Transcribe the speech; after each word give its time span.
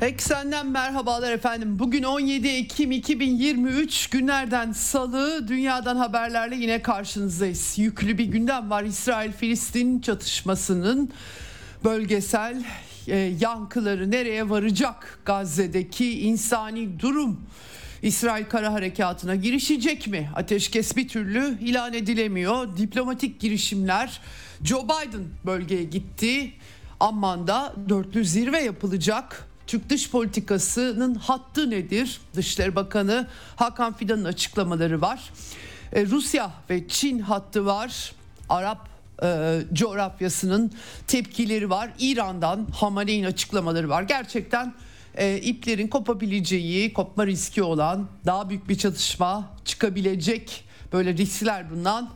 Eksenden 0.00 0.66
merhabalar 0.66 1.32
efendim. 1.32 1.78
Bugün 1.78 2.02
17 2.02 2.48
Ekim 2.48 2.92
2023 2.92 4.06
günlerden 4.06 4.72
salı 4.72 5.48
dünyadan 5.48 5.96
haberlerle 5.96 6.56
yine 6.56 6.82
karşınızdayız. 6.82 7.78
Yüklü 7.78 8.18
bir 8.18 8.24
gündem 8.24 8.70
var. 8.70 8.84
İsrail-Filistin 8.84 10.00
çatışmasının 10.00 11.10
bölgesel 11.84 12.64
e, 13.06 13.16
yankıları 13.16 14.10
nereye 14.10 14.50
varacak? 14.50 15.18
Gazze'deki 15.24 16.20
insani 16.20 17.00
durum 17.00 17.40
İsrail 18.02 18.44
kara 18.44 18.72
harekatına 18.72 19.34
girişecek 19.34 20.06
mi? 20.06 20.30
Ateşkes 20.36 20.96
bir 20.96 21.08
türlü 21.08 21.58
ilan 21.60 21.94
edilemiyor. 21.94 22.76
Diplomatik 22.76 23.40
girişimler 23.40 24.20
Joe 24.64 24.84
Biden 24.84 25.24
bölgeye 25.46 25.84
gitti. 25.84 26.52
Amman'da 27.00 27.74
dörtlü 27.88 28.24
zirve 28.24 28.60
yapılacak. 28.60 29.49
Türk 29.70 29.90
dış 29.90 30.10
politikasının 30.10 31.14
hattı 31.14 31.70
nedir? 31.70 32.20
Dışişleri 32.34 32.76
Bakanı 32.76 33.26
Hakan 33.56 33.92
Fidan'ın 33.92 34.24
açıklamaları 34.24 35.00
var. 35.00 35.32
E, 35.92 36.06
Rusya 36.06 36.50
ve 36.70 36.88
Çin 36.88 37.18
hattı 37.18 37.66
var. 37.66 38.12
Arap 38.48 38.88
e, 39.22 39.60
coğrafyasının 39.72 40.72
tepkileri 41.06 41.70
var. 41.70 41.90
İran'dan 41.98 42.66
Hamaney'in 42.74 43.24
açıklamaları 43.24 43.88
var. 43.88 44.02
Gerçekten 44.02 44.74
e, 45.14 45.36
iplerin 45.36 45.88
kopabileceği, 45.88 46.92
kopma 46.92 47.26
riski 47.26 47.62
olan 47.62 48.08
daha 48.26 48.50
büyük 48.50 48.68
bir 48.68 48.78
çatışma 48.78 49.50
çıkabilecek 49.64 50.64
böyle 50.92 51.16
riskler 51.16 51.70
bulunan 51.70 52.10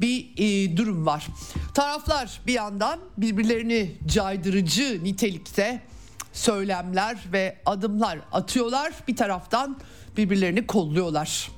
bir 0.00 0.28
e, 0.36 0.76
durum 0.76 1.06
var. 1.06 1.26
Taraflar 1.74 2.40
bir 2.46 2.52
yandan 2.52 3.00
birbirlerini 3.16 3.96
caydırıcı 4.06 5.04
nitelikte 5.04 5.89
söylemler 6.40 7.18
ve 7.32 7.56
adımlar 7.66 8.18
atıyorlar. 8.32 8.92
Bir 9.08 9.16
taraftan 9.16 9.78
birbirlerini 10.16 10.66
kolluyorlar. 10.66 11.50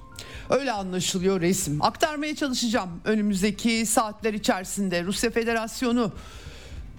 Öyle 0.50 0.72
anlaşılıyor 0.72 1.40
resim. 1.40 1.82
Aktarmaya 1.82 2.36
çalışacağım 2.36 3.00
önümüzdeki 3.04 3.86
saatler 3.86 4.34
içerisinde 4.34 5.04
Rusya 5.04 5.30
Federasyonu 5.30 6.12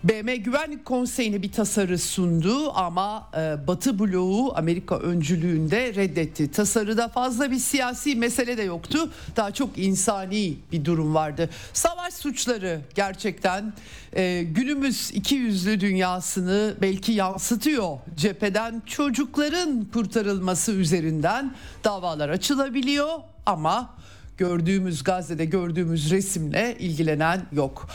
BM 0.03 0.35
Güvenlik 0.35 0.85
Konseyi'ne 0.85 1.41
bir 1.41 1.51
tasarı 1.51 1.99
sundu 1.99 2.71
ama 2.75 3.29
e, 3.37 3.67
Batı 3.67 3.99
bloğu 3.99 4.53
Amerika 4.55 4.99
öncülüğünde 4.99 5.95
reddetti. 5.95 6.51
Tasarıda 6.51 7.07
fazla 7.07 7.51
bir 7.51 7.57
siyasi 7.57 8.15
mesele 8.15 8.57
de 8.57 8.63
yoktu. 8.63 9.11
Daha 9.35 9.51
çok 9.51 9.77
insani 9.77 10.57
bir 10.71 10.85
durum 10.85 11.15
vardı. 11.15 11.49
Savaş 11.73 12.13
suçları 12.13 12.81
gerçekten 12.95 13.73
e, 14.13 14.43
günümüz 14.43 15.11
iki 15.13 15.35
yüzlü 15.35 15.79
dünyasını 15.79 16.75
belki 16.81 17.11
yansıtıyor. 17.11 17.97
Cepheden 18.15 18.81
çocukların 18.85 19.85
kurtarılması 19.93 20.71
üzerinden 20.71 21.55
davalar 21.83 22.29
açılabiliyor 22.29 23.19
ama 23.45 23.95
gördüğümüz 24.37 25.03
Gazze'de 25.03 25.45
gördüğümüz 25.45 26.11
resimle 26.11 26.75
ilgilenen 26.79 27.45
yok. 27.51 27.87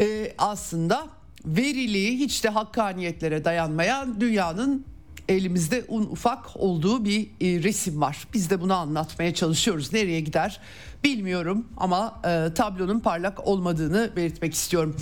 E, 0.00 0.34
aslında 0.38 1.15
verili 1.46 2.18
hiç 2.18 2.44
de 2.44 2.48
hakkaniyetlere 2.48 3.44
dayanmayan 3.44 4.20
dünyanın 4.20 4.84
elimizde 5.28 5.84
un 5.88 6.02
ufak 6.02 6.56
olduğu 6.56 7.04
bir 7.04 7.22
e, 7.22 7.62
resim 7.62 8.00
var. 8.00 8.28
Biz 8.34 8.50
de 8.50 8.60
bunu 8.60 8.74
anlatmaya 8.74 9.34
çalışıyoruz. 9.34 9.92
Nereye 9.92 10.20
gider 10.20 10.60
bilmiyorum 11.06 11.66
ama 11.76 12.20
e, 12.24 12.54
tablonun 12.54 13.00
parlak 13.00 13.46
olmadığını 13.46 14.10
belirtmek 14.16 14.54
istiyorum. 14.54 14.96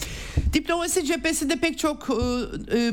Diplomasi 0.53 1.05
cephesinde 1.05 1.57
pek 1.57 1.79
çok 1.79 2.09
e, 2.11 2.79
e, 2.79 2.93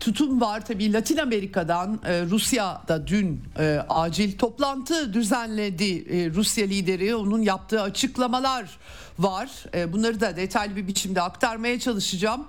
tutum 0.00 0.40
var 0.40 0.66
tabii. 0.66 0.92
Latin 0.92 1.16
Amerika'dan 1.16 2.00
e, 2.04 2.22
Rusya'da 2.22 3.06
dün 3.06 3.40
e, 3.58 3.80
acil 3.88 4.38
toplantı 4.38 5.14
düzenledi 5.14 6.18
e, 6.18 6.30
Rusya 6.30 6.66
lideri. 6.66 7.14
Onun 7.14 7.42
yaptığı 7.42 7.82
açıklamalar 7.82 8.78
var. 9.18 9.50
E, 9.74 9.92
bunları 9.92 10.20
da 10.20 10.36
detaylı 10.36 10.76
bir 10.76 10.86
biçimde 10.86 11.22
aktarmaya 11.22 11.80
çalışacağım. 11.80 12.46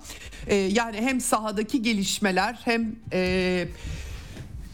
E, 0.48 0.56
yani 0.56 0.98
hem 0.98 1.22
sahadaki 1.22 1.82
gelişmeler 1.82 2.60
hem 2.66 2.96
e, 3.14 3.68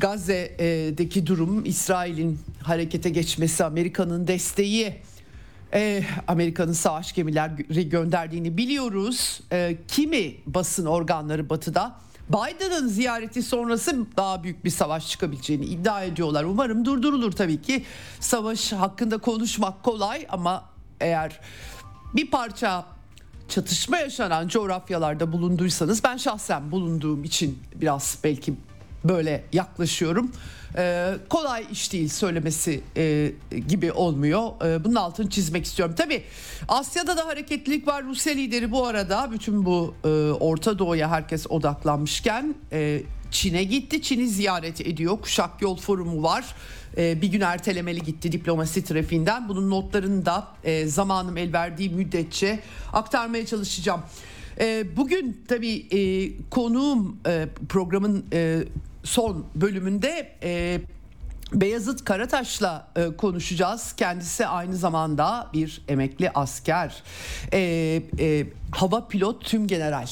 Gazze'deki 0.03 1.27
durum 1.27 1.65
İsrail'in 1.65 2.39
harekete 2.63 3.09
geçmesi 3.09 3.63
Amerika'nın 3.63 4.27
desteği 4.27 5.01
e, 5.73 6.03
Amerika'nın 6.27 6.73
savaş 6.73 7.13
gemileri 7.13 7.89
gönderdiğini 7.89 8.57
biliyoruz. 8.57 9.41
E, 9.51 9.77
kimi 9.87 10.35
basın 10.45 10.85
organları 10.85 11.49
batıda 11.49 11.95
Biden'ın 12.29 12.87
ziyareti 12.87 13.43
sonrası 13.43 14.05
daha 14.17 14.43
büyük 14.43 14.65
bir 14.65 14.69
savaş 14.69 15.09
çıkabileceğini 15.09 15.65
iddia 15.65 16.03
ediyorlar. 16.03 16.43
Umarım 16.43 16.85
durdurulur 16.85 17.31
tabii 17.31 17.61
ki. 17.61 17.83
Savaş 18.19 18.73
hakkında 18.73 19.17
konuşmak 19.17 19.83
kolay 19.83 20.25
ama 20.29 20.63
eğer 20.99 21.39
bir 22.13 22.31
parça 22.31 22.85
çatışma 23.49 23.97
yaşanan 23.97 24.47
coğrafyalarda 24.47 25.31
bulunduysanız 25.31 26.03
ben 26.03 26.17
şahsen 26.17 26.71
bulunduğum 26.71 27.23
için 27.23 27.59
biraz 27.75 28.17
belki 28.23 28.53
böyle 29.03 29.43
yaklaşıyorum. 29.53 30.31
Ee, 30.77 31.13
kolay 31.29 31.65
iş 31.71 31.93
değil 31.93 32.09
söylemesi 32.09 32.81
e, 32.97 33.31
gibi 33.67 33.91
olmuyor. 33.91 34.49
Ee, 34.65 34.83
bunun 34.83 34.95
altını 34.95 35.29
çizmek 35.29 35.65
istiyorum. 35.65 35.95
Tabi 35.97 36.23
Asya'da 36.67 37.17
da 37.17 37.25
hareketlilik 37.25 37.87
var. 37.87 38.03
Rusya 38.03 38.33
lideri 38.33 38.71
bu 38.71 38.85
arada 38.85 39.29
bütün 39.31 39.65
bu 39.65 39.95
e, 40.03 40.07
Orta 40.31 40.79
Doğu'ya 40.79 41.09
herkes 41.09 41.45
odaklanmışken 41.49 42.55
e, 42.71 43.01
Çin'e 43.31 43.63
gitti. 43.63 44.01
Çin'i 44.01 44.27
ziyaret 44.27 44.81
ediyor. 44.81 45.21
Kuşak 45.21 45.61
Yol 45.61 45.77
Forumu 45.77 46.23
var. 46.23 46.45
E, 46.97 47.21
bir 47.21 47.27
gün 47.27 47.41
ertelemeli 47.41 48.01
gitti 48.01 48.31
diplomasi 48.31 48.83
trafiğinden. 48.83 49.49
Bunun 49.49 49.69
notlarını 49.69 50.25
da 50.25 50.47
e, 50.63 50.85
zamanım 50.87 51.37
el 51.37 51.53
verdiği 51.53 51.89
müddetçe 51.89 52.59
aktarmaya 52.93 53.45
çalışacağım. 53.45 54.01
E, 54.59 54.97
bugün 54.97 55.43
tabii 55.47 55.87
e, 55.91 56.31
konuğum 56.49 57.17
e, 57.27 57.47
programın 57.69 58.25
e, 58.33 58.63
son 59.03 59.45
bölümünde 59.55 60.35
e, 60.43 60.81
Beyazıt 61.53 62.05
Karataş'la 62.05 62.87
e, 62.95 63.17
konuşacağız. 63.17 63.93
Kendisi 63.93 64.47
aynı 64.47 64.75
zamanda 64.75 65.49
bir 65.53 65.81
emekli 65.87 66.31
asker, 66.35 67.03
e, 67.53 67.59
e, 68.19 68.47
hava 68.71 69.07
pilot 69.07 69.45
tüm 69.45 69.67
general 69.67 70.07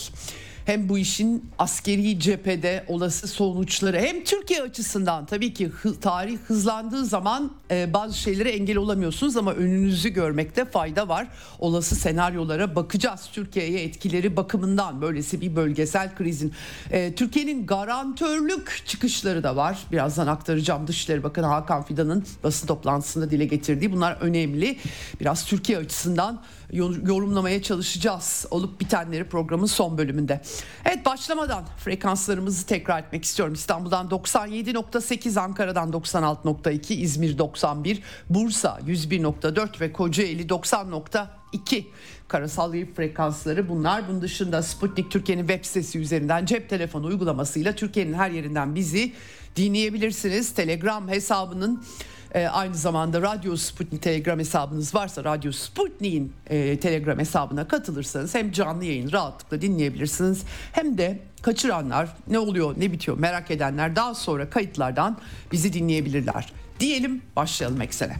hem 0.72 0.90
bu 0.90 0.98
işin 0.98 1.52
askeri 1.60 2.20
cephede 2.20 2.86
olası 2.88 3.28
sonuçları 3.28 4.00
hem 4.00 4.24
Türkiye 4.24 4.62
açısından 4.62 5.26
tabii 5.26 5.54
ki 5.54 5.68
hı, 5.68 6.00
tarih 6.00 6.38
hızlandığı 6.48 7.06
zaman 7.06 7.52
e, 7.72 7.94
bazı 7.94 8.18
şeylere 8.18 8.52
engel 8.52 8.78
olamıyorsunuz 8.78 9.38
ama 9.38 9.54
önünüzü 9.54 10.10
görmekte 10.10 10.66
fayda 10.66 11.08
var. 11.08 11.28
Olası 11.60 11.96
senaryolara 11.96 12.76
bakacağız. 12.76 13.30
Türkiye'ye 13.34 13.84
etkileri 13.84 14.36
bakımından 14.38 15.02
böylesi 15.02 15.42
bir 15.42 15.56
bölgesel 15.56 16.16
krizin. 16.16 16.54
E, 16.92 17.16
Türkiye'nin 17.16 17.66
garantörlük 17.66 18.84
çıkışları 18.86 19.44
da 19.44 19.56
var. 19.56 19.80
Birazdan 19.92 20.28
aktaracağım 20.28 20.88
Dışişleri 20.88 21.24
Bakanı 21.24 21.46
Hakan 21.46 21.84
Fidan'ın 21.84 22.26
basın 22.44 22.68
toplantısında 22.68 23.32
dile 23.32 23.46
getirdiği. 23.46 23.92
Bunlar 23.92 24.18
önemli. 24.22 24.78
Biraz 25.20 25.46
Türkiye 25.46 25.78
açısından 25.78 26.42
yorumlamaya 26.72 27.62
çalışacağız 27.62 28.46
olup 28.52 28.80
bitenleri 28.80 29.24
programın 29.24 29.66
son 29.66 29.98
bölümünde. 29.98 30.42
Evet 30.86 31.06
başlamadan 31.06 31.66
frekanslarımızı 31.78 32.66
tekrar 32.66 33.00
etmek 33.00 33.24
istiyorum. 33.24 33.54
İstanbul'dan 33.54 34.08
97.8, 34.08 35.40
Ankara'dan 35.40 35.92
96.2, 35.92 36.94
İzmir 36.94 37.38
91, 37.38 38.02
Bursa 38.30 38.80
101.4 38.88 39.82
ve 39.82 39.94
Kocaeli 39.94 40.48
90.2 40.48 41.86
karasal 42.28 42.74
yayın 42.74 42.94
frekansları 42.94 43.70
bunlar. 43.70 44.08
Bunun 44.10 44.22
dışında 44.22 44.64
Sputnik 44.64 45.12
Türkiye'nin 45.12 45.48
web 45.48 45.66
sitesi 45.66 46.00
üzerinden 46.00 46.46
cep 46.46 46.70
telefonu 46.70 47.08
uygulamasıyla 47.08 47.76
Türkiye'nin 47.76 48.14
her 48.14 48.32
yerinden 48.32 48.76
bizi 48.76 49.14
dinleyebilirsiniz. 49.56 50.54
Telegram 50.54 51.10
hesabının 51.10 51.84
E, 52.34 52.48
aynı 52.48 52.76
zamanda 52.76 53.22
Radyo 53.22 53.56
Sputnik 53.56 54.02
Telegram 54.02 54.40
hesabınız 54.40 54.96
varsa 54.96 55.24
Radyo 55.24 55.52
Sputnik'in 55.52 56.34
e, 56.48 56.80
Telegram 56.80 57.20
hesabına 57.20 57.68
katılırsanız 57.68 58.36
hem 58.36 58.52
canlı 58.52 58.86
yayın 58.86 59.12
rahatlıkla 59.12 59.62
dinleyebilirsiniz 59.62 60.44
hem 60.72 60.98
de 60.98 61.20
kaçıranlar 61.42 62.10
ne 62.28 62.40
oluyor 62.40 62.76
ne 62.78 62.92
bitiyor 62.92 63.18
merak 63.18 63.52
edenler 63.52 63.96
daha 63.96 64.16
sonra 64.16 64.50
kayıtlardan 64.50 65.18
bizi 65.52 65.74
dinleyebilirler. 65.74 66.54
Diyelim 66.80 67.22
başlayalım 67.36 67.82
eksene. 67.82 68.16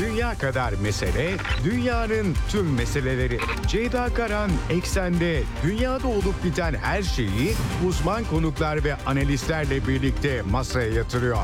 Dünya 0.00 0.34
kadar 0.34 0.72
mesele, 0.82 1.36
dünyanın 1.64 2.34
tüm 2.48 2.74
meseleleri. 2.74 3.38
Ceyda 3.66 4.14
Karan 4.14 4.50
Eksen'de 4.70 5.42
dünyada 5.62 6.08
olup 6.08 6.44
biten 6.44 6.74
her 6.74 7.02
şeyi 7.02 7.54
uzman 7.88 8.24
konuklar 8.24 8.84
ve 8.84 8.94
analistlerle 9.06 9.88
birlikte 9.88 10.42
masaya 10.42 10.92
yatırıyor. 10.92 11.38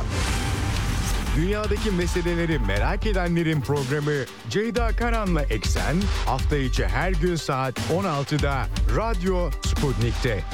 Dünyadaki 1.36 1.90
meseleleri 1.90 2.58
merak 2.58 3.06
edenlerin 3.06 3.60
programı 3.60 4.24
Ceyda 4.50 4.96
Karan'la 4.96 5.42
Eksen 5.42 5.96
hafta 6.26 6.56
içi 6.56 6.86
her 6.86 7.12
gün 7.12 7.36
saat 7.36 7.78
16'da 7.78 8.66
Radyo 8.96 9.50
Sputnik'te. 9.66 10.44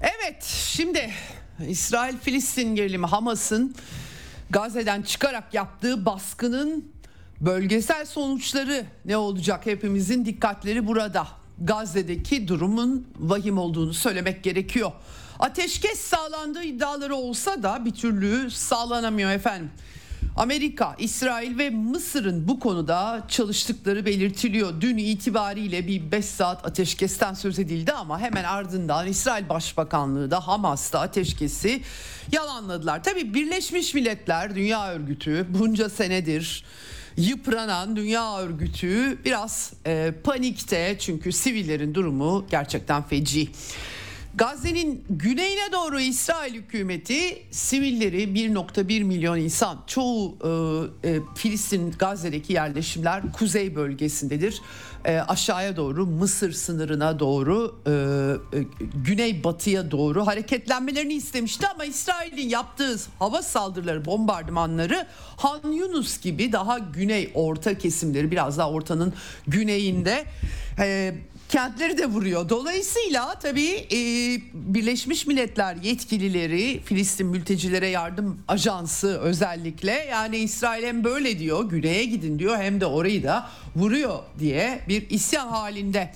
Evet 0.00 0.44
şimdi 0.44 1.10
İsrail-Filistin 1.68 2.74
gerilimi 2.74 3.06
Hamas'ın 3.06 3.74
Gazze'den 4.50 5.02
çıkarak 5.02 5.54
yaptığı 5.54 6.06
baskının 6.06 6.92
bölgesel 7.40 8.06
sonuçları 8.06 8.86
ne 9.04 9.16
olacak 9.16 9.66
hepimizin 9.66 10.24
dikkatleri 10.24 10.86
burada. 10.86 11.39
Gazze'deki 11.60 12.48
durumun 12.48 13.06
vahim 13.18 13.58
olduğunu 13.58 13.94
söylemek 13.94 14.44
gerekiyor. 14.44 14.92
Ateşkes 15.38 16.00
sağlandığı 16.00 16.62
iddiaları 16.62 17.14
olsa 17.14 17.62
da 17.62 17.84
bir 17.84 17.90
türlü 17.90 18.50
sağlanamıyor 18.50 19.30
efendim. 19.30 19.70
Amerika, 20.36 20.96
İsrail 20.98 21.58
ve 21.58 21.70
Mısır'ın 21.70 22.48
bu 22.48 22.60
konuda 22.60 23.24
çalıştıkları 23.28 24.06
belirtiliyor. 24.06 24.80
Dün 24.80 24.96
itibariyle 24.96 25.86
bir 25.86 26.12
5 26.12 26.24
saat 26.24 26.66
ateşkesten 26.66 27.34
söz 27.34 27.58
edildi 27.58 27.92
ama 27.92 28.20
hemen 28.20 28.44
ardından 28.44 29.06
İsrail 29.06 29.48
Başbakanlığı 29.48 30.30
da 30.30 30.46
Hamas'ta 30.48 31.00
ateşkesi 31.00 31.82
yalanladılar. 32.32 33.02
Tabi 33.02 33.34
Birleşmiş 33.34 33.94
Milletler 33.94 34.54
Dünya 34.54 34.92
Örgütü 34.92 35.46
bunca 35.48 35.88
senedir 35.90 36.64
yıpranan 37.20 37.96
dünya 37.96 38.38
örgütü 38.38 39.18
biraz 39.24 39.72
e, 39.86 40.12
panikte 40.24 40.96
çünkü 40.98 41.32
sivillerin 41.32 41.94
durumu 41.94 42.46
gerçekten 42.50 43.02
feci. 43.02 43.48
Gazze'nin 44.34 45.04
güneyine 45.10 45.72
doğru 45.72 46.00
İsrail 46.00 46.54
hükümeti 46.54 47.42
sivilleri 47.50 48.22
1.1 48.22 49.04
milyon 49.04 49.38
insan 49.38 49.78
çoğu 49.86 50.38
e, 51.04 51.10
e, 51.10 51.20
Filistin 51.36 51.90
Gazze'deki 51.98 52.52
yerleşimler 52.52 53.32
kuzey 53.32 53.76
bölgesindedir. 53.76 54.62
E, 55.04 55.18
aşağıya 55.18 55.76
doğru 55.76 56.06
Mısır 56.06 56.52
sınırına 56.52 57.18
doğru 57.18 57.80
e, 57.86 57.90
e, 58.58 58.62
güney 59.04 59.44
batıya 59.44 59.90
doğru 59.90 60.26
hareketlenmelerini 60.26 61.14
istemişti 61.14 61.66
ama 61.74 61.84
İsrail'in 61.84 62.48
yaptığı 62.48 62.96
hava 63.18 63.42
saldırıları 63.42 64.04
bombardımanları 64.04 65.06
Han 65.36 65.72
Yunus 65.72 66.20
gibi 66.20 66.52
daha 66.52 66.78
güney 66.78 67.30
orta 67.34 67.78
kesimleri 67.78 68.30
biraz 68.30 68.58
daha 68.58 68.70
ortanın 68.70 69.12
güneyinde 69.46 70.24
e, 70.78 71.14
kentleri 71.50 71.98
de 71.98 72.06
vuruyor. 72.06 72.48
Dolayısıyla 72.48 73.38
tabii 73.38 73.70
e, 73.70 73.98
Birleşmiş 74.54 75.26
Milletler 75.26 75.76
yetkilileri 75.76 76.80
Filistin 76.84 77.26
mültecilere 77.26 77.88
yardım 77.88 78.42
ajansı 78.48 79.20
özellikle 79.20 79.92
yani 79.92 80.36
İsrail 80.36 80.84
hem 80.84 81.04
böyle 81.04 81.38
diyor 81.38 81.64
güneye 81.64 82.04
gidin 82.04 82.38
diyor 82.38 82.58
hem 82.58 82.80
de 82.80 82.86
orayı 82.86 83.22
da 83.22 83.50
vuruyor 83.76 84.18
diye 84.38 84.80
bir 84.88 85.10
isyan 85.10 85.48
halinde. 85.48 86.14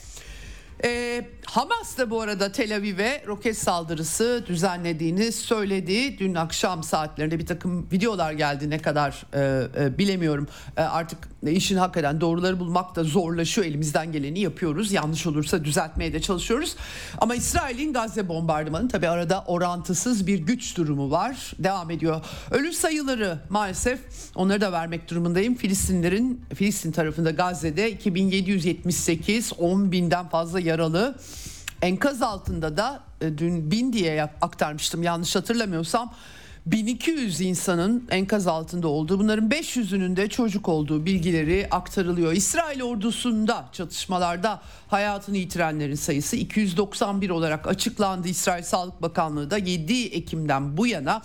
Ee, 0.84 1.24
Hamas 1.46 1.98
da 1.98 2.10
bu 2.10 2.20
arada 2.20 2.52
Tel 2.52 2.76
Aviv'e 2.76 3.24
roket 3.26 3.58
saldırısı 3.58 4.44
düzenlediğini 4.46 5.32
söyledi. 5.32 6.18
Dün 6.18 6.34
akşam 6.34 6.82
saatlerinde 6.82 7.38
bir 7.38 7.46
takım 7.46 7.86
videolar 7.92 8.32
geldi 8.32 8.70
ne 8.70 8.78
kadar 8.78 9.26
e, 9.34 9.68
e, 9.80 9.98
bilemiyorum. 9.98 10.48
E, 10.76 10.82
artık 10.82 11.18
işin 11.42 11.76
hakikaten 11.76 12.20
doğruları 12.20 12.60
bulmak 12.60 12.96
da 12.96 13.04
zorlaşıyor. 13.04 13.66
Elimizden 13.66 14.12
geleni 14.12 14.40
yapıyoruz. 14.40 14.92
Yanlış 14.92 15.26
olursa 15.26 15.64
düzeltmeye 15.64 16.12
de 16.12 16.20
çalışıyoruz. 16.20 16.76
Ama 17.18 17.34
İsrail'in 17.34 17.92
Gazze 17.92 18.28
bombardımanı 18.28 18.88
tabi 18.88 19.08
arada 19.08 19.44
orantısız 19.46 20.26
bir 20.26 20.38
güç 20.38 20.76
durumu 20.76 21.10
var. 21.10 21.52
Devam 21.58 21.90
ediyor. 21.90 22.20
Ölü 22.50 22.72
sayıları 22.72 23.38
maalesef 23.48 24.00
onları 24.34 24.60
da 24.60 24.72
vermek 24.72 25.10
durumundayım. 25.10 25.54
Filistinlerin 25.54 26.44
Filistin 26.54 26.92
tarafında 26.92 27.30
Gazze'de 27.30 27.90
2778 27.90 29.52
10 29.58 29.92
binden 29.92 30.28
fazla 30.28 30.60
yaralı. 30.60 31.16
Enkaz 31.84 32.22
altında 32.22 32.76
da 32.76 33.00
e, 33.20 33.38
dün 33.38 33.70
bin 33.70 33.92
diye 33.92 34.22
aktarmıştım 34.22 35.02
yanlış 35.02 35.36
hatırlamıyorsam 35.36 36.14
1200 36.66 37.40
insanın 37.40 38.08
enkaz 38.10 38.46
altında 38.46 38.88
olduğu 38.88 39.18
bunların 39.18 39.48
500'ünün 39.48 40.16
de 40.16 40.28
çocuk 40.28 40.68
olduğu 40.68 41.06
bilgileri 41.06 41.68
aktarılıyor. 41.70 42.32
İsrail 42.32 42.82
ordusunda 42.82 43.68
çatışmalarda 43.72 44.60
hayatını 44.88 45.36
yitirenlerin 45.36 45.94
sayısı 45.94 46.36
291 46.36 47.30
olarak 47.30 47.66
açıklandı. 47.66 48.28
İsrail 48.28 48.62
Sağlık 48.62 49.02
Bakanlığı 49.02 49.50
da 49.50 49.58
7 49.58 50.06
Ekim'den 50.06 50.76
bu 50.76 50.86
yana 50.86 51.22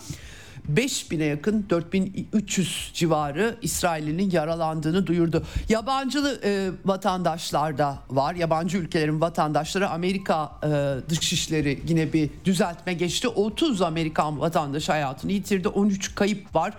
5000'e 0.76 1.26
yakın 1.26 1.66
4300 1.70 2.92
civarı 2.94 3.56
İsrail'in 3.62 4.32
yaralandığını 4.32 5.08
duyurdu. 5.08 5.44
Yabancı 5.70 6.40
e, 6.44 6.70
vatandaşlar 6.86 7.78
da 7.78 8.00
var. 8.10 8.36
Yabancı 8.36 8.78
ülkelerin 8.78 9.22
vatandaşları 9.22 9.90
Amerika 9.90 10.52
e, 10.64 10.70
dışişleri 11.10 11.80
yine 11.88 12.14
bir 12.14 12.30
düzeltme 12.46 12.94
geçti. 12.94 13.28
30 13.28 13.82
Amerikan 13.82 14.40
vatandaşı 14.40 14.92
hayatını 14.92 15.32
yitirdi. 15.32 15.68
13 15.68 16.16
kayıp 16.16 16.56
var 16.56 16.74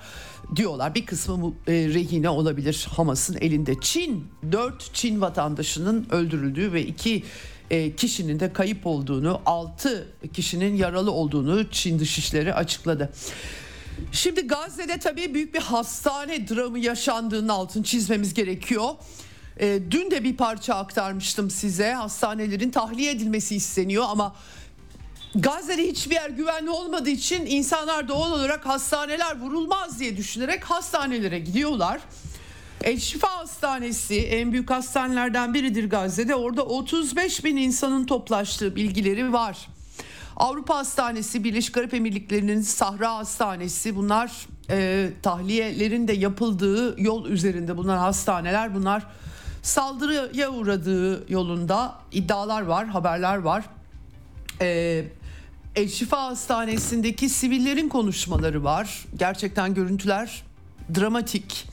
diyorlar. 0.56 0.94
Bir 0.94 1.06
kısmı 1.06 1.52
e, 1.66 1.72
rehine 1.72 2.28
olabilir 2.28 2.86
Hamas'ın 2.96 3.36
elinde. 3.40 3.74
Çin 3.80 4.26
4 4.52 4.94
Çin 4.94 5.20
vatandaşının 5.20 6.06
öldürüldüğü 6.10 6.72
ve 6.72 6.86
2 6.86 7.24
e, 7.70 7.96
kişinin 7.96 8.40
de 8.40 8.52
kayıp 8.52 8.86
olduğunu, 8.86 9.40
6 9.46 10.08
kişinin 10.32 10.74
yaralı 10.74 11.10
olduğunu 11.10 11.70
Çin 11.70 11.98
Dışişleri 11.98 12.54
açıkladı. 12.54 13.12
Şimdi 14.12 14.40
Gazze'de 14.40 14.98
tabii 14.98 15.34
büyük 15.34 15.54
bir 15.54 15.60
hastane 15.60 16.48
dramı 16.48 16.78
yaşandığının 16.78 17.48
altını 17.48 17.82
çizmemiz 17.82 18.34
gerekiyor. 18.34 18.88
E, 19.60 19.80
dün 19.90 20.10
de 20.10 20.24
bir 20.24 20.36
parça 20.36 20.74
aktarmıştım 20.74 21.50
size. 21.50 21.92
Hastanelerin 21.92 22.70
tahliye 22.70 23.10
edilmesi 23.10 23.56
isteniyor 23.56 24.04
ama 24.08 24.34
Gazze'de 25.34 25.82
hiçbir 25.82 26.14
yer 26.14 26.30
güvenli 26.30 26.70
olmadığı 26.70 27.10
için 27.10 27.46
insanlar 27.46 28.08
doğal 28.08 28.32
olarak 28.32 28.66
hastaneler 28.66 29.40
vurulmaz 29.40 30.00
diye 30.00 30.16
düşünerek 30.16 30.64
hastanelere 30.64 31.38
gidiyorlar. 31.38 32.00
El 32.82 32.98
Şifa 32.98 33.28
Hastanesi 33.38 34.20
en 34.20 34.52
büyük 34.52 34.70
hastanelerden 34.70 35.54
biridir 35.54 35.90
Gazze'de. 35.90 36.34
Orada 36.34 36.62
35 36.62 37.44
bin 37.44 37.56
insanın 37.56 38.06
toplaştığı 38.06 38.76
bilgileri 38.76 39.32
var. 39.32 39.68
Avrupa 40.40 40.76
Hastanesi, 40.76 41.44
Birleşik 41.44 41.76
Arap 41.76 41.94
Emirlikleri'nin 41.94 42.60
Sahra 42.60 43.14
Hastanesi 43.14 43.96
bunlar 43.96 44.46
e, 44.70 45.10
tahliyelerin 45.22 46.08
de 46.08 46.12
yapıldığı 46.12 47.02
yol 47.02 47.26
üzerinde 47.26 47.76
bulunan 47.76 47.98
hastaneler 47.98 48.74
bunlar 48.74 49.06
saldırıya 49.62 50.50
uğradığı 50.50 51.32
yolunda 51.32 51.94
iddialar 52.12 52.62
var, 52.62 52.86
haberler 52.86 53.36
var. 53.36 53.64
E, 54.60 55.04
El 55.76 55.90
Hastanesi'ndeki 56.10 57.28
sivillerin 57.28 57.88
konuşmaları 57.88 58.64
var. 58.64 59.04
Gerçekten 59.16 59.74
görüntüler 59.74 60.42
dramatik. 60.94 61.68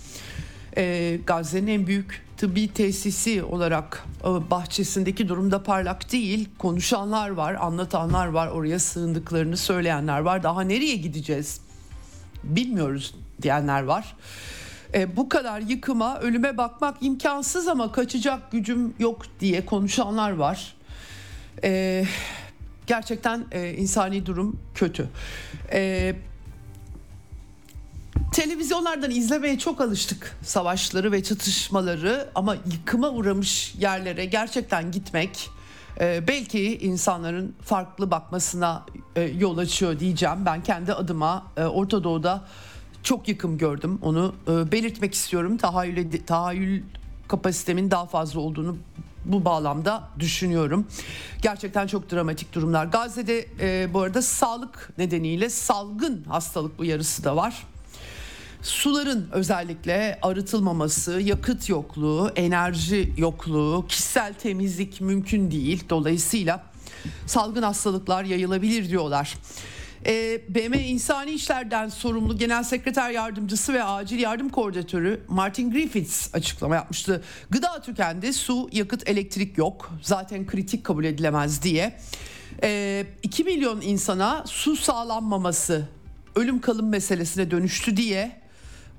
E, 0.77 1.19
Gazze'nin 1.25 1.67
en 1.67 1.88
büyük 1.88 2.26
tıbbi 2.38 2.74
tesisi 2.74 3.44
olarak 3.44 4.06
e, 4.22 4.51
bahçesindeki 4.51 5.27
durumda 5.27 5.63
parlak 5.63 6.12
değil. 6.12 6.50
Konuşanlar 6.58 7.29
var, 7.29 7.53
anlatanlar 7.53 8.27
var, 8.27 8.48
oraya 8.48 8.79
sığındıklarını 8.79 9.58
söyleyenler 9.58 10.20
var. 10.20 10.44
Daha 10.44 10.62
nereye 10.62 10.96
gideceğiz 10.96 11.62
bilmiyoruz 12.44 13.15
diyenler 13.41 13.84
var. 13.84 14.15
E, 14.94 15.17
bu 15.17 15.29
kadar 15.29 15.62
yıkıma, 15.62 16.20
ölüme 16.20 16.58
bakmak 16.58 16.98
imkansız 17.01 17.67
ama 17.67 17.91
kaçacak 17.91 18.51
gücüm 18.51 18.94
yok 19.00 19.25
diye 19.39 19.65
konuşanlar 19.65 20.32
var. 20.32 20.75
E, 21.63 22.03
gerçekten 22.88 23.46
e, 23.51 23.74
insani 23.74 24.25
durum 24.25 24.60
kötü. 24.75 25.10
E, 25.72 26.15
televizyonlardan 28.33 29.12
izlemeye 29.12 29.59
çok 29.59 29.81
alıştık 29.81 30.38
savaşları 30.41 31.12
ve 31.12 31.24
çatışmaları 31.24 32.29
ama 32.36 32.55
yıkıma 32.55 33.09
uğramış 33.09 33.75
yerlere 33.79 34.25
gerçekten 34.25 34.91
gitmek 34.91 35.50
e, 36.00 36.27
belki 36.27 36.77
insanların 36.77 37.55
farklı 37.62 38.12
bakmasına 38.12 38.86
e, 39.15 39.21
yol 39.21 39.57
açıyor 39.57 40.00
diyeceğim. 40.00 40.45
Ben 40.45 40.63
kendi 40.63 40.93
adıma 40.93 41.47
e, 41.57 41.63
Orta 41.63 42.03
Doğu'da 42.03 42.45
çok 43.03 43.27
yıkım 43.27 43.57
gördüm. 43.57 44.00
Onu 44.01 44.36
e, 44.47 44.71
belirtmek 44.71 45.13
istiyorum. 45.13 45.57
Tahayyül, 45.57 46.25
tahayyül 46.25 46.83
kapasitemin 47.27 47.91
daha 47.91 48.05
fazla 48.05 48.39
olduğunu 48.39 48.77
bu 49.25 49.45
bağlamda 49.45 50.09
düşünüyorum. 50.19 50.88
Gerçekten 51.41 51.88
çok 51.88 52.12
dramatik 52.12 52.53
durumlar. 52.53 52.86
Gazze'de 52.86 53.47
e, 53.59 53.93
bu 53.93 54.01
arada 54.01 54.21
sağlık 54.21 54.93
nedeniyle 54.97 55.50
salgın 55.50 56.24
hastalık 56.24 56.79
uyarısı 56.79 57.24
da 57.24 57.36
var. 57.36 57.63
Suların 58.67 59.29
özellikle 59.31 60.19
arıtılmaması, 60.21 61.21
yakıt 61.21 61.69
yokluğu, 61.69 62.31
enerji 62.36 63.13
yokluğu, 63.17 63.86
kişisel 63.88 64.33
temizlik 64.33 65.01
mümkün 65.01 65.51
değil. 65.51 65.83
Dolayısıyla 65.89 66.63
salgın 67.25 67.63
hastalıklar 67.63 68.24
yayılabilir 68.24 68.89
diyorlar. 68.89 69.38
E, 70.05 70.41
BM 70.50 70.79
İnsani 70.79 71.31
İşler'den 71.31 71.89
sorumlu 71.89 72.38
Genel 72.38 72.63
Sekreter 72.63 73.09
Yardımcısı 73.09 73.74
ve 73.74 73.83
Acil 73.83 74.19
Yardım 74.19 74.50
Koordinatörü 74.50 75.21
Martin 75.27 75.71
Griffiths 75.71 76.36
açıklama 76.36 76.75
yapmıştı. 76.75 77.24
Gıda 77.50 77.81
tükendi, 77.81 78.33
su, 78.33 78.69
yakıt, 78.71 79.09
elektrik 79.09 79.57
yok. 79.57 79.91
Zaten 80.01 80.47
kritik 80.47 80.83
kabul 80.83 81.03
edilemez 81.03 81.62
diye. 81.63 82.00
E, 82.63 83.05
2 83.24 83.43
milyon 83.43 83.81
insana 83.81 84.43
su 84.47 84.75
sağlanmaması 84.75 85.88
ölüm 86.36 86.62
kalım 86.62 86.89
meselesine 86.89 87.51
dönüştü 87.51 87.97
diye 87.97 88.47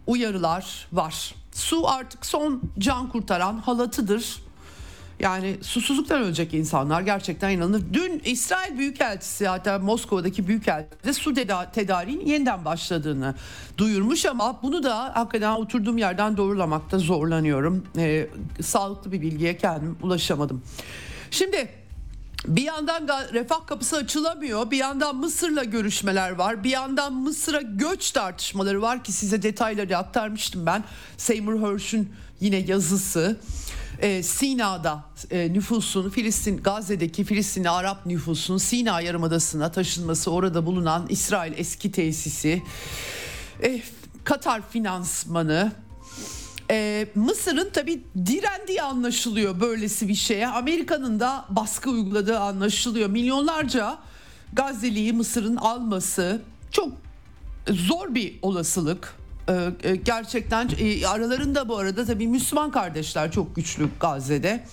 uyarılar 0.09 0.89
var. 0.93 1.35
Su 1.53 1.89
artık 1.89 2.27
son 2.27 2.63
can 2.79 3.09
kurtaran 3.09 3.59
halatıdır. 3.59 4.43
Yani 5.21 5.57
susuzluktan 5.63 6.23
ölecek 6.23 6.55
insanlar 6.55 7.01
gerçekten 7.01 7.51
inanılır. 7.51 7.83
Dün 7.93 8.23
İsrail 8.25 8.79
Büyükelçisi 8.79 9.49
hatta 9.49 9.79
Moskova'daki 9.79 10.49
Büyükelçisi 10.49 11.15
su 11.15 11.35
tedariğin 11.73 12.21
yeniden 12.27 12.65
başladığını 12.65 13.35
duyurmuş 13.79 14.27
ama 14.27 14.63
bunu 14.63 14.83
da 14.83 15.13
hakikaten 15.15 15.53
oturduğum 15.53 15.99
yerden 15.99 16.37
doğrulamakta 16.37 16.99
zorlanıyorum. 16.99 17.85
Ee, 17.97 18.29
sağlıklı 18.63 19.13
bir 19.13 19.21
bilgiye 19.21 19.57
kendim 19.57 19.97
ulaşamadım. 20.03 20.63
Şimdi 21.31 21.69
bir 22.47 22.63
yandan 22.63 23.09
refah 23.33 23.67
kapısı 23.67 23.97
açılamıyor. 23.97 24.71
Bir 24.71 24.77
yandan 24.77 25.17
Mısır'la 25.17 25.65
görüşmeler 25.65 26.31
var. 26.31 26.65
Bir 26.65 26.71
yandan 26.71 27.13
Mısır'a 27.13 27.61
göç 27.61 28.11
tartışmaları 28.11 28.83
var 28.83 29.05
ki 29.05 29.13
size 29.13 29.43
detayları 29.43 29.99
aktarmıştım 29.99 30.67
ben. 30.67 30.85
Seymour 31.17 31.73
Hersh'ün 31.73 32.13
yine 32.41 32.57
yazısı. 32.57 33.37
Ee, 34.01 34.23
Sina'da 34.23 35.05
e, 35.31 35.53
nüfusun 35.53 36.11
Filistin 36.11 36.57
Gazze'deki 36.57 37.25
Filistinli 37.25 37.71
Arap 37.71 38.07
nüfusun 38.07 38.59
Sina 38.59 39.01
Yarımadası'na 39.01 39.73
taşınması 39.73 40.31
orada 40.31 40.67
bulunan 40.67 41.07
İsrail 41.09 41.53
eski 41.57 41.93
tesisi 41.93 42.63
e, 43.63 43.83
Katar 44.25 44.63
finansmanı 44.71 45.73
ee, 46.71 47.07
Mısır'ın 47.15 47.71
tabi 47.71 48.05
direndiği 48.27 48.83
anlaşılıyor 48.83 49.61
böylesi 49.61 50.09
bir 50.09 50.15
şeye. 50.15 50.49
Amerika'nın 50.49 51.21
da 51.21 51.45
baskı 51.49 51.91
uyguladığı 51.91 52.39
anlaşılıyor. 52.39 53.09
Milyonlarca 53.09 53.99
Gazze'liyi 54.53 55.13
Mısır'ın 55.13 55.57
alması 55.57 56.43
çok 56.71 56.93
zor 57.71 58.15
bir 58.15 58.39
olasılık. 58.43 59.15
Ee, 59.49 59.71
e, 59.83 59.97
gerçekten 59.97 60.71
e, 60.79 61.07
aralarında 61.07 61.69
bu 61.69 61.79
arada 61.79 62.05
tabi 62.05 62.27
Müslüman 62.27 62.71
kardeşler 62.71 63.33
çok 63.33 63.57
güçlü 63.57 63.89
Gazze'de. 64.01 64.65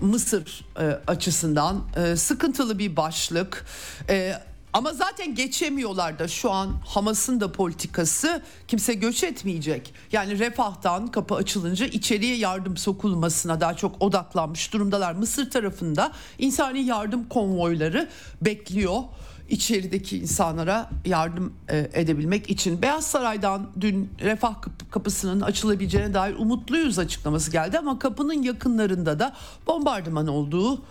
Mısır 0.00 0.64
e, 0.80 0.84
açısından 1.06 1.82
e, 1.96 2.16
sıkıntılı 2.16 2.78
bir 2.78 2.96
başlık. 2.96 3.66
E, 4.08 4.34
ama 4.74 4.92
zaten 4.92 5.34
geçemiyorlar 5.34 6.18
da 6.18 6.28
şu 6.28 6.50
an 6.50 6.70
Hamas'ın 6.86 7.40
da 7.40 7.52
politikası 7.52 8.42
kimse 8.68 8.94
göç 8.94 9.24
etmeyecek. 9.24 9.94
Yani 10.12 10.38
refahtan 10.38 11.06
kapı 11.06 11.34
açılınca 11.34 11.86
içeriye 11.86 12.36
yardım 12.36 12.76
sokulmasına 12.76 13.60
daha 13.60 13.74
çok 13.74 14.02
odaklanmış 14.02 14.72
durumdalar. 14.72 15.12
Mısır 15.12 15.50
tarafında 15.50 16.12
insani 16.38 16.80
yardım 16.80 17.28
konvoyları 17.28 18.08
bekliyor 18.42 19.02
içerideki 19.48 20.18
insanlara 20.18 20.90
yardım 21.04 21.52
e, 21.68 21.90
edebilmek 21.92 22.50
için. 22.50 22.82
Beyaz 22.82 23.06
Saray'dan 23.06 23.70
dün 23.80 24.10
refah 24.20 24.54
kapısının 24.90 25.40
açılabileceğine 25.40 26.14
dair 26.14 26.34
umutluyuz 26.34 26.98
açıklaması 26.98 27.50
geldi 27.50 27.78
ama 27.78 27.98
kapının 27.98 28.42
yakınlarında 28.42 29.18
da 29.18 29.36
bombardıman 29.66 30.26
olduğu 30.26 30.82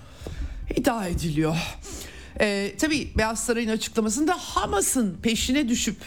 iddia 0.76 1.08
ediliyor. 1.08 1.56
E, 2.42 2.76
tabii 2.78 3.12
Beyaz 3.18 3.44
Saray'ın 3.44 3.70
açıklamasında 3.70 4.34
Hamas'ın 4.40 5.18
peşine 5.22 5.70
düşüp 5.70 5.98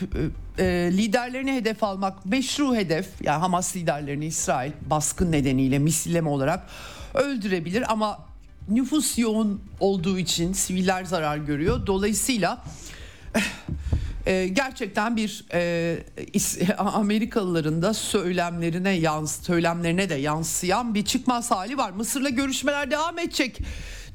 e, 0.58 0.64
e, 0.64 0.92
liderlerini 0.92 1.52
hedef 1.52 1.84
almak 1.84 2.26
meşru 2.26 2.74
hedef. 2.74 3.08
Yani 3.22 3.40
Hamas 3.40 3.76
liderlerini 3.76 4.26
İsrail 4.26 4.72
baskın 4.90 5.32
nedeniyle 5.32 5.78
misilleme 5.78 6.28
olarak 6.28 6.66
öldürebilir 7.14 7.92
ama 7.92 8.18
nüfus 8.68 9.18
yoğun 9.18 9.60
olduğu 9.80 10.18
için 10.18 10.52
siviller 10.52 11.04
zarar 11.04 11.36
görüyor. 11.36 11.86
Dolayısıyla 11.86 12.64
e, 14.26 14.48
gerçekten 14.48 15.16
bir 15.16 15.44
e, 15.52 15.98
Amerikalıların 16.78 17.82
da 17.82 17.94
söylemlerine 17.94 18.90
yans 18.90 19.42
söylemlerine 19.42 20.08
de 20.08 20.14
yansıyan 20.14 20.94
bir 20.94 21.04
çıkmaz 21.04 21.50
hali 21.50 21.78
var. 21.78 21.90
Mısır'la 21.90 22.28
görüşmeler 22.28 22.90
devam 22.90 23.18
edecek 23.18 23.58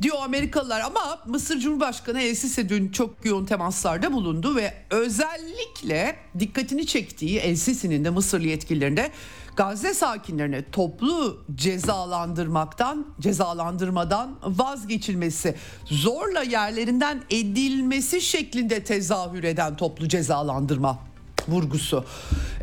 diyor 0.01 0.17
Amerikalılar 0.24 0.81
ama 0.81 1.20
Mısır 1.25 1.60
Cumhurbaşkanı 1.60 2.22
El 2.22 2.36
Sisi 2.36 2.70
dün 2.70 2.89
çok 2.89 3.25
yoğun 3.25 3.46
temaslarda 3.46 4.13
bulundu 4.13 4.55
ve 4.55 4.74
özellikle 4.89 6.15
dikkatini 6.39 6.86
çektiği 6.86 7.39
El 7.39 7.55
Sisi'nin 7.55 8.05
de 8.05 8.10
Mısırlı 8.10 8.48
yetkililerinde 8.48 9.12
Gazze 9.55 9.93
sakinlerine 9.93 10.72
toplu 10.72 11.43
cezalandırmaktan, 11.55 13.08
cezalandırmadan 13.20 14.36
vazgeçilmesi, 14.43 15.55
zorla 15.86 16.43
yerlerinden 16.43 17.22
edilmesi 17.29 18.22
şeklinde 18.22 18.84
tezahür 18.84 19.43
eden 19.43 19.75
toplu 19.75 20.08
cezalandırma 20.08 21.00
vurgusu. 21.48 22.05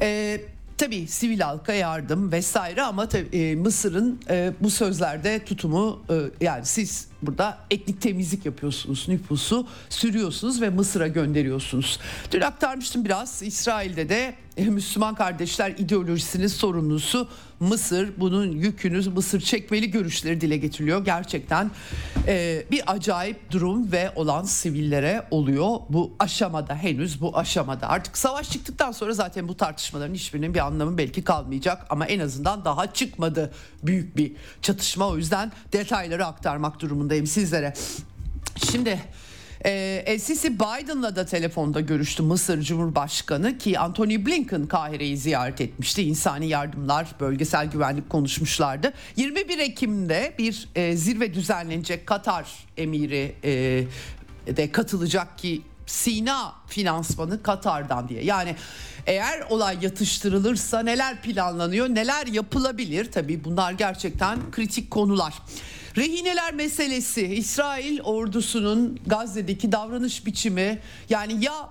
Ee, 0.01 0.41
Tabii 0.79 1.07
sivil 1.07 1.41
halka 1.41 1.73
yardım 1.73 2.33
vesaire 2.33 2.83
ama 2.83 3.09
tabii, 3.09 3.37
e, 3.37 3.55
Mısır'ın 3.55 4.21
e, 4.31 4.53
bu 4.61 4.71
sözlerde 4.71 5.45
tutumu 5.45 6.03
e, 6.11 6.45
yani 6.45 6.67
siz 6.67 7.09
burada 7.23 7.59
etnik 7.71 8.01
temizlik 8.03 8.47
yapıyorsunuz 8.47 9.09
nüfusu 9.09 9.67
sürüyorsunuz 9.89 10.61
ve 10.61 10.71
Mısır'a 10.71 11.09
gönderiyorsunuz. 11.09 12.01
Dün 12.33 12.41
aktarmıştım 12.41 13.05
biraz 13.05 13.43
İsrail'de 13.43 14.09
de 14.09 14.35
e, 14.57 14.65
Müslüman 14.65 15.15
kardeşler 15.15 15.71
ideolojisinin 15.71 16.47
sorumlusu 16.47 17.29
Mısır 17.61 18.13
bunun 18.17 18.53
yükünü 18.53 19.09
Mısır 19.11 19.41
çekmeli 19.41 19.91
görüşleri 19.91 20.41
dile 20.41 20.57
getiriliyor. 20.57 21.05
Gerçekten 21.05 21.71
e, 22.27 22.65
bir 22.71 22.93
acayip 22.93 23.51
durum 23.51 23.93
ve 23.93 24.13
olan 24.17 24.43
sivillere 24.43 25.27
oluyor 25.31 25.77
bu 25.89 26.13
aşamada 26.19 26.75
henüz 26.75 27.21
bu 27.21 27.39
aşamada. 27.39 27.89
Artık 27.89 28.19
savaş 28.19 28.51
çıktıktan 28.51 28.93
sonra 28.93 29.13
zaten 29.13 29.49
bu 29.49 29.57
tartışmaların 29.57 30.15
hiçbirinin 30.15 30.55
bir 30.55 30.67
anlamı 30.67 30.99
belki 30.99 31.25
kalmayacak 31.25 31.87
ama 31.91 32.07
en 32.07 32.19
azından 32.21 32.65
daha 32.65 32.93
çıkmadı 32.93 33.53
büyük 33.83 34.17
bir 34.17 34.33
çatışma. 34.63 35.09
O 35.09 35.17
yüzden 35.17 35.53
detayları 35.73 36.27
aktarmak 36.27 36.81
durumundayım 36.81 37.27
sizlere. 37.27 37.75
Şimdi 38.71 39.01
e, 39.65 40.03
El 40.07 40.19
Sisi 40.19 40.55
Biden'la 40.55 41.17
da 41.17 41.27
telefonda 41.27 41.81
görüştü 41.81 42.23
Mısır 42.23 42.63
Cumhurbaşkanı 42.63 43.59
ki 43.59 43.79
Anthony 43.79 44.27
Blinken 44.27 44.67
Kahire'yi 44.67 45.17
ziyaret 45.17 45.61
etmişti. 45.61 46.03
İnsani 46.03 46.49
yardımlar, 46.49 47.07
bölgesel 47.21 47.71
güvenlik 47.71 48.11
konuşmuşlardı. 48.11 48.93
21 49.17 49.59
Ekim'de 49.59 50.35
bir 50.39 50.69
e, 50.75 50.97
zirve 50.97 51.35
düzenlenecek 51.35 52.07
Katar 52.07 52.47
emiri 52.77 53.35
e, 53.45 53.85
de 54.57 54.73
katılacak 54.73 55.39
ki 55.39 55.63
Sina 55.87 56.55
finansmanı 56.67 57.43
Katar'dan 57.43 58.09
diye. 58.09 58.25
Yani 58.25 58.57
eğer 59.07 59.41
olay 59.51 59.79
yatıştırılırsa 59.81 60.81
neler 60.81 61.23
planlanıyor, 61.23 61.89
neler 61.89 62.27
yapılabilir? 62.27 63.13
Tabii 63.13 63.45
bunlar 63.45 63.73
gerçekten 63.73 64.51
kritik 64.51 64.91
konular. 64.91 65.35
Rehineler 65.99 66.55
meselesi, 66.55 67.27
İsrail 67.27 68.01
ordusunun 68.01 69.01
Gazze'deki 69.07 69.73
davranış 69.73 70.27
biçimi 70.27 70.79
yani 71.11 71.45
ya 71.45 71.69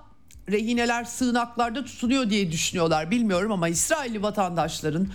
rehineler 0.52 1.04
sığınaklarda 1.04 1.86
tutunuyor 1.86 2.30
diye 2.30 2.52
düşünüyorlar 2.52 3.12
bilmiyorum 3.12 3.52
ama 3.52 3.70
İsrailli 3.70 4.22
vatandaşların 4.22 5.08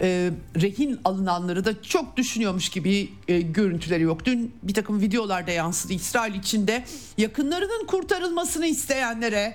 e, 0.00 0.30
rehin 0.60 1.00
alınanları 1.04 1.64
da 1.64 1.82
çok 1.82 2.16
düşünüyormuş 2.16 2.68
gibi 2.68 3.08
e, 3.28 3.40
görüntüleri 3.40 4.02
yok. 4.02 4.24
Dün 4.24 4.54
bir 4.62 4.74
takım 4.74 5.00
videolarda 5.00 5.50
yansıdı 5.50 5.92
İsrail 5.92 6.34
içinde 6.34 6.84
yakınlarının 7.18 7.86
kurtarılmasını 7.86 8.66
isteyenlere 8.66 9.54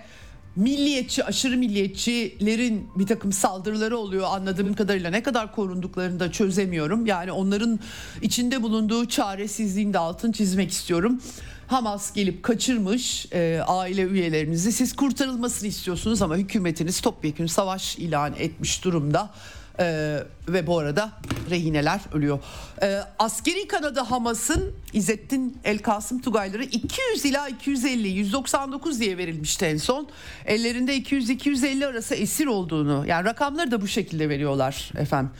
milliyetçi, 0.55 1.23
aşırı 1.23 1.57
milliyetçilerin 1.57 2.87
bir 2.95 3.07
takım 3.07 3.31
saldırıları 3.31 3.97
oluyor 3.97 4.27
anladığım 4.29 4.73
kadarıyla. 4.73 5.09
Ne 5.09 5.23
kadar 5.23 5.55
korunduklarını 5.55 6.19
da 6.19 6.31
çözemiyorum. 6.31 7.05
Yani 7.05 7.31
onların 7.31 7.79
içinde 8.21 8.63
bulunduğu 8.63 9.05
çaresizliğin 9.05 9.93
de 9.93 9.97
altın 9.97 10.31
çizmek 10.31 10.71
istiyorum. 10.71 11.21
Hamas 11.67 12.13
gelip 12.13 12.43
kaçırmış 12.43 13.27
e, 13.31 13.61
aile 13.67 14.01
üyelerinizi. 14.01 14.71
Siz 14.71 14.95
kurtarılmasını 14.95 15.69
istiyorsunuz 15.69 16.21
ama 16.21 16.37
hükümetiniz 16.37 17.01
topyekun 17.01 17.45
savaş 17.45 17.97
ilan 17.97 18.33
etmiş 18.39 18.83
durumda. 18.83 19.33
Ee, 19.79 20.19
ve 20.47 20.67
bu 20.67 20.79
arada 20.79 21.11
rehineler 21.49 21.99
ölüyor. 22.13 22.39
Ee, 22.81 22.99
askeri 23.19 23.67
kanadı 23.67 23.99
Hamas'ın 23.99 24.73
İzzettin 24.93 25.57
El 25.63 25.79
Kasım 25.79 26.21
Tugayları 26.21 26.63
200 26.63 27.25
ila 27.25 27.47
250 27.47 28.07
199 28.07 28.99
diye 28.99 29.17
verilmişti 29.17 29.65
en 29.65 29.77
son. 29.77 30.07
Ellerinde 30.45 30.97
200-250 30.97 31.85
arası 31.85 32.15
esir 32.15 32.47
olduğunu 32.47 33.03
yani 33.07 33.25
rakamları 33.25 33.71
da 33.71 33.81
bu 33.81 33.87
şekilde 33.87 34.29
veriyorlar 34.29 34.91
efendim. 34.97 35.31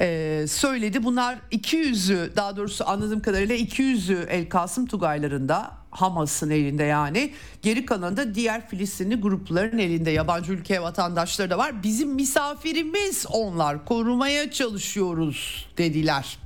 Ee, 0.00 0.44
söyledi. 0.48 1.04
Bunlar 1.04 1.38
200'ü 1.52 2.36
daha 2.36 2.56
doğrusu 2.56 2.88
anladığım 2.88 3.20
kadarıyla 3.20 3.56
200'ü 3.56 4.26
El 4.28 4.48
Kasım 4.48 4.86
Tugaylarında 4.86 5.83
Hamas'ın 5.94 6.50
elinde 6.50 6.84
yani. 6.84 7.30
Geri 7.62 7.86
kalanında 7.86 8.34
diğer 8.34 8.68
Filistinli 8.68 9.14
grupların 9.14 9.78
elinde 9.78 10.10
yabancı 10.10 10.52
ülke 10.52 10.82
vatandaşları 10.82 11.50
da 11.50 11.58
var. 11.58 11.82
Bizim 11.82 12.14
misafirimiz 12.14 13.26
onlar 13.30 13.84
korumaya 13.84 14.50
çalışıyoruz 14.50 15.68
dediler. 15.78 16.38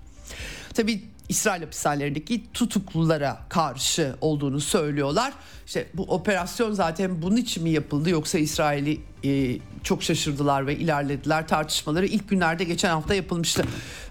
Tabii 0.74 1.02
İsrail 1.28 1.62
hapishanelerindeki 1.62 2.42
tutuklulara 2.54 3.38
karşı 3.48 4.16
olduğunu 4.20 4.60
söylüyorlar. 4.60 5.32
İşte 5.66 5.86
bu 5.94 6.02
operasyon 6.02 6.72
zaten 6.72 7.22
bunun 7.22 7.36
için 7.36 7.62
mi 7.62 7.70
yapıldı 7.70 8.10
yoksa 8.10 8.38
İsrail'i 8.38 9.00
e, 9.24 9.58
çok 9.82 10.02
şaşırdılar 10.02 10.66
ve 10.66 10.76
ilerlediler. 10.76 11.48
Tartışmaları 11.48 12.06
ilk 12.06 12.28
günlerde 12.28 12.64
geçen 12.64 12.90
hafta 12.90 13.14
yapılmıştı. 13.14 13.64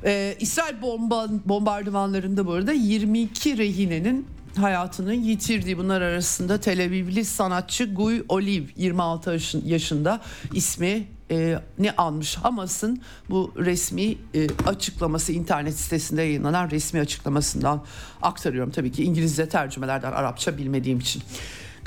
E, 0.04 0.36
İsrail 0.40 0.82
bomba, 0.82 1.28
bombardımanlarında 1.46 2.46
bu 2.46 2.52
arada 2.52 2.74
22 2.74 3.58
rehinenin 3.58 4.37
hayatını 4.56 5.14
yitirdiği 5.14 5.78
bunlar 5.78 6.02
arasında 6.02 6.60
Tel 6.60 6.86
Avivli 6.86 7.26
sanatçı 7.26 7.94
Guy 7.94 8.24
Olive 8.30 8.66
26 8.76 9.38
yaşında 9.66 10.22
ismi 10.54 11.08
e, 11.32 11.60
ne 11.80 11.92
almış? 11.92 12.36
Hamas'ın 12.36 13.02
bu 13.30 13.54
resmi 13.58 14.18
e, 14.34 14.48
açıklaması 14.68 15.32
internet 15.32 15.80
sitesinde 15.80 16.22
yayınlanan 16.22 16.70
resmi 16.72 17.00
açıklamasından 17.00 17.84
aktarıyorum. 18.22 18.72
Tabii 18.72 18.92
ki 18.92 19.04
İngilizce 19.04 19.50
tercümelerden 19.50 20.12
Arapça 20.12 20.58
bilmediğim 20.58 21.00
için. 21.00 21.24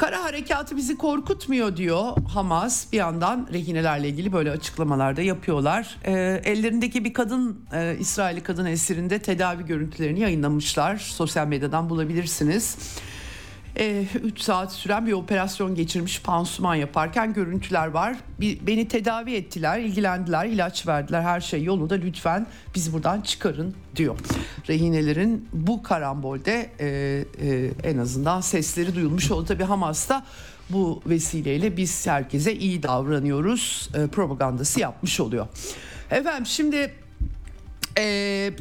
Kara 0.01 0.25
harekatı 0.25 0.77
bizi 0.77 0.99
korkutmuyor 0.99 1.77
diyor 1.77 2.17
Hamas. 2.35 2.93
Bir 2.93 2.97
yandan 2.97 3.49
rehinelerle 3.53 4.09
ilgili 4.09 4.33
böyle 4.33 4.51
açıklamalarda 4.51 5.23
yapıyorlar. 5.23 5.97
E, 6.05 6.13
ellerindeki 6.45 7.05
bir 7.05 7.15
kadın 7.15 7.65
e, 7.73 7.97
İsrailli 7.99 8.41
kadın 8.41 8.67
esirinde 8.67 9.19
tedavi 9.19 9.67
görüntülerini 9.67 10.21
yayınlamışlar. 10.21 10.97
Sosyal 10.97 11.47
medyadan 11.47 11.91
bulabilirsiniz. 11.91 12.77
3 13.77 14.41
e, 14.41 14.43
saat 14.45 14.73
süren 14.73 15.07
bir 15.07 15.13
operasyon 15.13 15.75
geçirmiş 15.75 16.23
pansuman 16.23 16.75
yaparken 16.75 17.33
görüntüler 17.33 17.87
var. 17.87 18.17
Bir, 18.41 18.67
beni 18.67 18.89
tedavi 18.89 19.35
ettiler, 19.35 19.79
ilgilendiler, 19.79 20.47
ilaç 20.47 20.87
verdiler, 20.87 21.23
her 21.23 21.41
şey 21.41 21.63
yolunda 21.63 21.95
lütfen 21.95 22.47
bizi 22.75 22.93
buradan 22.93 23.21
çıkarın 23.21 23.75
diyor. 23.97 24.19
Rehinelerin 24.69 25.49
bu 25.53 25.83
karambolde 25.83 26.71
e, 26.81 26.87
e, 27.43 27.71
en 27.85 27.99
azından 27.99 28.41
sesleri 28.41 28.95
duyulmuş 28.95 29.31
oldu. 29.31 29.45
Tabi 29.45 29.65
Hamas'ta 29.65 30.25
bu 30.71 31.03
vesileyle 31.07 31.77
biz 31.77 32.07
herkese 32.07 32.57
iyi 32.57 32.83
davranıyoruz 32.83 33.91
e, 33.95 34.07
propagandası 34.07 34.81
yapmış 34.81 35.21
oluyor. 35.21 35.47
Efendim 36.11 36.47
şimdi 36.47 36.95
e, 37.99 38.53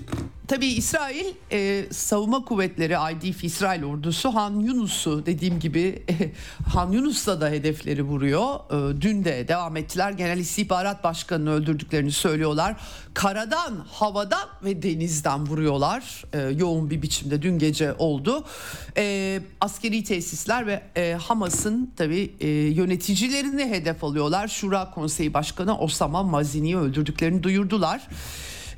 tabii 0.50 0.68
İsrail 0.68 1.25
e, 1.51 1.86
savunma 1.91 2.46
kuvvetleri 2.46 2.94
IDF 3.13 3.44
İsrail 3.44 3.84
ordusu 3.84 4.36
Han 4.36 4.60
Yunus'u 4.60 5.25
dediğim 5.25 5.60
gibi 5.60 6.03
e, 6.10 6.32
Han 6.74 6.91
Yunus'la 6.91 7.41
da 7.41 7.50
hedefleri 7.50 8.03
vuruyor. 8.03 8.56
E, 8.72 9.01
dün 9.01 9.25
de 9.25 9.48
devam 9.48 9.77
ettiler. 9.77 10.12
Genel 10.12 10.38
İstihbarat 10.38 11.03
Başkanı'nı 11.03 11.51
öldürdüklerini 11.51 12.12
söylüyorlar. 12.12 12.75
Karadan, 13.13 13.85
havadan 13.92 14.50
ve 14.64 14.83
denizden 14.83 15.48
vuruyorlar. 15.48 16.24
E, 16.33 16.40
yoğun 16.40 16.90
bir 16.90 17.01
biçimde 17.01 17.42
dün 17.42 17.59
gece 17.59 17.94
oldu. 17.94 18.46
E, 18.98 19.40
askeri 19.62 20.03
tesisler 20.03 20.68
ve 20.68 20.83
e, 20.96 21.14
Hamas'ın 21.14 21.94
tabii 21.98 22.35
e, 22.40 22.48
yöneticilerini 22.50 23.66
hedef 23.66 24.03
alıyorlar. 24.03 24.48
Şura 24.48 24.92
Konseyi 24.92 25.33
Başkanı 25.33 25.77
Osama 25.77 26.24
Mazini'yi 26.24 26.77
öldürdüklerini 26.77 27.44
duyurdular 27.44 28.07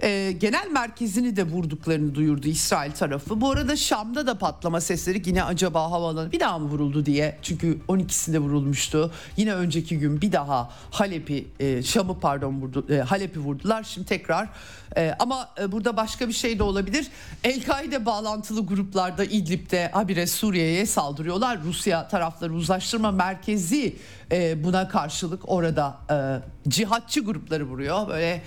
e, 0.04 0.32
genel 0.32 0.68
merkezini 0.72 1.36
de 1.36 1.44
vurduklarını 1.44 2.16
duyurdu 2.16 2.48
İsrail 2.48 2.92
tarafı. 2.92 3.42
Bu 3.42 3.52
arada 3.52 3.76
Şam'da 3.76 4.28
da 4.28 4.38
patlama 4.38 4.82
sesleri 4.82 5.22
yine 5.26 5.44
acaba 5.44 5.92
havalanı 5.92 6.32
bir 6.32 6.40
daha 6.40 6.60
mı 6.60 6.70
vuruldu 6.70 7.06
diye. 7.06 7.38
Çünkü 7.42 7.80
12'sinde 7.88 8.40
vurulmuştu. 8.40 9.12
Yine 9.38 9.54
önceki 9.54 10.00
gün 10.00 10.22
bir 10.22 10.32
daha 10.32 10.70
Halep'i 10.92 11.48
e, 11.60 11.84
Şam'ı 11.84 12.20
pardon 12.20 12.62
vurdu, 12.62 12.86
e, 12.94 12.98
Halep'i 12.98 13.40
vurdular. 13.40 13.84
Şimdi 13.84 14.08
tekrar 14.08 14.50
e, 14.98 15.16
ama 15.20 15.50
e, 15.62 15.72
burada 15.72 15.98
başka 15.98 16.28
bir 16.28 16.34
şey 16.34 16.60
de 16.60 16.64
olabilir. 16.64 17.08
El-Kaide 17.44 18.06
bağlantılı 18.06 18.66
gruplarda 18.66 19.24
İdlib'de 19.24 19.90
habire 19.94 20.28
Suriye'ye 20.28 20.86
saldırıyorlar. 20.86 21.64
Rusya 21.64 22.08
tarafları 22.08 22.54
uzlaştırma 22.54 23.12
merkezi 23.12 23.96
e, 24.32 24.64
buna 24.64 24.88
karşılık 24.88 25.50
orada 25.50 25.98
e, 26.12 26.70
cihatçı 26.70 27.20
grupları 27.20 27.64
vuruyor. 27.64 28.08
Böyle 28.08 28.42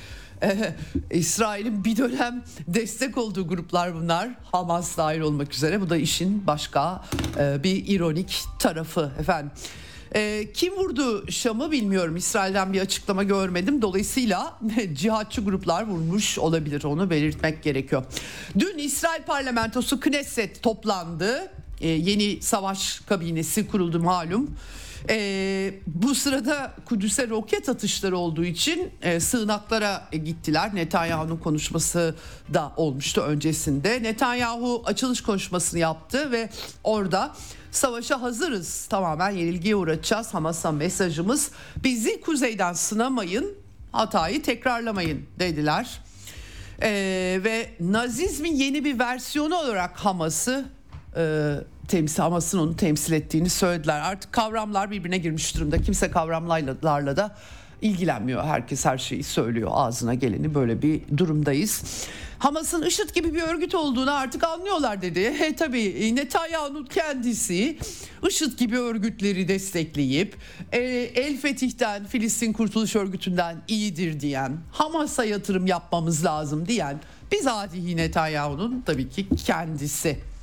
İsrail'in 1.10 1.84
bir 1.84 1.96
dönem 1.96 2.44
destek 2.68 3.18
olduğu 3.18 3.48
gruplar 3.48 3.94
bunlar. 3.94 4.30
Hamas 4.52 4.96
dahil 4.96 5.20
olmak 5.20 5.54
üzere. 5.54 5.80
Bu 5.80 5.90
da 5.90 5.96
işin 5.96 6.46
başka 6.46 7.04
e, 7.38 7.62
bir 7.62 7.88
ironik 7.88 8.44
tarafı 8.58 9.12
efendim. 9.20 9.50
E, 10.14 10.52
kim 10.54 10.74
vurdu 10.76 11.30
Şam'ı 11.30 11.70
bilmiyorum. 11.70 12.16
İsrail'den 12.16 12.72
bir 12.72 12.80
açıklama 12.80 13.22
görmedim. 13.22 13.82
Dolayısıyla 13.82 14.58
cihatçı 14.94 15.40
gruplar 15.40 15.86
vurmuş 15.86 16.38
olabilir. 16.38 16.84
Onu 16.84 17.10
belirtmek 17.10 17.62
gerekiyor. 17.62 18.04
Dün 18.58 18.78
İsrail 18.78 19.22
parlamentosu 19.22 20.00
Knesset 20.00 20.62
toplandı. 20.62 21.52
E, 21.80 21.88
yeni 21.88 22.42
savaş 22.42 23.00
kabinesi 23.00 23.66
kuruldu 23.66 24.00
malum. 24.00 24.50
E, 25.08 25.74
bu 25.86 26.14
sırada 26.14 26.72
Kudüs'e 26.84 27.28
roket 27.28 27.68
atışları 27.68 28.16
olduğu 28.16 28.44
için 28.44 28.90
e, 29.02 29.20
sığınaklara 29.20 30.08
gittiler. 30.12 30.74
Netanyahu'nun 30.74 31.36
konuşması 31.36 32.14
da 32.54 32.72
olmuştu 32.76 33.20
öncesinde. 33.20 34.02
Netanyahu 34.02 34.82
açılış 34.86 35.20
konuşmasını 35.20 35.80
yaptı 35.80 36.32
ve 36.32 36.50
orada 36.84 37.34
savaşa 37.70 38.22
hazırız 38.22 38.86
tamamen 38.86 39.30
yenilgiye 39.30 39.76
uğratacağız. 39.76 40.34
Hamas'a 40.34 40.72
mesajımız 40.72 41.50
bizi 41.76 42.20
kuzeyden 42.20 42.72
sınamayın 42.72 43.54
hatayı 43.92 44.42
tekrarlamayın 44.42 45.26
dediler. 45.38 46.00
Ee, 46.82 47.40
ve 47.44 47.70
Nazizmin 47.80 48.54
yeni 48.54 48.84
bir 48.84 48.98
versiyonu 48.98 49.56
olarak 49.56 49.96
Hamas'ı 49.96 50.64
e, 51.16 51.54
temsil 51.88 52.22
Hamas'ın 52.22 52.58
onu 52.58 52.76
temsil 52.76 53.12
ettiğini 53.12 53.50
söylediler. 53.50 54.00
Artık 54.00 54.32
kavramlar 54.32 54.90
birbirine 54.90 55.18
girmiş 55.18 55.56
durumda. 55.56 55.78
Kimse 55.78 56.10
kavramlarla 56.10 57.16
da 57.16 57.36
ilgilenmiyor. 57.82 58.44
Herkes 58.44 58.84
her 58.84 58.98
şeyi 58.98 59.22
söylüyor. 59.22 59.70
Ağzına 59.72 60.14
geleni 60.14 60.54
böyle 60.54 60.82
bir 60.82 61.02
durumdayız. 61.16 61.82
Hamas'ın 62.38 62.82
IŞİD 62.82 63.14
gibi 63.14 63.34
bir 63.34 63.42
örgüt 63.42 63.74
olduğunu 63.74 64.14
artık 64.14 64.44
anlıyorlar 64.44 65.02
dedi. 65.02 65.34
He 65.38 65.56
tabii 65.56 66.16
Netanyahu'nun 66.16 66.84
kendisi 66.84 67.78
IŞİD 68.28 68.58
gibi 68.58 68.78
örgütleri 68.78 69.48
destekleyip 69.48 70.36
e, 70.72 70.78
El 71.14 71.36
Fetih'ten 71.36 72.06
Filistin 72.06 72.52
Kurtuluş 72.52 72.96
Örgütü'nden 72.96 73.56
iyidir 73.68 74.20
diyen 74.20 74.52
Hamas'a 74.72 75.24
yatırım 75.24 75.66
yapmamız 75.66 76.24
lazım 76.24 76.68
diyen 76.68 77.00
bizatihi 77.32 77.96
Netanyahu'nun 77.96 78.82
tabii 78.86 79.08
ki 79.08 79.28
kendisi. 79.46 80.33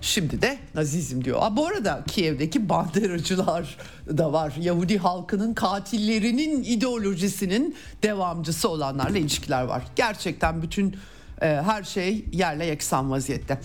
Şimdi 0.00 0.42
de 0.42 0.58
Nazizm 0.74 1.24
diyor. 1.24 1.38
Aa, 1.42 1.56
bu 1.56 1.66
arada 1.66 2.04
Kiev'deki 2.06 2.68
banderacılar 2.68 3.76
da 4.08 4.32
var. 4.32 4.52
Yahudi 4.60 4.98
halkının 4.98 5.54
katillerinin 5.54 6.62
ideolojisinin 6.62 7.76
devamcısı 8.02 8.68
olanlarla 8.68 9.18
ilişkiler 9.18 9.62
var. 9.62 9.82
Gerçekten 9.96 10.62
bütün 10.62 10.96
e, 11.42 11.46
her 11.46 11.82
şey 11.82 12.24
yerle 12.32 12.66
yeksan 12.66 13.10
vaziyette. 13.10 13.60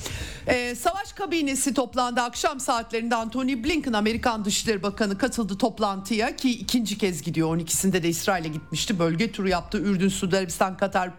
E, 0.47 0.75
savaş 0.75 1.13
kabinesi 1.13 1.73
toplandı 1.73 2.21
akşam 2.21 2.59
saatlerinde 2.59 3.15
Anthony 3.15 3.63
Blinken 3.63 3.93
Amerikan 3.93 4.45
Dışişleri 4.45 4.83
Bakanı 4.83 5.17
katıldı 5.17 5.57
toplantıya 5.57 6.35
ki 6.35 6.51
ikinci 6.51 6.97
kez 6.97 7.21
gidiyor 7.21 7.57
12'sinde 7.57 8.03
de 8.03 8.09
İsrail'e 8.09 8.47
gitmişti 8.47 8.99
bölge 8.99 9.31
turu 9.31 9.49
yaptı 9.49 9.77
Ürdün, 9.77 10.09
Suudi 10.09 10.37
Arabistan, 10.37 10.77
Katar 10.77 11.11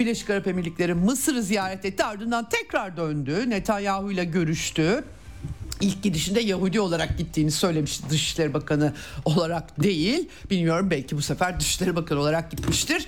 Birleşik 0.00 0.30
Arap 0.30 0.46
Emirlikleri 0.46 0.94
Mısır'ı 0.94 1.42
ziyaret 1.42 1.84
etti 1.84 2.04
ardından 2.04 2.48
tekrar 2.48 2.96
döndü. 2.96 3.50
Netanyahu 3.50 4.12
ile 4.12 4.24
görüştü. 4.24 5.04
İlk 5.80 6.02
gidişinde 6.02 6.40
Yahudi 6.40 6.80
olarak 6.80 7.18
gittiğini 7.18 7.50
söylemişti 7.50 8.10
Dışişleri 8.10 8.54
Bakanı 8.54 8.92
olarak 9.24 9.82
değil. 9.82 10.28
Bilmiyorum 10.50 10.90
belki 10.90 11.16
bu 11.16 11.22
sefer 11.22 11.60
Dışişleri 11.60 11.96
Bakanı 11.96 12.20
olarak 12.20 12.50
gitmiştir. 12.50 13.06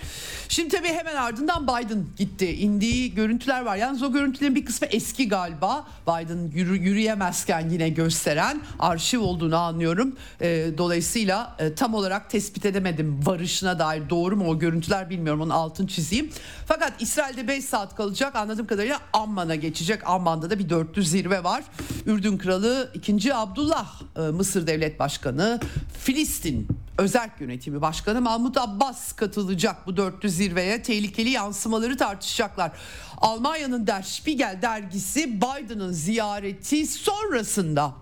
Şimdi 0.48 0.68
tabii 0.68 0.88
hemen 0.88 1.16
ardından 1.16 1.66
Biden 1.66 2.06
gitti. 2.16 2.46
İndiği 2.46 3.14
görüntüler 3.14 3.62
var. 3.62 3.76
Yalnız 3.76 4.02
o 4.02 4.12
görüntülerin 4.12 4.54
bir 4.54 4.64
kısmı 4.64 4.88
eski 4.90 5.28
galiba. 5.28 5.86
Biden 6.06 6.50
yürü, 6.54 6.78
yürüyemezken 6.78 7.70
yine 7.70 7.88
gösteren 7.88 8.60
arşiv 8.78 9.20
olduğunu 9.20 9.56
anlıyorum. 9.56 10.16
E, 10.40 10.70
dolayısıyla 10.78 11.56
e, 11.58 11.74
tam 11.74 11.94
olarak 11.94 12.30
tespit 12.30 12.66
edemedim 12.66 13.20
varışına 13.26 13.78
dair 13.78 14.10
doğru 14.10 14.36
mu 14.36 14.48
o 14.48 14.58
görüntüler 14.58 15.10
bilmiyorum. 15.10 15.40
Onun 15.40 15.50
altını 15.50 15.86
çizeyim. 15.86 16.30
Fakat 16.66 16.92
İsrail'de 17.02 17.48
5 17.48 17.64
saat 17.64 17.96
kalacak. 17.96 18.36
Anladığım 18.36 18.66
kadarıyla 18.66 18.98
Amman'a 19.12 19.54
geçecek. 19.54 20.08
Amman'da 20.08 20.50
da 20.50 20.58
bir 20.58 20.68
dörtlü 20.68 21.04
zirve 21.04 21.44
var. 21.44 21.64
Ürdün 22.06 22.21
Kralı 22.22 22.90
2. 22.94 23.34
Abdullah 23.34 24.02
e, 24.16 24.20
Mısır 24.20 24.66
Devlet 24.66 24.98
Başkanı 24.98 25.60
Filistin 25.98 26.68
Özerk 26.98 27.40
Yönetimi 27.40 27.80
Başkanı 27.80 28.20
Mahmut 28.20 28.56
Abbas 28.56 29.12
katılacak 29.12 29.86
bu 29.86 29.96
dörtlü 29.96 30.30
zirveye. 30.30 30.82
Tehlikeli 30.82 31.30
yansımaları 31.30 31.96
tartışacaklar. 31.96 32.72
Almanya'nın 33.20 33.86
Der 33.86 34.02
Spiegel 34.02 34.58
dergisi 34.62 35.40
Biden'ın 35.40 35.92
ziyareti 35.92 36.86
sonrasında 36.86 37.92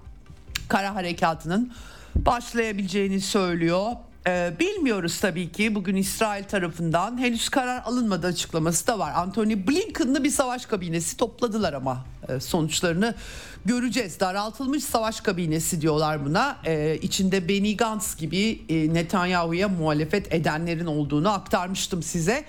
kara 0.69 0.95
harekatının 0.95 1.73
başlayabileceğini 2.15 3.21
söylüyor. 3.21 3.93
Ee, 4.27 4.53
bilmiyoruz 4.61 5.21
tabii 5.21 5.53
ki 5.53 5.75
bugün 5.75 5.97
İsrail 5.97 6.45
tarafından 6.45 7.19
henüz 7.19 7.49
karar 7.49 7.83
alınmadı 7.83 8.27
açıklaması 8.27 8.87
da 8.87 8.99
var. 8.99 9.13
Anthony 9.15 9.67
Blinken'lı 9.69 10.25
bir 10.25 10.31
savaş 10.31 10.67
kabinesi 10.67 11.17
topladılar 11.17 11.73
ama 11.73 12.05
e, 12.29 12.41
sonuçlarını 12.41 13.15
göreceğiz. 13.65 14.21
Daraltılmış 14.21 14.85
savaş 14.85 15.21
kabinesi 15.21 15.81
diyorlar 15.81 16.25
buna. 16.25 16.57
Ee, 16.67 16.99
içinde 17.03 17.49
Benny 17.49 17.77
Gantz 17.77 18.17
gibi 18.17 18.63
e, 18.69 18.95
Netanyahu'ya 18.95 19.69
muhalefet 19.69 20.35
edenlerin 20.35 20.87
olduğunu 20.87 21.31
aktarmıştım 21.31 22.03
size. 22.03 22.45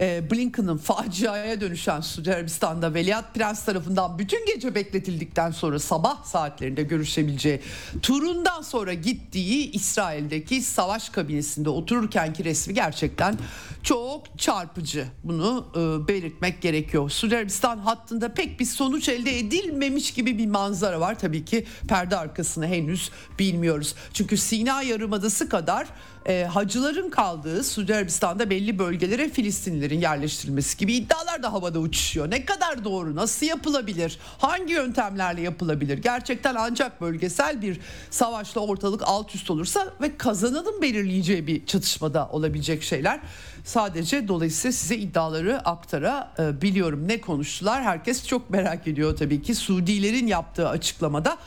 Ee, 0.00 0.30
Blinken'ın 0.30 0.76
faciaya 0.78 1.60
dönüşen 1.60 2.00
Suudi 2.00 2.34
Arabistan'da 2.34 2.94
Veliaht 2.94 3.34
Prens 3.34 3.64
tarafından 3.64 4.18
bütün 4.18 4.46
gece 4.46 4.74
bekletildikten 4.74 5.50
sonra 5.50 5.78
sabah 5.78 6.24
saatlerinde 6.24 6.82
görüşebileceği 6.82 7.60
turundan 8.02 8.62
sonra 8.62 8.94
gittiği 8.94 9.70
İsrail'deki 9.70 10.62
savaş 10.62 11.08
kabinesinde 11.08 11.68
otururkenki 11.70 12.44
resmi 12.44 12.74
gerçekten 12.74 13.38
çok 13.82 14.38
çarpıcı. 14.38 15.06
Bunu 15.24 15.66
e, 15.74 16.08
belirtmek 16.08 16.62
gerekiyor. 16.62 17.10
Suudi 17.10 17.36
Arabistan 17.36 17.78
hattında 17.78 18.34
pek 18.34 18.60
bir 18.60 18.64
sonuç 18.64 19.08
elde 19.08 19.38
edilmemiş 19.38 20.10
gibi 20.10 20.38
bir 20.38 20.46
manzara 20.50 21.00
var. 21.00 21.18
Tabii 21.18 21.44
ki 21.44 21.66
perde 21.88 22.16
arkasını 22.16 22.66
henüz 22.66 23.10
bilmiyoruz. 23.38 23.94
Çünkü 24.12 24.36
Sina 24.36 24.82
Yarımadası 24.82 25.48
kadar 25.48 25.86
e, 26.26 26.44
hacıların 26.44 27.10
kaldığı 27.10 27.64
Suudi 27.64 27.94
Arabistan'da 27.94 28.50
belli 28.50 28.78
bölgelere 28.78 29.28
Filistinlilerin 29.28 30.00
yerleştirilmesi 30.00 30.78
gibi 30.78 30.94
iddialar 30.94 31.42
da 31.42 31.52
havada 31.52 31.78
uçuşuyor. 31.78 32.30
Ne 32.30 32.44
kadar 32.44 32.84
doğru, 32.84 33.16
nasıl 33.16 33.46
yapılabilir, 33.46 34.18
hangi 34.38 34.72
yöntemlerle 34.72 35.40
yapılabilir? 35.40 35.98
Gerçekten 35.98 36.54
ancak 36.58 37.00
bölgesel 37.00 37.62
bir 37.62 37.80
savaşla 38.10 38.60
ortalık 38.60 39.02
alt 39.04 39.34
üst 39.34 39.50
olursa 39.50 39.94
ve 40.00 40.16
kazananın 40.16 40.82
belirleyeceği 40.82 41.46
bir 41.46 41.66
çatışmada 41.66 42.28
olabilecek 42.28 42.82
şeyler. 42.82 43.20
Sadece 43.64 44.28
dolayısıyla 44.28 44.72
size 44.72 44.96
iddiaları 44.96 45.58
aktarabiliyorum. 45.68 47.08
Ne 47.08 47.20
konuştular? 47.20 47.82
Herkes 47.82 48.26
çok 48.26 48.50
merak 48.50 48.88
ediyor 48.88 49.16
tabii 49.16 49.42
ki. 49.42 49.54
Suudilerin 49.54 50.26
yaptığı 50.26 50.68
açıklamada 50.68 51.38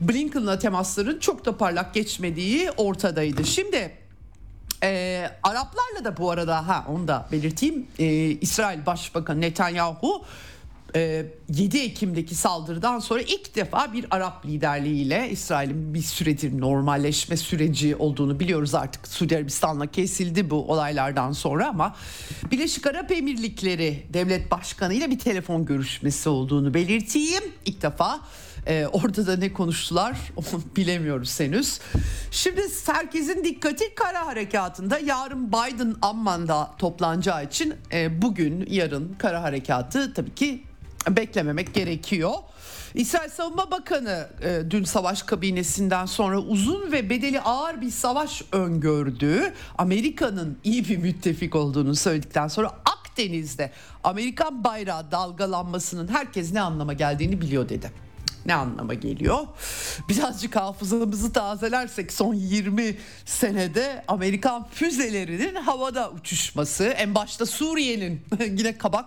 Blinken'la 0.00 0.58
temasların 0.58 1.18
çok 1.18 1.44
da 1.44 1.56
parlak 1.56 1.94
geçmediği 1.94 2.70
ortadaydı. 2.70 3.44
Şimdi 3.44 3.92
e, 4.82 5.30
Araplarla 5.42 6.04
da 6.04 6.16
bu 6.16 6.30
arada 6.30 6.68
ha 6.68 6.84
onu 6.88 7.08
da 7.08 7.28
belirteyim. 7.32 7.86
E, 7.98 8.06
İsrail 8.24 8.86
Başbakanı 8.86 9.40
Netanyahu 9.40 10.24
7 10.94 11.78
Ekim'deki 11.78 12.34
saldırıdan 12.34 12.98
sonra 12.98 13.20
ilk 13.20 13.56
defa 13.56 13.92
bir 13.92 14.06
Arap 14.10 14.46
liderliğiyle 14.46 15.28
İsrail'in 15.30 15.94
bir 15.94 16.02
süredir 16.02 16.60
normalleşme 16.60 17.36
süreci 17.36 17.96
olduğunu 17.96 18.40
biliyoruz 18.40 18.74
artık. 18.74 19.08
Suudi 19.08 19.36
Arabistan'la 19.36 19.86
kesildi 19.86 20.50
bu 20.50 20.72
olaylardan 20.72 21.32
sonra 21.32 21.68
ama 21.68 21.96
Birleşik 22.50 22.86
Arap 22.86 23.12
Emirlikleri 23.12 24.06
devlet 24.12 24.50
başkanı 24.50 24.94
ile 24.94 25.10
bir 25.10 25.18
telefon 25.18 25.64
görüşmesi 25.64 26.28
olduğunu 26.28 26.74
belirteyim. 26.74 27.42
İlk 27.64 27.82
defa 27.82 28.20
ee, 28.66 28.86
orada 28.92 29.26
da 29.26 29.36
ne 29.36 29.52
konuştular 29.52 30.18
onu 30.36 30.62
bilemiyoruz 30.76 31.40
henüz. 31.40 31.80
Şimdi 32.30 32.62
herkesin 32.86 33.44
dikkati 33.44 33.94
kara 33.94 34.26
harekatında 34.26 34.98
yarın 34.98 35.48
Biden 35.48 35.94
Amman'da 36.02 36.70
toplanacağı 36.78 37.44
için 37.44 37.74
e, 37.92 38.22
bugün 38.22 38.66
yarın 38.70 39.14
kara 39.18 39.42
harekatı 39.42 40.14
tabii 40.14 40.34
ki 40.34 40.62
beklememek 41.08 41.74
gerekiyor. 41.74 42.32
İsrail 42.94 43.30
Savunma 43.30 43.70
Bakanı 43.70 44.28
e, 44.42 44.70
dün 44.70 44.84
savaş 44.84 45.22
kabinesinden 45.22 46.06
sonra 46.06 46.38
uzun 46.38 46.92
ve 46.92 47.10
bedeli 47.10 47.40
ağır 47.40 47.80
bir 47.80 47.90
savaş 47.90 48.42
öngördüğü 48.52 49.52
Amerika'nın 49.78 50.58
iyi 50.64 50.88
bir 50.88 50.96
müttefik 50.96 51.54
olduğunu 51.54 51.94
söyledikten 51.94 52.48
sonra 52.48 52.72
Akdeniz'de 52.84 53.72
Amerikan 54.04 54.64
bayrağı 54.64 55.10
dalgalanmasının 55.10 56.08
herkes 56.08 56.52
ne 56.52 56.60
anlama 56.60 56.92
geldiğini 56.92 57.40
biliyor 57.40 57.68
dedi 57.68 57.92
ne 58.46 58.54
anlama 58.54 58.94
geliyor? 58.94 59.46
Birazcık 60.08 60.56
hafızamızı 60.56 61.32
tazelersek 61.32 62.12
son 62.12 62.34
20 62.34 62.96
senede 63.24 64.04
Amerikan 64.08 64.68
füzelerinin 64.68 65.54
havada 65.54 66.10
uçuşması 66.10 66.84
en 66.84 67.14
başta 67.14 67.46
Suriye'nin 67.46 68.20
yine 68.40 68.78
kabak 68.78 69.06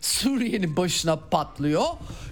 Suriye'nin 0.00 0.76
başına 0.76 1.16
patlıyor. 1.16 1.84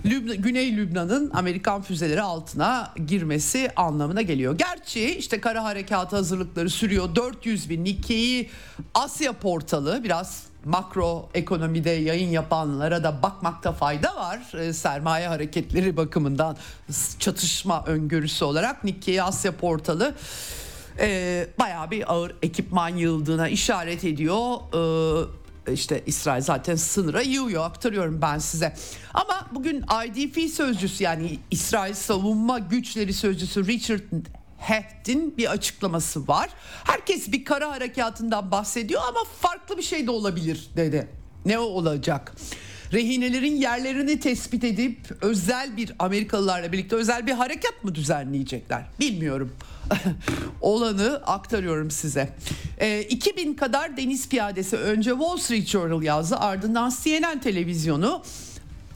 Lübna, 0.05 0.35
Güney 0.35 0.77
Lübnan'ın 0.77 1.31
Amerikan 1.35 1.83
füzeleri 1.83 2.23
altına 2.23 2.93
girmesi 3.07 3.71
anlamına 3.77 4.23
geliyor. 4.23 4.59
Gerçi 4.59 5.19
işte 5.19 5.41
kara 5.41 5.65
harekatı 5.65 6.17
hazırlıkları 6.17 6.71
sürüyor. 6.71 7.15
400 7.17 7.71
bin 7.71 7.85
Nikkei 7.85 8.51
Asya 8.95 9.33
portalı 9.33 10.01
biraz 10.05 10.43
makro 10.65 11.29
ekonomide 11.35 11.91
yayın 11.91 12.31
yapanlara 12.31 13.05
da 13.05 13.23
bakmakta 13.23 13.73
fayda 13.73 14.17
var. 14.17 14.59
E, 14.59 14.73
sermaye 14.73 15.29
hareketleri 15.29 15.97
bakımından 15.97 16.57
çatışma 17.19 17.85
öngörüsü 17.87 18.45
olarak 18.45 18.85
Nikkei 18.85 19.23
Asya 19.23 19.53
portalı 19.53 20.15
e, 21.01 21.47
bayağı 21.59 21.91
bir 21.91 22.13
ağır 22.13 22.35
ekipman 22.43 22.89
yıldığına 22.89 23.49
işaret 23.49 24.05
ediyor. 24.05 24.57
E, 24.75 25.44
işte 25.73 26.03
İsrail 26.07 26.43
zaten 26.43 26.77
sınıra 26.77 27.23
yığıyor 27.23 27.65
aktarıyorum 27.65 28.23
ben 28.23 28.39
size. 28.39 28.77
Ama 29.15 29.49
bugün 29.53 29.85
IDF 30.07 30.55
sözcüsü 30.55 31.05
yani 31.05 31.39
İsrail 31.51 31.95
Savunma 31.95 32.59
Güçleri 32.59 33.13
Sözcüsü 33.13 33.67
Richard 33.67 34.01
Hecht'in 34.59 35.37
bir 35.37 35.51
açıklaması 35.51 36.29
var. 36.29 36.51
Herkes 36.85 37.33
bir 37.33 37.45
kara 37.45 37.71
harekatından 37.71 38.51
bahsediyor 38.51 39.03
ama 39.09 39.21
farklı 39.41 39.79
bir 39.79 39.83
şey 39.83 40.07
de 40.07 40.11
olabilir 40.11 40.69
dedi. 40.77 41.09
Ne 41.45 41.59
olacak? 41.59 42.33
Rehinelerin 42.93 43.57
yerlerini 43.57 44.21
tespit 44.21 44.65
edip 44.65 44.99
özel 45.23 45.77
bir 45.77 45.93
Amerikalılarla 45.99 46.73
birlikte 46.73 46.97
özel 46.97 47.27
bir 47.27 47.33
harekat 47.33 47.85
mı 47.85 47.95
düzenleyecekler? 47.95 48.83
Bilmiyorum. 49.01 49.53
Olanı 50.61 51.23
aktarıyorum 51.27 51.91
size. 51.91 52.29
E, 52.79 53.03
2000 53.03 53.55
kadar 53.55 53.97
deniz 53.97 54.29
piyadesi 54.29 54.77
önce 54.77 55.11
Wall 55.11 55.37
Street 55.37 55.67
Journal 55.67 56.03
yazdı 56.03 56.37
ardından 56.37 56.93
CNN 57.03 57.41
televizyonu 57.41 58.23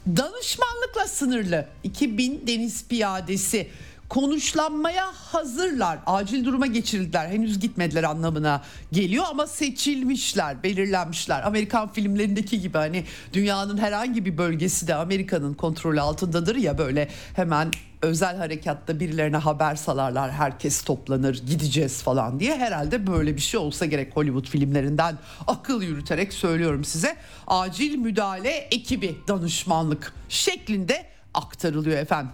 danışmanlıkla 0.07 1.07
sınırlı 1.07 1.67
2000 1.83 2.47
deniz 2.47 2.87
piyadesi 2.87 3.67
konuşlanmaya 4.09 5.05
hazırlar. 5.13 5.99
Acil 6.05 6.45
duruma 6.45 6.67
geçirildiler. 6.67 7.27
Henüz 7.27 7.59
gitmediler 7.59 8.03
anlamına 8.03 8.63
geliyor 8.91 9.25
ama 9.29 9.47
seçilmişler, 9.47 10.63
belirlenmişler. 10.63 11.47
Amerikan 11.47 11.93
filmlerindeki 11.93 12.61
gibi 12.61 12.77
hani 12.77 13.05
dünyanın 13.33 13.77
herhangi 13.77 14.25
bir 14.25 14.37
bölgesi 14.37 14.87
de 14.87 14.95
Amerika'nın 14.95 15.53
kontrolü 15.53 16.01
altındadır 16.01 16.55
ya 16.55 16.77
böyle 16.77 17.09
hemen 17.35 17.71
özel 18.01 18.37
harekatta 18.37 18.99
birilerine 18.99 19.37
haber 19.37 19.75
salarlar 19.75 20.31
herkes 20.31 20.81
toplanır 20.81 21.41
gideceğiz 21.47 22.03
falan 22.03 22.39
diye 22.39 22.57
herhalde 22.57 23.07
böyle 23.07 23.35
bir 23.35 23.41
şey 23.41 23.59
olsa 23.59 23.85
gerek 23.85 24.15
Hollywood 24.15 24.47
filmlerinden 24.47 25.17
akıl 25.47 25.81
yürüterek 25.81 26.33
söylüyorum 26.33 26.83
size 26.83 27.15
acil 27.47 27.97
müdahale 27.97 28.49
ekibi 28.49 29.17
danışmanlık 29.27 30.13
şeklinde 30.29 31.05
aktarılıyor 31.33 31.97
efendim. 31.97 32.31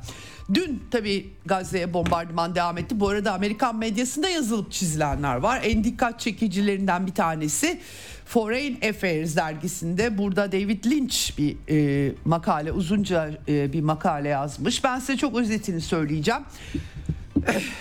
Dün 0.53 0.83
tabii 0.91 1.29
Gazze'ye 1.45 1.93
bombardıman 1.93 2.55
devam 2.55 2.77
etti. 2.77 2.99
Bu 2.99 3.09
arada 3.09 3.33
Amerikan 3.33 3.75
medyasında 3.75 4.29
yazılıp 4.29 4.71
çizilenler 4.71 5.35
var. 5.35 5.61
En 5.63 5.83
dikkat 5.83 6.19
çekicilerinden 6.19 7.07
bir 7.07 7.13
tanesi 7.13 7.79
Foreign 8.25 8.75
Affairs 8.89 9.35
dergisinde 9.35 10.17
burada 10.17 10.51
David 10.51 10.85
Lynch 10.85 11.37
bir 11.37 11.57
e, 11.69 12.11
makale 12.25 12.71
uzunca 12.71 13.31
e, 13.47 13.73
bir 13.73 13.81
makale 13.81 14.29
yazmış. 14.29 14.83
Ben 14.83 14.99
size 14.99 15.17
çok 15.17 15.37
özetini 15.37 15.81
söyleyeceğim. 15.81 16.41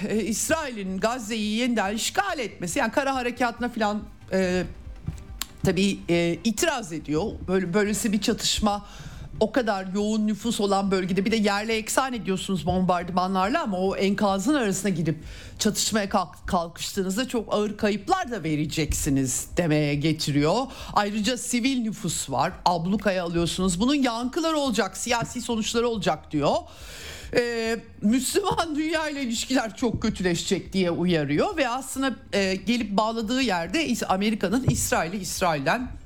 E, 0.09 0.17
İsrail'in 0.17 0.99
Gazze'yi 0.99 1.57
yeniden 1.57 1.95
işgal 1.95 2.39
etmesi 2.39 2.79
yani 2.79 2.93
kara 2.93 3.15
harekatına 3.15 3.69
falan 3.69 4.03
e, 4.33 4.63
tabii 5.65 5.99
e, 6.09 6.39
itiraz 6.45 6.93
ediyor. 6.93 7.25
Böyle 7.49 7.75
böylesi 7.75 8.13
bir 8.13 8.21
çatışma 8.21 8.87
o 9.41 9.53
kadar 9.53 9.87
yoğun 9.95 10.27
nüfus 10.27 10.61
olan 10.61 10.91
bölgede 10.91 11.25
bir 11.25 11.31
de 11.31 11.37
yerle 11.37 11.77
eksan 11.77 12.13
ediyorsunuz 12.13 12.67
bombardımanlarla 12.67 13.63
ama 13.63 13.79
o 13.79 13.97
enkazın 13.97 14.55
arasına 14.55 14.91
gidip 14.91 15.19
çatışmaya 15.59 16.09
kalk, 16.09 16.47
kalkıştığınızda 16.47 17.29
çok 17.29 17.55
ağır 17.55 17.77
kayıplar 17.77 18.31
da 18.31 18.45
vereceksiniz 18.45 19.47
demeye 19.57 19.95
getiriyor. 19.95 20.57
Ayrıca 20.93 21.37
sivil 21.37 21.81
nüfus 21.81 22.31
var. 22.31 22.53
Ablukaya 22.65 23.25
alıyorsunuz. 23.25 23.81
Bunun 23.81 23.95
yankıları 23.95 24.57
olacak, 24.57 24.97
siyasi 24.97 25.41
sonuçları 25.41 25.89
olacak 25.89 26.31
diyor. 26.31 26.57
Ee, 27.37 27.79
Müslüman 28.03 28.77
dünya 28.77 29.09
ile 29.09 29.23
ilişkiler 29.23 29.77
çok 29.77 30.03
kötüleşecek 30.03 30.73
diye 30.73 30.91
uyarıyor 30.91 31.57
ve 31.57 31.69
aslında 31.69 32.15
e, 32.33 32.55
gelip 32.55 32.97
bağladığı 32.97 33.43
yerde 33.43 34.07
Amerika'nın 34.09 34.65
İsrail'i 34.69 35.17
İsrail'den 35.17 36.04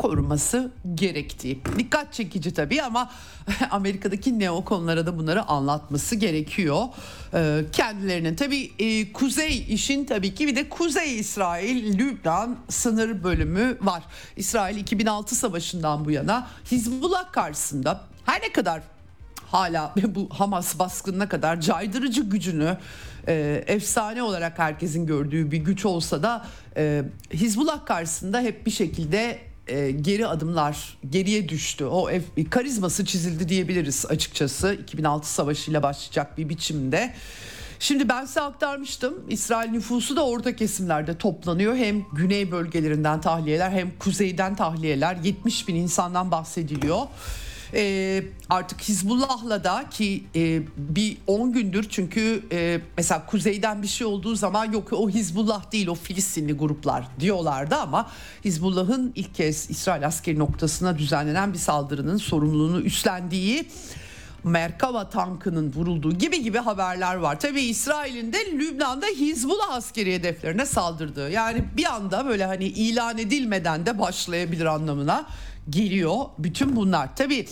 korunması 0.00 0.70
gerektiği. 0.94 1.60
Dikkat 1.78 2.12
çekici 2.12 2.54
tabii 2.54 2.82
ama 2.82 3.10
Amerika'daki 3.70 4.38
neokonlara 4.38 5.06
da 5.06 5.18
bunları 5.18 5.42
anlatması 5.42 6.16
gerekiyor. 6.16 6.84
Ee, 7.34 7.64
kendilerinin 7.72 8.36
tabii 8.36 8.70
e, 8.78 9.12
kuzey 9.12 9.66
işin 9.68 10.04
tabii 10.04 10.34
ki 10.34 10.46
bir 10.46 10.56
de 10.56 10.68
Kuzey 10.68 11.18
İsrail 11.18 11.98
Lübnan 11.98 12.56
sınır 12.68 13.24
bölümü 13.24 13.78
var. 13.80 14.02
İsrail 14.36 14.76
2006 14.76 15.34
savaşından 15.34 16.04
bu 16.04 16.10
yana 16.10 16.46
Hizbullah 16.70 17.32
karşısında 17.32 18.00
her 18.24 18.42
ne 18.42 18.52
kadar 18.52 18.82
hala 19.46 19.94
bu 20.14 20.28
Hamas 20.30 20.78
baskınına 20.78 21.28
kadar 21.28 21.60
caydırıcı 21.60 22.22
gücünü 22.22 22.78
e, 23.28 23.64
efsane 23.66 24.22
olarak 24.22 24.58
herkesin 24.58 25.06
gördüğü 25.06 25.50
bir 25.50 25.58
güç 25.58 25.86
olsa 25.86 26.22
da 26.22 26.46
e, 26.76 27.02
Hizbullah 27.32 27.86
karşısında 27.86 28.40
hep 28.40 28.66
bir 28.66 28.70
şekilde 28.70 29.49
e, 29.70 29.90
geri 29.90 30.26
adımlar 30.26 30.98
geriye 31.10 31.48
düştü. 31.48 31.84
O 31.84 32.10
ev, 32.10 32.22
karizması 32.50 33.04
çizildi 33.04 33.48
diyebiliriz 33.48 34.06
açıkçası 34.08 34.74
2006 34.82 35.32
savaşıyla 35.32 35.82
başlayacak 35.82 36.38
bir 36.38 36.48
biçimde. 36.48 37.14
Şimdi 37.78 38.08
ben 38.08 38.24
size 38.24 38.40
aktarmıştım. 38.40 39.14
İsrail 39.28 39.70
nüfusu 39.70 40.16
da 40.16 40.26
orta 40.26 40.56
kesimlerde 40.56 41.18
toplanıyor. 41.18 41.76
Hem 41.76 42.04
güney 42.12 42.50
bölgelerinden 42.50 43.20
tahliyeler 43.20 43.70
hem 43.70 43.98
kuzeyden 43.98 44.56
tahliyeler. 44.56 45.16
70 45.24 45.68
bin 45.68 45.74
insandan 45.74 46.30
bahsediliyor 46.30 47.06
e, 47.74 48.22
artık 48.50 48.80
Hizbullah'la 48.80 49.64
da 49.64 49.84
ki 49.90 50.24
e, 50.36 50.62
bir 50.76 51.16
10 51.26 51.52
gündür 51.52 51.86
çünkü 51.88 52.42
e, 52.52 52.80
mesela 52.96 53.26
kuzeyden 53.26 53.82
bir 53.82 53.88
şey 53.88 54.06
olduğu 54.06 54.34
zaman 54.34 54.72
yok 54.72 54.92
o 54.92 55.10
Hizbullah 55.10 55.72
değil 55.72 55.86
o 55.86 55.94
Filistinli 55.94 56.52
gruplar 56.52 57.04
diyorlardı 57.20 57.76
ama 57.76 58.10
Hizbullah'ın 58.44 59.12
ilk 59.14 59.34
kez 59.34 59.70
İsrail 59.70 60.06
askeri 60.06 60.38
noktasına 60.38 60.98
düzenlenen 60.98 61.52
bir 61.52 61.58
saldırının 61.58 62.16
sorumluluğunu 62.16 62.80
üstlendiği 62.80 63.66
Merkava 64.44 65.08
tankının 65.08 65.72
vurulduğu 65.72 66.12
gibi 66.12 66.42
gibi 66.42 66.58
haberler 66.58 67.14
var. 67.14 67.40
Tabii 67.40 67.60
İsrail'in 67.60 68.32
de 68.32 68.38
Lübnan'da 68.52 69.06
Hizbullah 69.06 69.70
askeri 69.70 70.14
hedeflerine 70.14 70.66
saldırdığı. 70.66 71.30
Yani 71.30 71.64
bir 71.76 71.84
anda 71.84 72.26
böyle 72.26 72.44
hani 72.44 72.64
ilan 72.64 73.18
edilmeden 73.18 73.86
de 73.86 73.98
başlayabilir 73.98 74.66
anlamına 74.66 75.26
geliyor 75.70 76.16
bütün 76.38 76.76
bunlar. 76.76 77.16
Tabii 77.16 77.46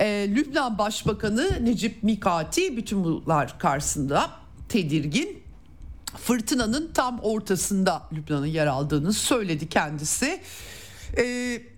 e, 0.00 0.06
Lübnan 0.34 0.78
Başbakanı 0.78 1.64
Necip 1.64 2.02
Mikati 2.02 2.76
bütün 2.76 3.04
bunlar 3.04 3.58
karşısında 3.58 4.30
tedirgin. 4.68 5.42
Fırtınanın 6.16 6.90
tam 6.94 7.20
ortasında 7.20 8.02
Lübnan'ın 8.12 8.46
yer 8.46 8.66
aldığını 8.66 9.12
söyledi 9.12 9.68
kendisi. 9.68 10.40
E, 11.16 11.22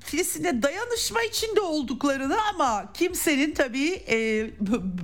Filistin'de 0.00 0.62
dayanışma 0.62 1.22
içinde 1.22 1.60
olduklarını 1.60 2.36
ama 2.54 2.92
kimsenin 2.94 3.54
tabii 3.54 4.02
e, 4.08 4.50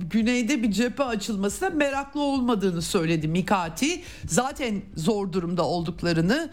güneyde 0.09 0.63
bir 0.63 0.71
cephe 0.71 1.03
açılmasına 1.03 1.69
meraklı 1.69 2.21
olmadığını 2.21 2.81
söyledi 2.81 3.27
Mikati. 3.27 4.03
Zaten 4.27 4.81
zor 4.95 5.33
durumda 5.33 5.65
olduklarını 5.65 6.49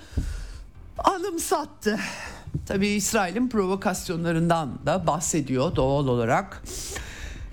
anımsattı. 0.99 1.99
Tabii 2.67 2.89
İsrail'in 2.89 3.49
provokasyonlarından 3.49 4.79
da 4.87 5.07
bahsediyor 5.07 5.77
doğal 5.77 6.09
olarak. 6.09 6.63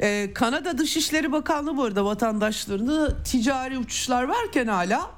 Ee, 0.02 0.30
Kanada 0.34 0.78
Dışişleri 0.78 1.32
Bakanlığı 1.32 1.78
bu 1.78 1.84
arada 1.84 2.06
vatandaşlarını 2.06 3.16
ticari 3.24 3.78
uçuşlar 3.78 4.24
varken 4.24 4.68
hala 4.68 5.12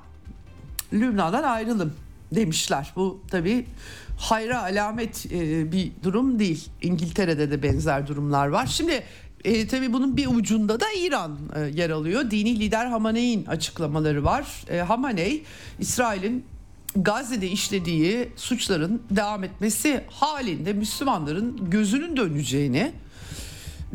Lübnan'dan 0.94 1.44
ayrılın 1.44 1.94
demişler. 2.32 2.92
Bu 2.96 3.22
tabii 3.32 3.66
hayra 4.20 4.62
alamet 4.62 5.26
e, 5.26 5.72
bir 5.72 5.92
durum 6.04 6.40
değil. 6.40 6.70
İngiltere'de 6.82 7.52
de 7.52 7.64
benzer 7.64 8.08
durumlar 8.08 8.48
var. 8.48 8.66
Şimdi 8.66 9.04
e, 9.44 9.68
tabii 9.68 9.94
bunun 9.94 10.18
bir 10.18 10.28
ucunda 10.28 10.80
da 10.80 10.86
İran 10.98 11.38
e, 11.56 11.60
yer 11.60 11.90
alıyor. 11.90 12.32
Dini 12.32 12.60
lider 12.60 12.86
Hamaney'in 12.86 13.46
açıklamaları 13.46 14.24
var. 14.24 14.66
E, 14.70 14.78
Hamaney 14.80 15.44
İsrail'in 15.80 16.46
Gazze'de 16.96 17.50
işlediği 17.50 18.30
suçların 18.36 19.02
devam 19.10 19.44
etmesi 19.44 20.04
halinde 20.10 20.74
Müslümanların 20.74 21.70
gözünün 21.70 22.18
döneceğini, 22.18 22.92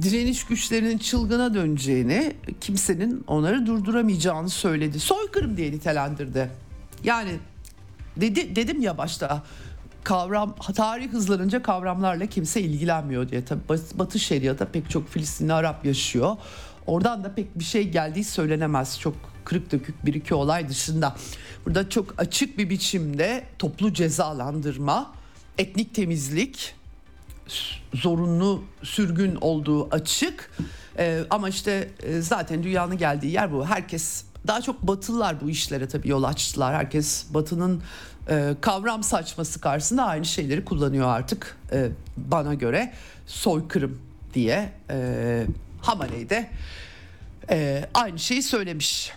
direniş 0.02 0.44
güçlerinin 0.44 0.98
çılgına 0.98 1.54
döneceğini, 1.54 2.32
kimsenin 2.60 3.24
onları 3.26 3.66
durduramayacağını 3.66 4.50
söyledi. 4.50 5.00
Soykırım 5.00 5.56
diye 5.56 5.72
nitelendirdi. 5.72 6.50
Yani 7.04 7.30
dedi 8.16 8.56
dedim 8.56 8.82
ya 8.82 8.98
başta 8.98 9.42
kavram 10.04 10.54
tarih 10.54 11.12
hızlanınca 11.12 11.62
kavramlarla 11.62 12.26
kimse 12.26 12.60
ilgilenmiyor 12.60 13.28
diye. 13.28 13.44
Tabii 13.44 13.60
Batı 13.94 14.18
Şeria'da 14.18 14.64
pek 14.64 14.90
çok 14.90 15.08
Filistinli 15.08 15.52
Arap 15.52 15.84
yaşıyor. 15.84 16.36
Oradan 16.86 17.24
da 17.24 17.34
pek 17.34 17.58
bir 17.58 17.64
şey 17.64 17.88
geldiği 17.88 18.24
söylenemez. 18.24 19.00
Çok 19.00 19.14
kırık 19.44 19.72
dökük 19.72 20.06
bir 20.06 20.14
iki 20.14 20.34
olay 20.34 20.68
dışında. 20.68 21.16
Burada 21.66 21.88
çok 21.88 22.14
açık 22.18 22.58
bir 22.58 22.70
biçimde 22.70 23.44
toplu 23.58 23.92
cezalandırma, 23.92 25.12
etnik 25.58 25.94
temizlik, 25.94 26.74
zorunlu 27.94 28.64
sürgün 28.82 29.38
olduğu 29.40 29.94
açık. 29.94 30.50
Ee, 30.98 31.22
ama 31.30 31.48
işte 31.48 31.90
e, 32.02 32.20
zaten 32.20 32.62
dünyanın 32.62 32.98
geldiği 32.98 33.32
yer 33.32 33.52
bu. 33.52 33.66
Herkes 33.66 34.24
daha 34.46 34.62
çok 34.62 34.82
Batılılar 34.82 35.40
bu 35.40 35.50
işlere 35.50 35.88
tabii 35.88 36.08
yol 36.08 36.22
açtılar. 36.22 36.74
Herkes 36.74 37.26
Batı'nın 37.34 37.82
e, 38.28 38.54
kavram 38.60 39.02
saçması 39.02 39.60
karşısında 39.60 40.04
aynı 40.04 40.24
şeyleri 40.24 40.64
kullanıyor 40.64 41.08
artık 41.08 41.56
e, 41.72 41.88
bana 42.16 42.54
göre 42.54 42.92
soykırım 43.26 43.98
diye 44.34 44.72
e, 44.90 45.46
Hamaney 45.82 46.30
de 46.30 46.50
e, 47.50 47.88
aynı 47.94 48.18
şeyi 48.18 48.42
söylemiş 48.42 49.12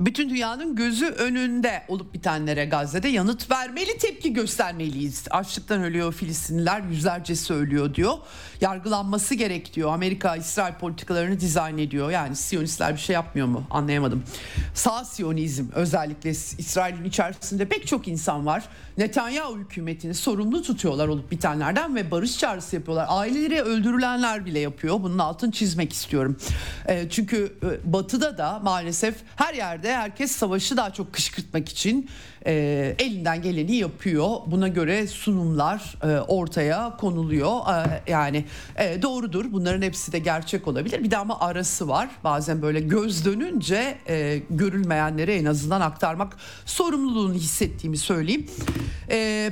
bütün 0.00 0.30
dünyanın 0.30 0.76
gözü 0.76 1.06
önünde 1.06 1.82
olup 1.88 2.14
bitenlere 2.14 2.64
Gazze'de 2.64 3.08
yanıt 3.08 3.50
vermeli, 3.50 3.98
tepki 3.98 4.32
göstermeliyiz. 4.32 5.24
Açlıktan 5.30 5.82
ölüyor 5.82 6.12
Filistinliler, 6.12 6.80
yüzlerce 6.80 7.36
söylüyor 7.36 7.94
diyor. 7.94 8.14
Yargılanması 8.60 9.34
gerek 9.34 9.74
diyor. 9.74 9.92
Amerika 9.92 10.36
İsrail 10.36 10.74
politikalarını 10.74 11.40
dizayn 11.40 11.78
ediyor. 11.78 12.10
Yani 12.10 12.36
Siyonistler 12.36 12.94
bir 12.94 13.00
şey 13.00 13.14
yapmıyor 13.14 13.46
mu? 13.46 13.66
Anlayamadım. 13.70 14.22
Sağ 14.74 15.04
Siyonizm 15.04 15.64
özellikle 15.74 16.30
İsrail'in 16.30 17.04
içerisinde 17.04 17.64
pek 17.64 17.86
çok 17.86 18.08
insan 18.08 18.46
var. 18.46 18.64
Netanyahu 18.98 19.58
hükümetini 19.58 20.14
sorumlu 20.14 20.62
tutuyorlar 20.62 21.08
olup 21.08 21.30
bitenlerden 21.30 21.94
ve 21.94 22.10
barış 22.10 22.38
çağrısı 22.38 22.76
yapıyorlar. 22.76 23.06
Aileleri 23.08 23.62
öldürülenler 23.62 24.46
bile 24.46 24.58
yapıyor. 24.58 25.02
Bunun 25.02 25.18
altını 25.18 25.52
çizmek 25.52 25.92
istiyorum. 25.92 26.36
E, 26.88 27.08
çünkü 27.10 27.52
e, 27.62 27.92
batıda 27.92 28.38
da 28.38 28.58
maalesef 28.58 29.14
her 29.36 29.54
yerde 29.72 29.96
herkes 29.96 30.30
savaşı 30.32 30.76
daha 30.76 30.92
çok 30.92 31.12
kışkırtmak 31.12 31.68
için 31.68 32.10
e, 32.46 32.52
elinden 32.98 33.42
geleni 33.42 33.76
yapıyor. 33.76 34.28
Buna 34.46 34.68
göre 34.68 35.06
sunumlar 35.06 35.94
e, 36.02 36.20
ortaya 36.20 36.96
konuluyor. 36.96 37.58
E, 38.06 38.10
yani 38.10 38.44
e, 38.76 39.02
doğrudur 39.02 39.52
bunların 39.52 39.82
hepsi 39.82 40.12
de 40.12 40.18
gerçek 40.18 40.68
olabilir. 40.68 41.04
Bir 41.04 41.10
de 41.10 41.16
ama 41.16 41.40
arası 41.40 41.88
var. 41.88 42.08
Bazen 42.24 42.62
böyle 42.62 42.80
göz 42.80 43.24
dönünce 43.24 43.98
e, 44.08 44.42
görülmeyenleri 44.50 45.32
en 45.32 45.44
azından 45.44 45.80
aktarmak 45.80 46.36
sorumluluğunu 46.64 47.34
hissettiğimi 47.34 47.96
söyleyeyim. 47.96 48.46
E, 49.10 49.50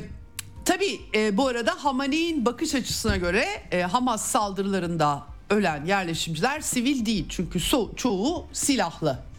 Tabii 0.64 1.00
e, 1.14 1.36
bu 1.36 1.46
arada 1.46 1.70
Hamaney'in 1.84 2.46
bakış 2.46 2.74
açısına 2.74 3.16
göre 3.16 3.44
e, 3.70 3.82
Hamas 3.82 4.24
saldırılarında 4.24 5.22
ölen 5.50 5.84
yerleşimciler 5.86 6.60
sivil 6.60 7.06
değil 7.06 7.26
çünkü 7.28 7.58
so- 7.58 7.96
çoğu 7.96 8.46
silahlı. 8.52 9.29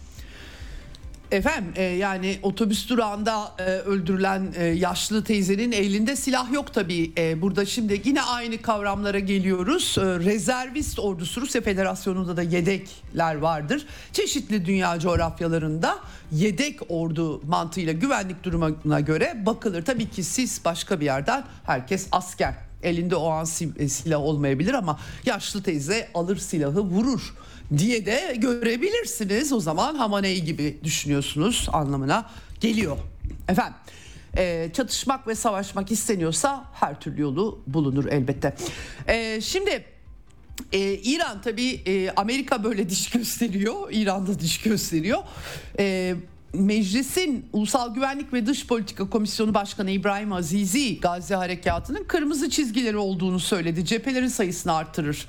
Efendim 1.31 1.73
e, 1.75 1.83
yani 1.83 2.39
otobüs 2.43 2.89
durağında 2.89 3.51
e, 3.59 3.63
öldürülen 3.63 4.53
e, 4.57 4.63
yaşlı 4.63 5.23
teyzenin 5.23 5.71
elinde 5.71 6.15
silah 6.15 6.51
yok 6.51 6.73
tabii. 6.73 7.11
E, 7.17 7.41
burada 7.41 7.65
şimdi 7.65 8.01
yine 8.05 8.21
aynı 8.21 8.61
kavramlara 8.61 9.19
geliyoruz. 9.19 9.95
E, 9.97 10.01
rezervist 10.01 10.99
ordusu 10.99 11.41
Rusya 11.41 11.61
Federasyonu'nda 11.61 12.37
da 12.37 12.41
yedekler 12.41 13.35
vardır. 13.35 13.85
Çeşitli 14.13 14.65
dünya 14.65 14.99
coğrafyalarında 14.99 15.99
yedek 16.31 16.79
ordu 16.89 17.41
mantığıyla 17.47 17.93
güvenlik 17.93 18.43
durumuna 18.43 18.99
göre 18.99 19.43
bakılır. 19.45 19.85
Tabii 19.85 20.09
ki 20.09 20.23
siz 20.23 20.61
başka 20.65 20.99
bir 20.99 21.05
yerden 21.05 21.43
herkes 21.65 22.07
asker. 22.11 22.53
Elinde 22.83 23.15
o 23.15 23.29
an 23.29 23.47
e, 23.77 23.89
silah 23.89 24.19
olmayabilir 24.19 24.73
ama 24.73 24.99
yaşlı 25.25 25.63
teyze 25.63 26.09
alır 26.13 26.37
silahı 26.37 26.81
vurur 26.81 27.33
diye 27.77 28.05
de 28.05 28.35
görebilirsiniz. 28.37 29.53
O 29.53 29.59
zaman 29.59 29.95
Hamaney 29.95 30.41
gibi 30.41 30.79
düşünüyorsunuz 30.83 31.67
anlamına 31.73 32.29
geliyor. 32.59 32.97
Efendim 33.47 33.75
e, 34.37 34.69
çatışmak 34.73 35.27
ve 35.27 35.35
savaşmak 35.35 35.91
isteniyorsa 35.91 36.65
her 36.73 36.99
türlü 36.99 37.21
yolu 37.21 37.63
bulunur 37.67 38.05
elbette. 38.05 38.55
E, 39.07 39.41
şimdi 39.41 39.85
e, 40.71 40.93
İran 40.93 41.41
tabii 41.41 41.81
e, 41.85 42.11
Amerika 42.11 42.63
böyle 42.63 42.89
diş 42.89 43.09
gösteriyor. 43.09 43.89
İran'da 43.91 44.39
diş 44.39 44.61
gösteriyor. 44.61 45.23
E, 45.79 46.15
Meclisin 46.53 47.45
Ulusal 47.53 47.93
Güvenlik 47.93 48.33
ve 48.33 48.45
Dış 48.45 48.67
Politika 48.67 49.09
Komisyonu 49.09 49.53
Başkanı 49.53 49.91
İbrahim 49.91 50.33
Azizi 50.33 50.99
Gazze 50.99 51.35
Harekatı'nın 51.35 52.03
kırmızı 52.03 52.49
çizgileri 52.49 52.97
olduğunu 52.97 53.39
söyledi. 53.39 53.85
Cephelerin 53.85 54.27
sayısını 54.27 54.73
artırır 54.73 55.27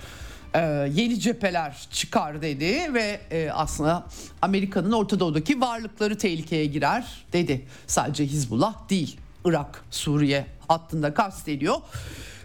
e, 0.54 0.60
yeni 0.94 1.20
cepheler 1.20 1.86
çıkar 1.90 2.42
dedi 2.42 2.94
ve 2.94 3.20
e, 3.30 3.50
aslında 3.50 4.06
Amerika'nın 4.42 4.92
Orta 4.92 5.20
Doğu'daki 5.20 5.60
varlıkları 5.60 6.18
tehlikeye 6.18 6.66
girer 6.66 7.24
dedi. 7.32 7.66
Sadece 7.86 8.26
Hizbullah 8.26 8.88
değil 8.90 9.16
Irak, 9.44 9.84
Suriye 9.90 10.46
hattında 10.68 11.14
kastediyor. 11.14 11.76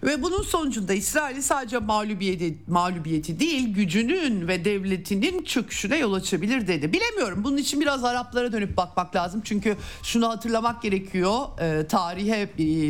Ve 0.03 0.23
bunun 0.23 0.41
sonucunda 0.41 0.93
İsrail'i 0.93 1.43
sadece 1.43 1.77
mağlubiyeti, 1.77 2.57
mağlubiyeti 2.67 3.39
değil 3.39 3.73
gücünün 3.73 4.47
ve 4.47 4.65
devletinin 4.65 5.43
çöküşüne 5.43 5.97
yol 5.97 6.13
açabilir 6.13 6.67
dedi. 6.67 6.93
Bilemiyorum 6.93 7.43
bunun 7.43 7.57
için 7.57 7.81
biraz 7.81 8.03
Araplara 8.03 8.51
dönüp 8.51 8.77
bakmak 8.77 9.15
lazım. 9.15 9.41
Çünkü 9.43 9.75
şunu 10.03 10.29
hatırlamak 10.29 10.81
gerekiyor 10.81 11.39
e, 11.61 11.87
tarihe 11.87 12.41
e, 12.41 12.49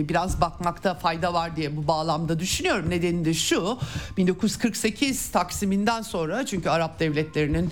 biraz 0.10 0.42
bakmakta 0.42 0.96
fayda 0.96 1.34
var 1.34 1.56
diye 1.56 1.78
bu 1.78 1.88
bağlamda 1.88 2.40
düşünüyorum. 2.40 2.90
Nedeni 2.90 3.26
de 3.26 3.34
şu 3.34 3.78
1948 4.18 5.32
Taksim'inden 5.32 6.02
sonra 6.02 6.46
çünkü 6.46 6.70
Arap 6.70 7.00
devletlerinin 7.00 7.72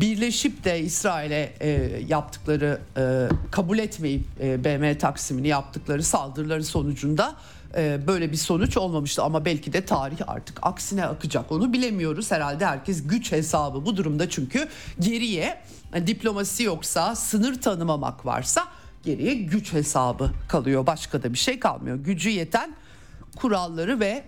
birleşip 0.00 0.64
de 0.64 0.80
İsrail'e 0.80 1.52
e, 1.60 1.68
yaptıkları 2.08 2.80
e, 2.96 3.02
kabul 3.50 3.78
etmeyip 3.78 4.22
e, 4.40 4.64
BM 4.64 4.98
Taksim'ini 4.98 5.48
yaptıkları 5.48 6.02
saldırıları 6.02 6.64
sonucunda 6.64 7.36
e, 7.76 8.06
böyle 8.06 8.32
bir 8.32 8.36
sonuç 8.36 8.76
olmamıştı 8.76 9.22
ama 9.22 9.44
belki 9.44 9.72
de 9.72 9.84
tarih 9.84 10.18
artık 10.26 10.58
aksine 10.62 11.04
akacak 11.04 11.52
onu 11.52 11.72
bilemiyoruz. 11.72 12.30
Herhalde 12.30 12.66
herkes 12.66 13.06
güç 13.06 13.32
hesabı 13.32 13.86
bu 13.86 13.96
durumda 13.96 14.28
çünkü 14.28 14.68
geriye 15.00 15.60
e, 15.94 16.06
diplomasi 16.06 16.62
yoksa 16.62 17.16
sınır 17.16 17.60
tanımamak 17.60 18.26
varsa 18.26 18.68
geriye 19.02 19.34
güç 19.34 19.72
hesabı 19.72 20.30
kalıyor. 20.48 20.86
Başka 20.86 21.22
da 21.22 21.32
bir 21.32 21.38
şey 21.38 21.60
kalmıyor. 21.60 21.96
Gücü 21.96 22.30
yeten 22.30 22.74
kuralları 23.36 24.00
ve 24.00 24.24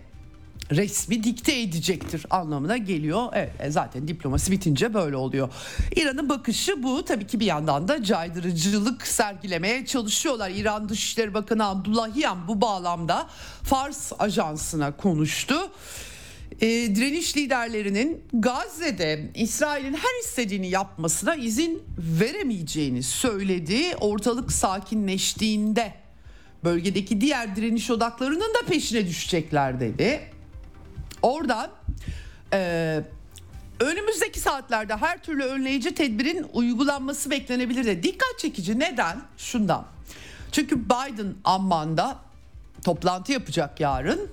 resmi 0.76 1.24
dikte 1.24 1.60
edecektir 1.60 2.26
anlamına 2.30 2.76
geliyor. 2.76 3.28
Evet 3.32 3.52
e, 3.60 3.70
zaten 3.70 4.08
diplomasi 4.08 4.52
bitince 4.52 4.94
böyle 4.94 5.16
oluyor. 5.16 5.48
İran'ın 5.96 6.28
bakışı 6.28 6.82
bu. 6.82 7.04
Tabii 7.04 7.26
ki 7.26 7.40
bir 7.40 7.46
yandan 7.46 7.88
da 7.88 8.02
caydırıcılık 8.02 9.06
sergilemeye 9.06 9.86
çalışıyorlar. 9.86 10.50
İran 10.50 10.88
Dışişleri 10.88 11.34
Bakanı 11.34 11.66
Abdullahian 11.66 12.48
bu 12.48 12.60
bağlamda 12.60 13.28
Fars 13.62 14.12
ajansına 14.18 14.96
konuştu. 14.96 15.54
E, 16.60 16.66
direniş 16.66 17.36
liderlerinin 17.36 18.24
Gazze'de 18.32 19.30
İsrail'in 19.34 19.94
her 19.94 20.20
istediğini 20.24 20.68
yapmasına 20.68 21.34
izin 21.34 21.82
veremeyeceğini 21.98 23.02
söyledi. 23.02 23.96
Ortalık 24.00 24.52
sakinleştiğinde 24.52 25.94
bölgedeki 26.64 27.20
diğer 27.20 27.56
direniş 27.56 27.90
odaklarının 27.90 28.54
da 28.54 28.66
peşine 28.68 29.06
düşecekler 29.06 29.80
dedi. 29.80 30.31
Oradan 31.22 31.70
e, 32.52 33.00
önümüzdeki 33.80 34.40
saatlerde 34.40 34.96
her 34.96 35.22
türlü 35.22 35.44
önleyici 35.44 35.94
tedbirin 35.94 36.46
uygulanması 36.52 37.30
beklenebilir 37.30 37.84
de 37.84 38.02
dikkat 38.02 38.38
çekici 38.38 38.78
neden? 38.78 39.22
Şundan. 39.36 39.84
Çünkü 40.52 40.84
Biden 40.84 41.34
Amman'da 41.44 42.18
toplantı 42.84 43.32
yapacak 43.32 43.80
yarın. 43.80 44.28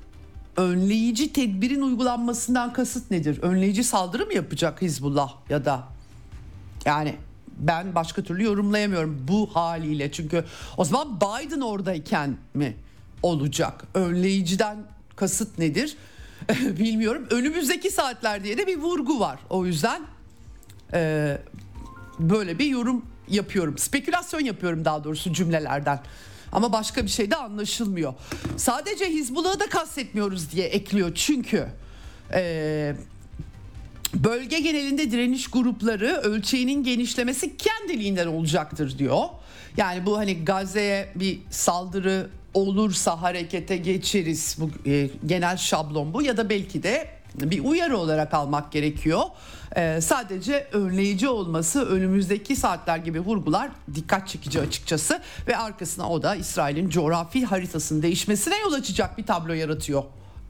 Önleyici 0.58 1.34
tedbirin 1.34 1.82
uygulanmasından 1.82 2.74
kasıt 2.74 3.12
nedir? 3.12 3.40
Önleyici 3.42 3.84
saldırı 3.84 4.26
mı 4.26 4.34
yapacak 4.34 4.82
Hizbullah 4.82 5.34
ya 5.50 5.66
da 5.66 5.84
yani 6.86 7.16
ben 7.58 7.96
başka 7.96 8.24
türlü 8.24 8.44
yorumlayamıyorum 8.44 9.26
bu 9.28 9.56
haliyle. 9.56 10.12
Çünkü 10.12 10.46
o 10.78 10.86
zaman 10.86 11.20
Biden 11.22 11.62
oradayken 11.62 12.38
mi 12.54 12.76
olacak? 13.24 13.84
Önleyiciden 13.94 14.78
kasıt 15.16 15.58
nedir? 15.58 15.98
Bilmiyorum. 16.80 17.28
Önümüzdeki 17.30 17.92
saatler 17.92 18.44
diye 18.44 18.58
de 18.58 18.68
bir 18.68 18.78
vurgu 18.78 19.20
var. 19.20 19.40
O 19.50 19.66
yüzden 19.66 20.02
e, 20.94 21.38
böyle 22.20 22.60
bir 22.60 22.66
yorum 22.66 23.06
yapıyorum. 23.28 23.78
Spekülasyon 23.78 24.42
yapıyorum 24.42 24.86
daha 24.86 25.04
doğrusu 25.04 25.34
cümlelerden. 25.34 26.00
Ama 26.52 26.74
başka 26.74 27.04
bir 27.04 27.10
şey 27.10 27.32
de 27.32 27.36
anlaşılmıyor. 27.36 28.14
Sadece 28.58 29.06
Hizbullah'ı 29.06 29.60
da 29.60 29.70
kastetmiyoruz 29.70 30.52
diye 30.52 30.68
ekliyor. 30.68 31.16
Çünkü 31.16 31.68
e, 32.34 32.96
bölge 34.14 34.60
genelinde 34.60 35.12
direniş 35.12 35.48
grupları 35.48 36.08
ölçeğinin 36.08 36.84
genişlemesi 36.84 37.58
kendiliğinden 37.58 38.28
olacaktır 38.28 38.98
diyor. 38.98 39.24
Yani 39.78 40.06
bu 40.06 40.18
hani 40.18 40.46
Gazze'ye 40.46 41.14
bir 41.16 41.40
saldırı 41.50 42.30
olursa 42.54 43.22
harekete 43.22 43.78
geçeriz. 43.78 44.58
Bu 44.60 44.90
e, 44.90 45.10
genel 45.26 45.58
şablon 45.58 46.14
bu 46.14 46.22
ya 46.22 46.38
da 46.38 46.50
belki 46.50 46.84
de 46.84 47.20
bir 47.36 47.64
uyarı 47.64 47.98
olarak 47.98 48.34
almak 48.34 48.72
gerekiyor. 48.72 49.22
E, 49.76 50.02
sadece 50.02 50.68
önleyici 50.72 51.28
olması 51.28 51.86
önümüzdeki 51.86 52.56
saatler 52.56 52.98
gibi 52.98 53.20
vurgular 53.20 53.70
dikkat 53.96 54.28
çekici 54.28 54.62
açıkçası 54.62 55.22
ve 55.48 55.58
arkasına 55.58 56.10
o 56.10 56.24
da 56.24 56.36
İsrail'in 56.36 56.90
coğrafi 56.90 57.46
haritasının 57.46 58.02
değişmesine 58.02 58.60
yol 58.60 58.74
açacak 58.74 59.18
bir 59.18 59.26
tablo 59.26 59.54
yaratıyor 59.54 60.04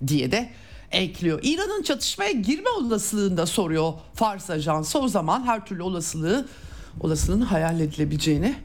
diye 0.07 0.31
de 0.31 0.49
ekliyor. 0.91 1.39
İran'ın 1.43 1.83
çatışmaya 1.83 2.31
girme 2.31 2.69
olasılığını 2.69 3.37
da 3.37 3.45
soruyor 3.45 3.93
Fars 4.13 4.49
Ajansı. 4.49 4.99
O 4.99 5.07
zaman 5.07 5.43
her 5.43 5.65
türlü 5.65 5.83
olasılığı 5.83 6.47
olasılığın 6.99 7.41
hayal 7.41 7.79
edilebileceğini 7.79 8.55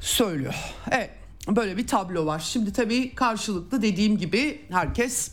söylüyor. 0.00 0.54
Evet 0.90 1.19
böyle 1.56 1.76
bir 1.76 1.86
tablo 1.86 2.26
var. 2.26 2.38
Şimdi 2.38 2.72
tabii 2.72 3.14
karşılıklı 3.14 3.82
dediğim 3.82 4.18
gibi 4.18 4.60
herkes 4.70 5.30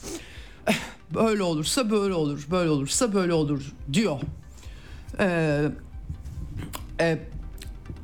eh, 0.68 0.80
böyle 1.14 1.44
olursa 1.44 1.92
böyle 1.92 2.14
olur, 2.14 2.48
böyle 2.52 2.70
olursa 2.70 3.14
böyle 3.14 3.34
olur 3.34 3.74
diyor. 3.94 4.20
Ee, 5.20 5.66
e, 7.00 7.18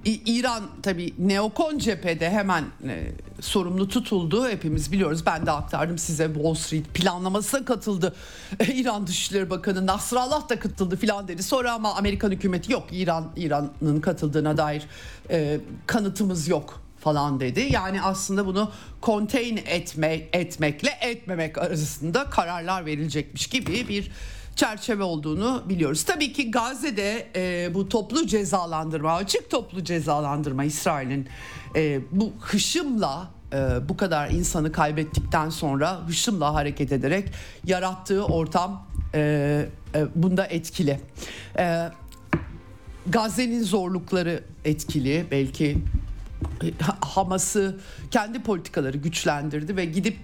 İran 0.05 0.63
tabii 0.81 1.13
neokon 1.19 1.77
cephede 1.77 2.29
hemen 2.29 2.63
e, 2.87 3.11
sorumlu 3.41 3.87
tutuldu. 3.87 4.49
Hepimiz 4.49 4.91
biliyoruz. 4.91 5.25
Ben 5.25 5.45
de 5.45 5.51
aktardım 5.51 5.97
size 5.97 6.33
Wall 6.33 6.53
Street 6.53 6.93
planlamasına 6.93 7.65
katıldı. 7.65 8.15
E, 8.59 8.73
İran 8.73 9.07
Dışişleri 9.07 9.49
Bakanı 9.49 9.85
Nasrallah 9.85 10.49
da 10.49 10.59
katıldı 10.59 10.95
filan 10.95 11.27
dedi. 11.27 11.43
Sonra 11.43 11.73
ama 11.73 11.95
Amerikan 11.95 12.31
hükümeti 12.31 12.71
yok 12.71 12.83
İran 12.91 13.27
İran'ın 13.37 14.01
katıldığına 14.01 14.57
dair 14.57 14.83
e, 15.29 15.59
kanıtımız 15.87 16.47
yok 16.47 16.82
falan 17.03 17.39
dedi. 17.39 17.67
Yani 17.71 18.01
aslında 18.01 18.45
bunu 18.45 18.71
contain 19.01 19.57
etme, 19.57 20.21
etmekle 20.33 20.89
etmemek 21.01 21.57
arasında 21.57 22.29
kararlar 22.29 22.85
verilecekmiş 22.85 23.47
gibi 23.47 23.87
bir 23.87 24.11
çerçeve 24.55 25.03
olduğunu 25.03 25.63
biliyoruz. 25.69 26.03
Tabii 26.03 26.33
ki 26.33 26.51
Gazze'de 26.51 27.27
e, 27.35 27.73
bu 27.73 27.89
toplu 27.89 28.27
cezalandırma, 28.27 29.13
açık 29.13 29.49
toplu 29.49 29.83
cezalandırma 29.83 30.63
İsrail'in 30.63 31.27
e, 31.75 31.99
bu 32.11 32.33
hışımla 32.41 33.31
e, 33.53 33.89
bu 33.89 33.97
kadar 33.97 34.29
insanı 34.29 34.71
kaybettikten 34.71 35.49
sonra 35.49 36.07
hışımla 36.07 36.53
hareket 36.53 36.91
ederek 36.91 37.29
yarattığı 37.65 38.25
ortam 38.25 38.87
e, 39.13 39.65
e, 39.95 40.05
bunda 40.15 40.45
etkili. 40.45 40.99
E, 41.59 41.89
Gazze'nin 43.07 43.63
zorlukları 43.63 44.43
etkili 44.65 45.25
belki 45.31 45.77
Hamas'ı 47.01 47.79
kendi 48.11 48.43
politikaları 48.43 48.97
güçlendirdi 48.97 49.77
ve 49.77 49.85
gidip 49.85 50.17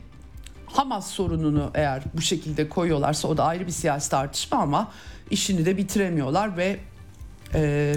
Hamas 0.65 1.07
sorununu 1.07 1.71
eğer 1.73 2.03
bu 2.13 2.21
şekilde 2.21 2.69
koyuyorlarsa 2.69 3.27
o 3.27 3.37
da 3.37 3.43
ayrı 3.43 3.67
bir 3.67 3.71
siyasi 3.71 4.09
tartışma 4.09 4.57
ama 4.57 4.91
işini 5.31 5.65
de 5.65 5.77
bitiremiyorlar 5.77 6.57
ve 6.57 6.79
e, 7.53 7.95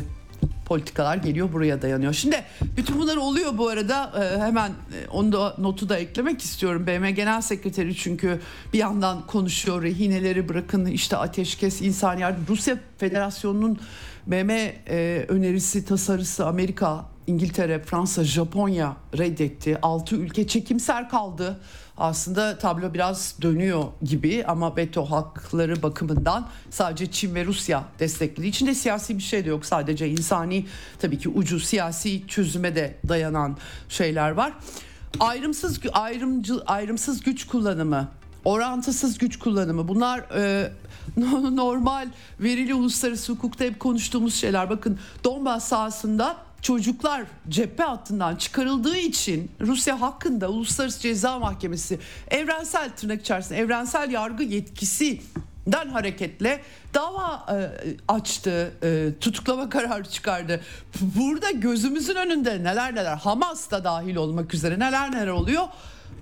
politikalar 0.66 1.16
geliyor 1.16 1.52
buraya 1.52 1.82
dayanıyor. 1.82 2.12
Şimdi 2.12 2.44
bütün 2.76 2.98
bunlar 2.98 3.16
oluyor 3.16 3.58
bu 3.58 3.68
arada 3.68 4.12
e, 4.22 4.40
hemen 4.40 4.70
e, 4.70 5.08
onu 5.10 5.32
da 5.32 5.54
notu 5.58 5.88
da 5.88 5.98
eklemek 5.98 6.42
istiyorum. 6.42 6.86
BM 6.86 7.10
Genel 7.10 7.40
Sekreteri 7.40 7.96
çünkü 7.96 8.40
bir 8.72 8.78
yandan 8.78 9.26
konuşuyor 9.26 9.82
rehineleri 9.82 10.48
bırakın 10.48 10.86
işte 10.86 11.16
ateşkes 11.16 11.82
insan 11.82 12.18
yardım. 12.18 12.44
Rusya 12.48 12.78
Federasyonu'nun 12.98 13.78
BM 14.26 14.74
e, 14.88 15.24
önerisi 15.28 15.84
tasarısı 15.84 16.46
Amerika 16.46 17.11
İngiltere, 17.26 17.82
Fransa, 17.82 18.24
Japonya 18.24 18.96
reddetti. 19.18 19.78
6 19.82 20.16
ülke 20.16 20.46
çekimser 20.46 21.08
kaldı. 21.08 21.60
Aslında 21.96 22.58
tablo 22.58 22.94
biraz 22.94 23.34
dönüyor 23.42 23.84
gibi 24.02 24.44
ama 24.46 24.76
veto 24.76 25.04
hakları 25.04 25.82
bakımından 25.82 26.48
sadece 26.70 27.10
Çin 27.10 27.34
ve 27.34 27.44
Rusya 27.44 27.84
desteklediği 27.98 28.50
içinde 28.50 28.74
siyasi 28.74 29.18
bir 29.18 29.22
şey 29.22 29.44
de 29.44 29.48
yok. 29.48 29.66
Sadece 29.66 30.08
insani 30.08 30.66
tabii 30.98 31.18
ki 31.18 31.28
ucu 31.28 31.60
siyasi 31.60 32.26
çözüme 32.26 32.74
de 32.76 32.98
dayanan 33.08 33.56
şeyler 33.88 34.30
var. 34.30 34.52
Ayrımsız 35.20 35.80
ayrımcı 35.92 36.54
ayrımsız 36.66 37.20
güç 37.20 37.46
kullanımı 37.46 38.08
orantısız 38.44 39.18
güç 39.18 39.38
kullanımı 39.38 39.88
bunlar 39.88 40.18
e, 40.18 40.72
normal 41.56 42.08
verili 42.40 42.74
uluslararası 42.74 43.32
hukukta 43.32 43.64
hep 43.64 43.80
konuştuğumuz 43.80 44.34
şeyler. 44.34 44.70
Bakın 44.70 44.98
Donbas 45.24 45.64
sahasında 45.64 46.36
çocuklar 46.62 47.22
cephe 47.48 47.82
hattından 47.82 48.36
çıkarıldığı 48.36 48.96
için 48.96 49.50
Rusya 49.60 50.00
hakkında 50.00 50.48
Uluslararası 50.48 51.00
Ceza 51.00 51.38
Mahkemesi 51.38 51.98
evrensel 52.30 52.90
tırnak 52.90 53.20
içerisinde 53.20 53.58
evrensel 53.58 54.10
yargı 54.10 54.42
yetkisi 54.42 55.20
den 55.66 55.88
hareketle 55.88 56.60
dava 56.94 57.46
e, 57.50 57.56
açtı, 58.08 58.72
e, 58.82 59.08
tutuklama 59.20 59.68
kararı 59.68 60.04
çıkardı. 60.04 60.60
Burada 61.00 61.50
gözümüzün 61.50 62.14
önünde 62.14 62.64
neler 62.64 62.94
neler 62.94 63.16
Hamas 63.16 63.70
da 63.70 63.84
dahil 63.84 64.16
olmak 64.16 64.54
üzere 64.54 64.78
neler 64.78 65.12
neler 65.12 65.26
oluyor. 65.26 65.62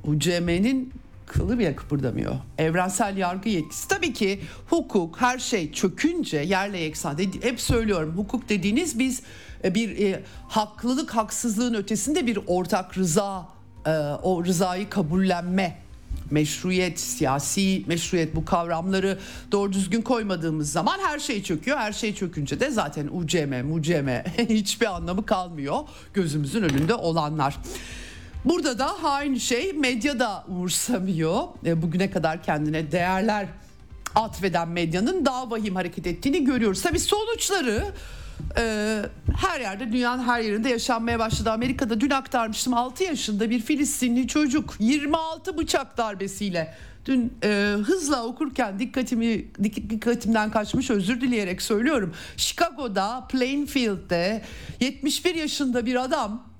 UCM'nin 0.04 0.92
kılı 1.26 1.58
bile 1.58 1.76
kıpırdamıyor. 1.76 2.36
Evrensel 2.58 3.16
yargı 3.16 3.48
yetkisi. 3.48 3.88
Tabii 3.88 4.12
ki 4.12 4.40
hukuk 4.70 5.20
her 5.20 5.38
şey 5.38 5.72
çökünce 5.72 6.38
yerle 6.38 6.78
yeksan. 6.78 7.18
Hep 7.42 7.60
söylüyorum 7.60 8.14
hukuk 8.16 8.48
dediğiniz 8.48 8.98
biz 8.98 9.22
bir 9.64 10.06
e, 10.06 10.22
haklılık 10.48 11.10
haksızlığın 11.10 11.74
ötesinde 11.74 12.26
bir 12.26 12.38
ortak 12.46 12.98
rıza 12.98 13.48
e, 13.86 13.90
o 14.22 14.44
rızayı 14.44 14.90
kabullenme 14.90 15.78
meşruiyet, 16.30 17.00
siyasi 17.00 17.84
meşruiyet 17.86 18.36
bu 18.36 18.44
kavramları 18.44 19.18
doğru 19.52 19.72
düzgün 19.72 20.02
koymadığımız 20.02 20.72
zaman 20.72 20.98
her 20.98 21.18
şey 21.18 21.42
çöküyor. 21.42 21.78
Her 21.78 21.92
şey 21.92 22.14
çökünce 22.14 22.60
de 22.60 22.70
zaten 22.70 23.08
UCM, 23.12 23.66
MUCM 23.66 24.08
hiçbir 24.48 24.86
anlamı 24.86 25.26
kalmıyor 25.26 25.78
gözümüzün 26.14 26.62
önünde 26.62 26.94
olanlar. 26.94 27.56
Burada 28.44 28.78
da 28.78 29.04
aynı 29.04 29.40
şey 29.40 29.72
medya 29.72 30.18
da 30.18 30.44
umursamıyor. 30.48 31.42
E, 31.66 31.82
bugüne 31.82 32.10
kadar 32.10 32.42
kendine 32.42 32.92
değerler 32.92 33.46
atfeden 34.14 34.68
medyanın 34.68 35.24
daha 35.24 35.50
vahim 35.50 35.74
hareket 35.74 36.06
ettiğini 36.06 36.44
görüyoruz. 36.44 36.82
Tabii 36.82 36.98
sonuçları 36.98 37.84
e, 38.58 39.02
her 39.40 39.60
yerde 39.60 39.92
dünyanın 39.92 40.22
her 40.22 40.40
yerinde 40.40 40.68
yaşanmaya 40.68 41.18
başladı. 41.18 41.50
Amerika'da 41.50 42.00
dün 42.00 42.10
aktarmıştım 42.10 42.74
6 42.74 43.04
yaşında 43.04 43.50
bir 43.50 43.60
Filistinli 43.60 44.28
çocuk 44.28 44.74
26 44.78 45.58
bıçak 45.58 45.98
darbesiyle 45.98 46.74
dün 47.06 47.32
e, 47.44 47.76
hızla 47.84 48.24
okurken 48.24 48.78
dikkatimi 48.78 49.44
dikkatimden 49.64 50.50
kaçmış 50.50 50.90
özür 50.90 51.20
dileyerek 51.20 51.62
söylüyorum. 51.62 52.14
Chicago'da 52.36 53.26
Plainfield'de 53.28 54.42
71 54.80 55.34
yaşında 55.34 55.86
bir 55.86 56.04
adam 56.04 56.50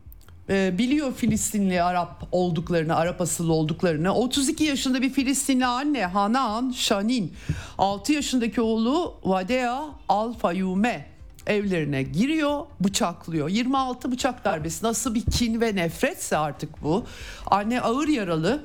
e, 0.49 0.79
biliyor 0.79 1.15
Filistinli 1.15 1.83
Arap 1.83 2.29
olduklarını, 2.33 2.97
Arap 2.97 3.21
asıllı 3.21 3.53
olduklarını. 3.53 4.15
32 4.15 4.65
yaşında 4.65 5.03
bir 5.03 5.11
Filistinli 5.11 5.67
anne 5.67 6.07
Hanan 6.07 6.71
Shanin, 6.71 7.35
6 7.79 8.13
yaşındaki 8.13 8.61
oğlu 8.61 9.15
Vadea 9.25 9.85
Al 10.09 10.33
Fayume 10.33 11.07
evlerine 11.47 12.03
giriyor, 12.03 12.67
bıçaklıyor. 12.81 13.49
26 13.49 14.13
bıçak 14.13 14.45
darbesi 14.45 14.85
nasıl 14.85 15.15
bir 15.15 15.25
kin 15.25 15.61
ve 15.61 15.77
nefretse 15.77 16.37
artık 16.37 16.83
bu. 16.83 17.07
Anne 17.47 17.81
ağır 17.81 18.09
yaralı 18.09 18.65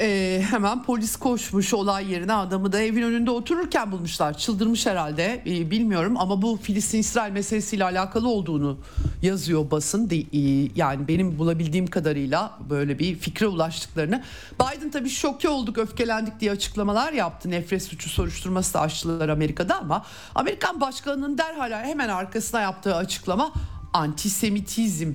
ee, 0.00 0.42
hemen 0.50 0.82
polis 0.82 1.16
koşmuş 1.16 1.74
olay 1.74 2.12
yerine 2.12 2.32
adamı 2.32 2.72
da 2.72 2.82
evin 2.82 3.02
önünde 3.02 3.30
otururken 3.30 3.92
bulmuşlar. 3.92 4.38
Çıldırmış 4.38 4.86
herhalde 4.86 5.42
ee, 5.46 5.70
bilmiyorum 5.70 6.16
ama 6.16 6.42
bu 6.42 6.58
Filistin-İsrail 6.62 7.32
meselesiyle 7.32 7.84
alakalı 7.84 8.28
olduğunu 8.28 8.78
yazıyor 9.22 9.70
basın. 9.70 10.10
De, 10.10 10.16
e, 10.16 10.70
yani 10.76 11.08
benim 11.08 11.38
bulabildiğim 11.38 11.86
kadarıyla 11.86 12.58
böyle 12.70 12.98
bir 12.98 13.14
fikre 13.14 13.46
ulaştıklarını. 13.46 14.22
Biden 14.54 14.90
tabii 14.90 15.10
şoke 15.10 15.48
olduk 15.48 15.78
öfkelendik 15.78 16.40
diye 16.40 16.50
açıklamalar 16.50 17.12
yaptı. 17.12 17.50
Nefret 17.50 17.82
suçu 17.82 18.10
soruşturması 18.10 18.74
da 18.74 18.80
açtılar 18.80 19.28
Amerika'da 19.28 19.78
ama 19.78 20.04
Amerikan 20.34 20.80
başkanının 20.80 21.38
derhal 21.38 21.84
hemen 21.84 22.08
arkasına 22.08 22.60
yaptığı 22.60 22.96
açıklama 22.96 23.52
antisemitizm 23.92 25.12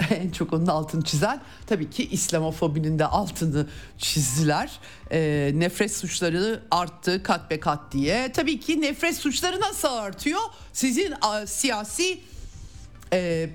en 0.10 0.30
çok 0.30 0.52
onun 0.52 0.66
altını 0.66 1.04
çizen 1.04 1.40
tabii 1.66 1.90
ki 1.90 2.08
İslamofobinin 2.08 2.98
de 2.98 3.06
altını 3.06 3.66
çizdiler. 3.98 4.70
E, 5.10 5.50
nefret 5.54 5.96
suçları 5.96 6.62
arttı 6.70 7.22
kat 7.22 7.50
be 7.50 7.60
kat 7.60 7.92
diye. 7.92 8.32
Tabii 8.32 8.60
ki 8.60 8.80
nefret 8.80 9.16
suçları 9.16 9.60
nasıl 9.60 9.88
artıyor? 9.88 10.40
Sizin 10.72 11.14
a, 11.20 11.46
siyasi 11.46 12.20
e, 13.12 13.50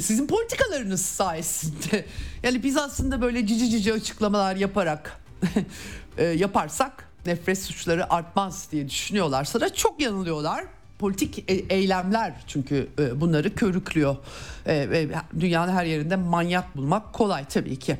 sizin 0.00 0.26
politikalarınız 0.26 1.02
sayesinde. 1.02 2.04
Yani 2.42 2.62
biz 2.62 2.76
aslında 2.76 3.20
böyle 3.20 3.46
cici 3.46 3.70
cici 3.70 3.92
açıklamalar 3.92 4.56
yaparak 4.56 5.20
e, 6.18 6.24
yaparsak 6.24 7.08
nefret 7.26 7.58
suçları 7.58 8.12
artmaz 8.12 8.68
diye 8.72 8.88
düşünüyorlarsa 8.88 9.60
da 9.60 9.74
çok 9.74 10.00
yanılıyorlar 10.00 10.64
politik 10.98 11.50
e, 11.50 11.54
eylemler 11.54 12.34
çünkü 12.46 12.88
e, 12.98 13.20
bunları 13.20 13.54
körüklüyor. 13.54 14.16
E, 14.66 14.90
ve 14.90 15.08
dünyanın 15.40 15.72
her 15.72 15.84
yerinde 15.84 16.16
manyak 16.16 16.76
bulmak 16.76 17.12
kolay 17.12 17.44
tabii 17.44 17.78
ki. 17.78 17.98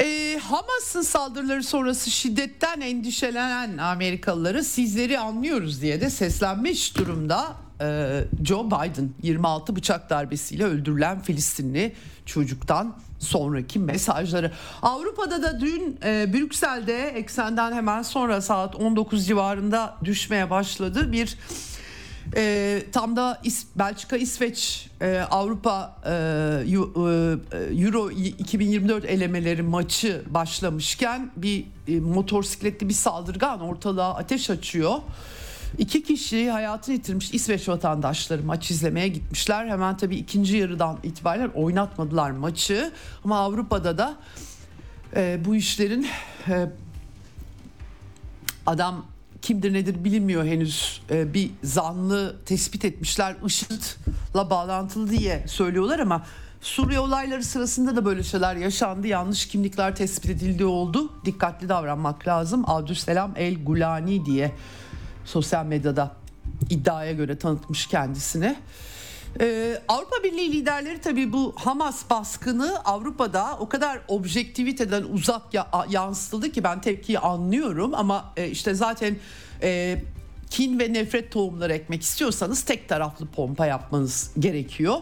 E, 0.00 0.38
Hamas'ın 0.42 1.02
saldırıları 1.02 1.62
sonrası 1.62 2.10
şiddetten 2.10 2.80
endişelenen 2.80 3.78
Amerikalıları 3.78 4.64
sizleri 4.64 5.18
anlıyoruz 5.18 5.82
diye 5.82 6.00
de 6.00 6.10
seslenmiş 6.10 6.96
durumda 6.96 7.56
e, 7.80 8.20
Joe 8.44 8.66
Biden 8.66 9.10
26 9.22 9.76
bıçak 9.76 10.10
darbesiyle 10.10 10.64
öldürülen 10.64 11.22
Filistinli 11.22 11.92
çocuktan 12.26 12.96
sonraki 13.18 13.78
mesajları. 13.78 14.52
Avrupa'da 14.82 15.42
da 15.42 15.60
dün 15.60 15.98
e, 16.04 16.32
Brüksel'de 16.32 17.08
eksenden 17.08 17.72
hemen 17.72 18.02
sonra 18.02 18.40
saat 18.40 18.76
19 18.76 19.26
civarında 19.26 19.96
düşmeye 20.04 20.50
başladı 20.50 21.12
bir 21.12 21.38
e, 22.36 22.82
tam 22.92 23.16
da 23.16 23.40
İs, 23.44 23.66
Belçika, 23.76 24.16
İsveç, 24.16 24.90
e, 25.00 25.18
Avrupa 25.30 25.96
e, 26.06 26.10
e, 26.10 27.84
Euro 27.84 28.10
2024 28.10 29.04
elemeleri 29.04 29.62
maçı 29.62 30.22
başlamışken 30.26 31.30
bir 31.36 31.64
e, 31.88 32.00
motosikletli 32.00 32.88
bir 32.88 32.94
saldırgan 32.94 33.60
ortalığa 33.60 34.14
ateş 34.14 34.50
açıyor. 34.50 34.94
İki 35.78 36.02
kişi 36.02 36.50
hayatını 36.50 36.94
yitirmiş 36.94 37.34
İsveç 37.34 37.68
vatandaşları 37.68 38.42
maç 38.42 38.70
izlemeye 38.70 39.08
gitmişler. 39.08 39.68
Hemen 39.68 39.96
tabii 39.96 40.16
ikinci 40.16 40.56
yarıdan 40.56 40.98
itibaren 41.02 41.48
oynatmadılar 41.48 42.30
maçı. 42.30 42.92
Ama 43.24 43.38
Avrupa'da 43.38 43.98
da 43.98 44.16
e, 45.16 45.40
bu 45.44 45.56
işlerin 45.56 46.06
e, 46.48 46.66
adam 48.66 49.04
kimdir 49.46 49.72
nedir 49.72 50.04
bilinmiyor 50.04 50.44
henüz. 50.44 51.02
Ee, 51.10 51.34
bir 51.34 51.50
zanlı 51.62 52.36
tespit 52.46 52.84
etmişler 52.84 53.36
IŞİD'le 53.46 54.50
bağlantılı 54.50 55.10
diye 55.10 55.44
söylüyorlar 55.48 55.98
ama 55.98 56.26
Suriye 56.60 57.00
olayları 57.00 57.44
sırasında 57.44 57.96
da 57.96 58.04
böyle 58.04 58.22
şeyler 58.22 58.56
yaşandı. 58.56 59.06
Yanlış 59.06 59.48
kimlikler 59.48 59.96
tespit 59.96 60.30
edildiği 60.30 60.68
oldu. 60.68 61.12
Dikkatli 61.24 61.68
davranmak 61.68 62.28
lazım. 62.28 62.64
Abdüsselam 62.66 63.32
El 63.36 63.64
Gulani 63.64 64.26
diye 64.26 64.52
sosyal 65.24 65.66
medyada 65.66 66.16
iddiaya 66.70 67.12
göre 67.12 67.38
tanıtmış 67.38 67.86
kendisini. 67.86 68.56
Ee, 69.40 69.82
Avrupa 69.88 70.24
Birliği 70.24 70.52
liderleri 70.52 71.00
tabii 71.00 71.32
bu 71.32 71.54
Hamas 71.56 72.10
baskını 72.10 72.78
Avrupa'da 72.84 73.56
o 73.60 73.68
kadar 73.68 74.00
objektiviteden 74.08 75.02
uzak 75.02 75.54
ya, 75.54 75.68
yansıtıldı 75.88 76.52
ki 76.52 76.64
ben 76.64 76.80
tepkiyi 76.80 77.18
anlıyorum 77.18 77.94
ama 77.94 78.32
e, 78.36 78.48
işte 78.48 78.74
zaten 78.74 79.16
e, 79.62 79.98
kin 80.50 80.78
ve 80.78 80.92
nefret 80.92 81.32
tohumları 81.32 81.72
ekmek 81.72 82.02
istiyorsanız 82.02 82.62
tek 82.62 82.88
taraflı 82.88 83.26
pompa 83.26 83.66
yapmanız 83.66 84.30
gerekiyor. 84.38 84.96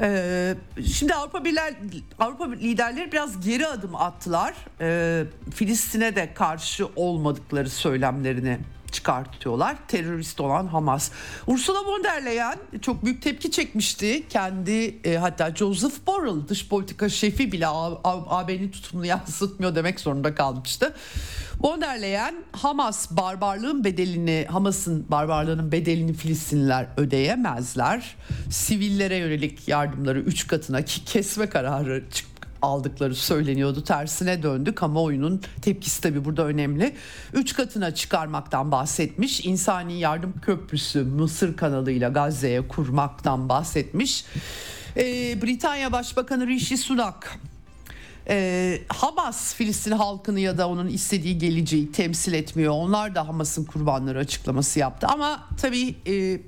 Ee, 0.00 0.54
şimdi 0.96 1.14
Avrupa 1.14 1.44
Birler, 1.44 1.74
Avrupa 2.18 2.50
liderleri 2.50 3.12
biraz 3.12 3.46
geri 3.46 3.66
adım 3.66 3.96
attılar. 3.96 4.54
Ee, 4.80 5.24
Filistin'e 5.54 6.16
de 6.16 6.34
karşı 6.34 6.88
olmadıkları 6.96 7.70
söylemlerini 7.70 8.58
çıkartıyorlar. 8.92 9.76
Terörist 9.88 10.40
olan 10.40 10.66
Hamas. 10.66 11.10
Ursula 11.46 11.86
von 11.86 12.04
der 12.04 12.24
Leyen 12.24 12.58
çok 12.82 13.04
büyük 13.04 13.22
tepki 13.22 13.50
çekmişti. 13.50 14.28
Kendi 14.28 15.00
e, 15.04 15.16
hatta 15.16 15.54
Joseph 15.54 16.06
Borrell 16.06 16.48
dış 16.48 16.68
politika 16.68 17.08
şefi 17.08 17.52
bile 17.52 17.66
AB'nin 17.66 18.70
tutumunu 18.70 19.06
yansıtmıyor 19.10 19.74
demek 19.74 20.00
zorunda 20.00 20.34
kalmıştı. 20.34 20.94
Von 21.60 21.80
der 21.80 22.02
Leyen 22.02 22.34
Hamas 22.52 23.10
barbarlığın 23.10 23.84
bedelini 23.84 24.46
Hamas'ın 24.50 25.06
barbarlığının 25.08 25.72
bedelini 25.72 26.12
Filistinliler 26.12 26.86
ödeyemezler. 26.96 28.16
Sivillere 28.50 29.16
yönelik 29.16 29.68
yardımları 29.68 30.20
3 30.20 30.46
katına 30.46 30.82
ki 30.82 31.04
kesme 31.04 31.48
kararı 31.48 32.04
çık 32.10 32.29
aldıkları 32.62 33.14
söyleniyordu. 33.14 33.84
Tersine 33.84 34.42
döndü. 34.42 34.74
Kamuoyunun 34.74 35.42
tepkisi 35.62 36.00
tabii 36.00 36.24
burada 36.24 36.44
önemli. 36.46 36.94
Üç 37.32 37.54
katına 37.54 37.94
çıkarmaktan 37.94 38.72
bahsetmiş. 38.72 39.44
İnsani 39.44 39.98
yardım 39.98 40.34
köprüsü 40.42 41.04
Mısır 41.04 41.56
kanalıyla 41.56 42.08
Gazze'ye 42.08 42.68
kurmaktan 42.68 43.48
bahsetmiş. 43.48 44.24
Ee, 44.96 45.42
Britanya 45.42 45.92
Başbakanı 45.92 46.46
Rishi 46.46 46.78
Sunak 46.78 47.38
ee, 48.28 48.82
Hamas 48.88 49.54
Filistin 49.54 49.92
halkını 49.92 50.40
ya 50.40 50.58
da 50.58 50.68
onun 50.68 50.88
istediği 50.88 51.38
geleceği 51.38 51.92
temsil 51.92 52.32
etmiyor. 52.32 52.72
Onlar 52.72 53.14
da 53.14 53.28
Hamas'ın 53.28 53.64
kurbanları 53.64 54.18
açıklaması 54.18 54.78
yaptı. 54.78 55.06
Ama 55.06 55.48
tabii 55.60 55.94
e, 56.06 56.40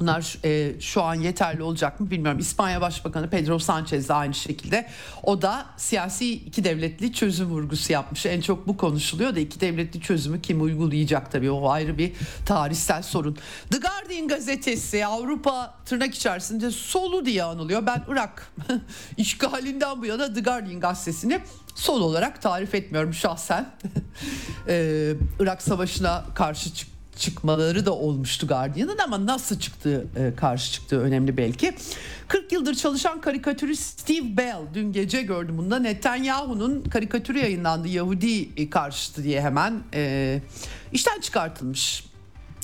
Bunlar 0.00 0.38
e, 0.44 0.80
şu 0.80 1.02
an 1.02 1.14
yeterli 1.14 1.62
olacak 1.62 2.00
mı 2.00 2.10
bilmiyorum. 2.10 2.38
İspanya 2.40 2.80
Başbakanı 2.80 3.30
Pedro 3.30 3.58
Sanchez 3.58 4.08
de 4.08 4.14
aynı 4.14 4.34
şekilde. 4.34 4.88
O 5.22 5.42
da 5.42 5.66
siyasi 5.76 6.32
iki 6.32 6.64
devletli 6.64 7.12
çözüm 7.12 7.48
vurgusu 7.48 7.92
yapmış. 7.92 8.26
En 8.26 8.40
çok 8.40 8.68
bu 8.68 8.76
konuşuluyor 8.76 9.36
da 9.36 9.40
iki 9.40 9.60
devletli 9.60 10.00
çözümü 10.00 10.42
kim 10.42 10.62
uygulayacak 10.62 11.32
tabii 11.32 11.50
o 11.50 11.70
ayrı 11.70 11.98
bir 11.98 12.12
tarihsel 12.46 13.02
sorun. 13.02 13.38
The 13.70 13.78
Guardian 13.78 14.28
gazetesi 14.28 15.06
Avrupa 15.06 15.74
tırnak 15.84 16.14
içerisinde 16.14 16.70
solu 16.70 17.26
diye 17.26 17.44
anılıyor. 17.44 17.86
Ben 17.86 18.04
Irak 18.08 18.52
işgalinden 19.16 20.02
bu 20.02 20.06
yana 20.06 20.34
The 20.34 20.40
Guardian 20.40 20.80
gazetesini 20.80 21.40
sol 21.74 22.00
olarak 22.00 22.42
tarif 22.42 22.74
etmiyorum 22.74 23.14
şahsen. 23.14 23.70
ee, 24.68 25.14
Irak 25.40 25.62
Savaşı'na 25.62 26.24
karşı 26.34 26.74
çık 26.74 26.93
çıkmaları 27.16 27.86
da 27.86 27.94
olmuştu 27.94 28.46
Guardian'ın 28.46 28.98
ama 28.98 29.26
nasıl 29.26 29.58
çıktığı 29.58 30.06
e, 30.16 30.34
karşı 30.36 30.72
çıktığı 30.72 31.00
önemli 31.00 31.36
belki. 31.36 31.74
40 32.28 32.52
yıldır 32.52 32.74
çalışan 32.74 33.20
karikatürist 33.20 34.00
Steve 34.00 34.36
Bell 34.36 34.58
dün 34.74 34.92
gece 34.92 35.22
gördüm 35.22 35.58
bunda 35.58 35.78
Netanyahu'nun 35.78 36.82
karikatürü 36.82 37.38
yayınlandı 37.38 37.88
Yahudi 37.88 38.70
karşıtı 38.70 39.24
diye 39.24 39.40
hemen 39.42 39.82
e, 39.94 40.40
işten 40.92 41.20
çıkartılmış. 41.20 42.04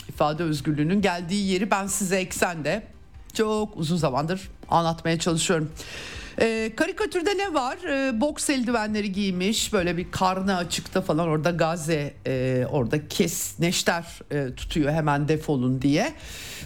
ifade 0.08 0.42
özgürlüğünün 0.42 1.02
geldiği 1.02 1.52
yeri 1.52 1.70
ben 1.70 1.86
size 1.86 2.16
eksende 2.16 2.82
çok 3.34 3.76
uzun 3.76 3.96
zamandır 3.96 4.50
anlatmaya 4.68 5.18
çalışıyorum. 5.18 5.70
E, 6.40 6.72
karikatürde 6.76 7.38
ne 7.38 7.54
var? 7.54 7.76
E, 7.76 8.20
boks 8.20 8.50
eldivenleri 8.50 9.12
giymiş 9.12 9.72
böyle 9.72 9.96
bir 9.96 10.10
karnı 10.10 10.56
açıkta 10.56 11.00
falan 11.00 11.28
orada 11.28 11.50
Gazze 11.50 12.14
e, 12.26 12.64
orada 12.70 13.08
kes 13.08 13.58
neşter 13.58 14.04
e, 14.30 14.54
tutuyor 14.54 14.92
hemen 14.92 15.28
defolun 15.28 15.82
diye. 15.82 16.12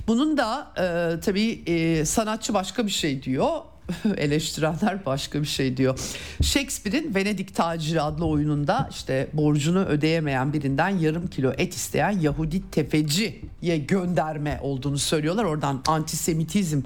Bunun 0.06 0.36
da 0.36 0.72
e, 0.76 1.20
tabii 1.20 1.62
e, 1.66 2.04
sanatçı 2.04 2.54
başka 2.54 2.86
bir 2.86 2.90
şey 2.90 3.22
diyor 3.22 3.48
eleştirenler 4.16 5.07
başka 5.07 5.43
bir 5.43 5.47
şey 5.47 5.76
diyor. 5.76 5.99
Shakespeare'in 6.43 7.14
Venedik 7.14 7.55
Taciri 7.55 8.01
adlı 8.01 8.26
oyununda 8.26 8.89
işte 8.91 9.28
borcunu 9.32 9.85
ödeyemeyen 9.85 10.53
birinden 10.53 10.89
yarım 10.89 11.26
kilo 11.26 11.53
et 11.59 11.74
isteyen 11.74 12.11
Yahudi 12.11 12.70
tefeciye 12.70 13.78
gönderme 13.78 14.59
olduğunu 14.62 14.99
söylüyorlar. 14.99 15.45
Oradan 15.45 15.82
antisemitizm 15.87 16.80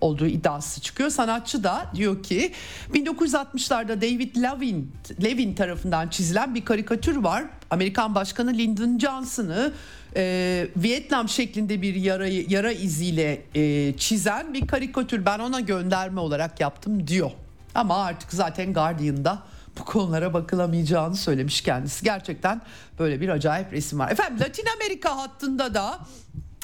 olduğu 0.00 0.26
iddiası 0.26 0.80
çıkıyor. 0.80 1.10
Sanatçı 1.10 1.64
da 1.64 1.86
diyor 1.94 2.22
ki 2.22 2.52
1960'larda 2.94 4.00
David 4.00 4.36
Levin, 4.36 4.92
Levin 5.22 5.54
tarafından 5.54 6.08
çizilen 6.08 6.54
bir 6.54 6.64
karikatür 6.64 7.16
var. 7.16 7.44
Amerikan 7.72 8.14
Başkanı 8.14 8.58
Lyndon 8.58 8.98
Johnson'ı 8.98 9.72
e, 10.16 10.66
Vietnam 10.76 11.28
şeklinde 11.28 11.82
bir 11.82 11.94
yara, 11.94 12.26
yara 12.26 12.72
iziyle 12.72 13.42
e, 13.54 13.94
çizen 13.96 14.54
bir 14.54 14.66
karikatür. 14.66 15.26
Ben 15.26 15.38
ona 15.38 15.60
gönderme 15.60 16.20
olarak 16.20 16.60
yaptım 16.60 17.06
diyor. 17.06 17.30
Ama 17.74 18.04
artık 18.04 18.32
zaten 18.32 18.72
Guardian'da 18.72 19.42
bu 19.78 19.84
konulara 19.84 20.34
bakılamayacağını 20.34 21.16
söylemiş 21.16 21.60
kendisi. 21.60 22.04
Gerçekten 22.04 22.60
böyle 22.98 23.20
bir 23.20 23.28
acayip 23.28 23.72
resim 23.72 23.98
var. 23.98 24.10
Efendim 24.10 24.40
Latin 24.40 24.66
Amerika 24.76 25.16
hattında 25.16 25.74
da 25.74 25.98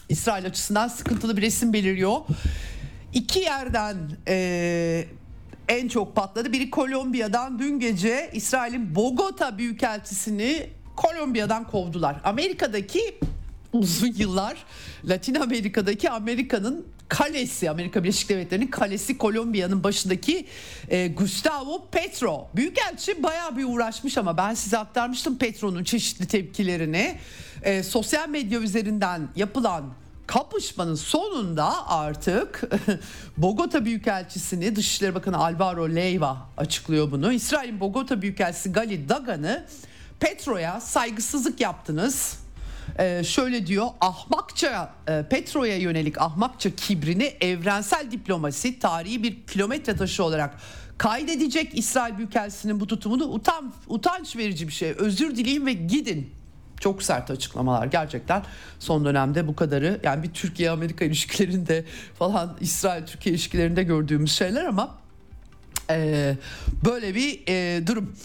İsrail 0.09 0.46
açısından 0.46 0.88
sıkıntılı 0.88 1.36
bir 1.36 1.42
resim 1.42 1.72
beliriyor. 1.72 2.16
İki 3.12 3.40
yerden 3.40 3.96
e, 4.28 5.04
en 5.68 5.88
çok 5.88 6.16
patladı. 6.16 6.52
Biri 6.52 6.70
Kolombiya'dan 6.70 7.59
dün 7.59 7.80
gece 7.80 8.30
İsrail'in 8.32 8.94
Bogota 8.94 9.59
Büyükelçisini 9.59 10.77
Kolombiya'dan 10.99 11.64
kovdular. 11.64 12.16
Amerika'daki 12.24 13.18
uzun 13.72 14.14
yıllar 14.16 14.57
Latin 15.05 15.34
Amerika'daki 15.34 16.11
Amerika'nın 16.11 16.86
kalesi 17.09 17.70
Amerika 17.70 18.05
Birleşik 18.05 18.28
Devletleri'nin 18.28 18.66
kalesi 18.66 19.18
Kolombiya'nın 19.18 19.84
başındaki 19.84 20.46
e, 20.88 21.09
Gustavo 21.09 21.86
Petro. 21.90 22.49
Büyükelçi 22.57 23.22
bayağı 23.22 23.57
bir 23.57 23.64
uğraşmış 23.64 24.18
ama 24.18 24.36
ben 24.36 24.55
size 24.55 24.78
aktarmıştım 24.78 25.38
Petro'nun 25.38 25.84
çeşitli 25.84 26.26
tepkilerini. 26.26 27.18
E, 27.62 27.82
sosyal 27.82 28.28
medya 28.28 28.61
üzerinden 28.61 29.28
yapılan 29.36 29.84
kapışmanın 30.26 30.94
sonunda 30.94 31.88
artık 31.88 32.62
Bogota 33.36 33.84
Büyükelçisini 33.84 34.76
Dışişleri 34.76 35.14
Bakanı 35.14 35.36
Alvaro 35.36 35.88
Leiva 35.88 36.49
açıklıyor 36.57 37.11
bunu. 37.11 37.32
İsrail'in 37.32 37.80
Bogota 37.80 38.22
Büyükelçisi 38.22 38.72
Gali 38.72 39.09
Dagan'ı 39.09 39.66
Petro'ya 40.20 40.80
saygısızlık 40.80 41.60
yaptınız. 41.60 42.38
Ee, 42.98 43.24
şöyle 43.24 43.66
diyor 43.66 43.86
ahmakça 44.00 44.94
e, 45.08 45.24
Petro'ya 45.30 45.76
yönelik 45.76 46.20
ahmakça 46.20 46.70
kibrini 46.76 47.24
evrensel 47.40 48.10
diplomasi 48.10 48.78
tarihi 48.78 49.22
bir 49.22 49.46
kilometre 49.46 49.96
taşı 49.96 50.24
olarak 50.24 50.54
kaydedecek 50.98 51.78
İsrail 51.78 52.18
Büyükelçisi'nin 52.18 52.80
bu 52.80 52.86
tutumunu 52.86 53.24
utan, 53.24 53.72
utanç 53.86 54.36
verici 54.36 54.68
bir 54.68 54.72
şey. 54.72 54.94
Özür 54.98 55.36
dileyin 55.36 55.66
ve 55.66 55.72
gidin 55.72 56.30
çok 56.80 57.02
sert 57.02 57.30
açıklamalar 57.30 57.86
gerçekten 57.86 58.42
son 58.78 59.04
dönemde 59.04 59.46
bu 59.46 59.56
kadarı 59.56 60.00
yani 60.02 60.22
bir 60.22 60.30
Türkiye 60.30 60.70
Amerika 60.70 61.04
ilişkilerinde 61.04 61.84
falan 62.18 62.56
İsrail 62.60 63.06
Türkiye 63.06 63.34
ilişkilerinde 63.34 63.82
gördüğümüz 63.82 64.32
şeyler 64.32 64.64
ama 64.64 64.98
e, 65.90 66.34
böyle 66.84 67.14
bir 67.14 67.40
e, 67.48 67.86
durum 67.86 68.16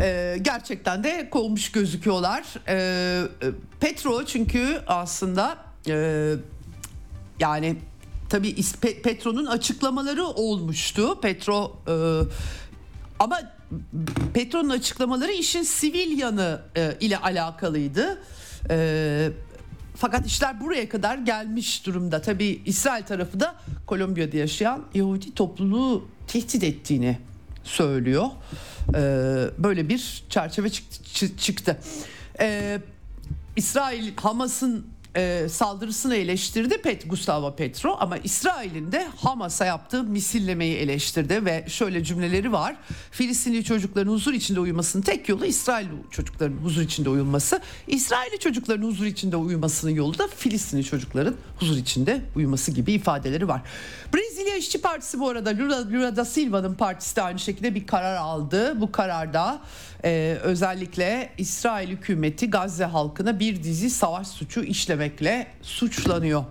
e, 0.00 0.38
gerçekten 0.42 1.04
de 1.04 1.30
kovmuş 1.30 1.72
gözüküyorlar 1.72 2.44
e, 2.68 2.74
e 3.42 3.50
Petro 3.80 4.24
çünkü 4.24 4.82
aslında 4.86 5.56
e, 5.88 6.34
yani 7.40 7.76
tabii 8.28 8.56
Petro'nun 9.02 9.46
açıklamaları 9.46 10.24
olmuştu 10.24 11.20
Petro 11.20 11.76
e, 11.88 11.94
ama 13.18 13.40
Petro'nun 14.34 14.68
açıklamaları 14.68 15.32
işin 15.32 15.62
sivil 15.62 16.18
yanı 16.18 16.60
e, 16.76 16.96
ile 17.00 17.18
alakalıydı. 17.18 18.22
E, 18.70 19.30
fakat 19.96 20.26
işler 20.26 20.60
buraya 20.60 20.88
kadar 20.88 21.18
gelmiş 21.18 21.86
durumda. 21.86 22.22
Tabi 22.22 22.62
İsrail 22.64 23.04
tarafı 23.04 23.40
da 23.40 23.54
Kolombiya'da 23.86 24.36
yaşayan 24.36 24.84
Yahudi 24.94 25.34
topluluğu 25.34 26.08
tehdit 26.26 26.64
ettiğini 26.64 27.18
söylüyor. 27.64 28.26
E, 28.94 29.00
böyle 29.58 29.88
bir 29.88 30.24
çerçeve 30.28 30.70
çıktı. 30.70 31.36
çıktı. 31.36 31.78
E, 32.40 32.78
İsrail 33.56 34.16
Hamas'ın 34.16 34.86
e, 35.16 35.48
saldırısını 35.48 36.16
eleştirdi 36.16 36.82
Pet 36.82 37.10
Gustavo 37.10 37.56
Petro 37.56 37.96
ama 38.00 38.16
İsrail'in 38.18 38.92
de 38.92 39.06
Hamas'a 39.16 39.64
yaptığı 39.64 40.02
misillemeyi 40.02 40.76
eleştirdi 40.76 41.44
ve 41.44 41.64
şöyle 41.68 42.04
cümleleri 42.04 42.52
var. 42.52 42.76
Filistinli 43.10 43.64
çocukların 43.64 44.12
huzur 44.12 44.32
içinde 44.32 44.60
uyumasının 44.60 45.02
tek 45.02 45.28
yolu 45.28 45.46
İsrail 45.46 45.86
çocukların 46.10 46.56
huzur 46.56 46.82
içinde 46.82 47.08
uyuması. 47.08 47.60
İsrailli 47.86 48.38
çocukların 48.38 48.86
huzur 48.86 49.06
içinde 49.06 49.36
uyumasının 49.36 49.90
yolu 49.90 50.18
da 50.18 50.28
Filistinli 50.36 50.84
çocukların 50.84 51.34
huzur 51.56 51.76
içinde 51.76 52.20
uyuması 52.36 52.70
gibi 52.70 52.92
ifadeleri 52.92 53.48
var. 53.48 53.62
Brezilya 54.14 54.56
İşçi 54.56 54.80
Partisi 54.80 55.20
bu 55.20 55.28
arada 55.28 55.50
Lula, 55.50 55.90
Lula 55.90 56.16
da 56.16 56.24
Silva'nın 56.24 56.74
partisi 56.74 57.16
de 57.16 57.22
aynı 57.22 57.38
şekilde 57.38 57.74
bir 57.74 57.86
karar 57.86 58.16
aldı. 58.16 58.80
Bu 58.80 58.92
kararda 58.92 59.60
e, 60.04 60.38
özellikle 60.42 61.32
İsrail 61.38 61.88
hükümeti 61.88 62.50
Gazze 62.50 62.84
halkına 62.84 63.40
bir 63.40 63.62
dizi 63.62 63.90
savaş 63.90 64.26
suçu 64.26 64.62
işlemekle 64.62 65.46
suçlanıyor. 65.62 66.44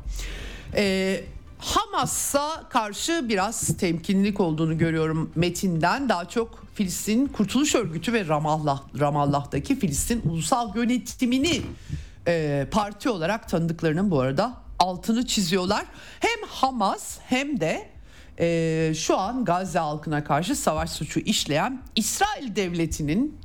E, 0.76 1.24
Hamas'a 1.60 2.70
karşı 2.70 3.26
biraz 3.30 3.78
temkinlilik 3.78 4.40
olduğunu 4.40 4.78
görüyorum 4.78 5.32
metinden. 5.36 6.10
Daha 6.10 6.30
çok 6.30 6.66
Filistin 6.76 7.28
Kurtuluş 7.28 7.76
Örgütü 7.76 8.14
ve 8.14 8.28
Ramallah 8.28 8.82
Ramallah'taki 9.00 9.80
Filistin 9.80 10.22
Ulusal 10.30 10.76
Yönetimini 10.76 11.62
e, 12.28 12.68
parti 12.72 13.10
olarak 13.10 13.50
tanıdıklarının 13.50 14.12
bu 14.12 14.20
arada 14.20 14.54
altını 14.80 15.28
çiziyorlar. 15.28 15.86
Hem 16.20 16.48
Hamas 16.48 17.18
hem 17.24 17.60
de 17.60 17.91
e, 18.42 18.94
şu 18.96 19.18
an 19.18 19.46
Gazze 19.46 19.80
halkına 19.80 20.24
karşı 20.24 20.56
savaş 20.56 20.90
suçu 20.90 21.20
işleyen 21.20 21.82
İsrail 21.96 22.56
devletinin 22.56 23.38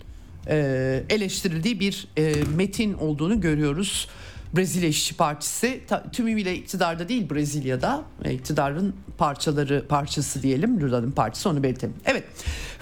e, 0.48 1.02
eleştirildiği 1.10 1.80
bir 1.80 2.08
e, 2.16 2.34
metin 2.56 2.92
olduğunu 2.92 3.40
görüyoruz. 3.40 4.08
Brezilya 4.56 4.88
İşçi 4.88 5.16
Partisi 5.16 5.80
tümüyle 6.12 6.54
iktidarda 6.54 7.08
değil 7.08 7.30
Brezilya'da 7.30 8.04
e, 8.24 8.34
iktidarın 8.34 8.96
parçaları 9.18 9.86
parçası 9.88 10.42
diyelim 10.42 10.80
Lula'nın 10.80 11.10
partisi 11.10 11.48
onu 11.48 11.62
belirtelim. 11.62 11.94
Evet 12.04 12.24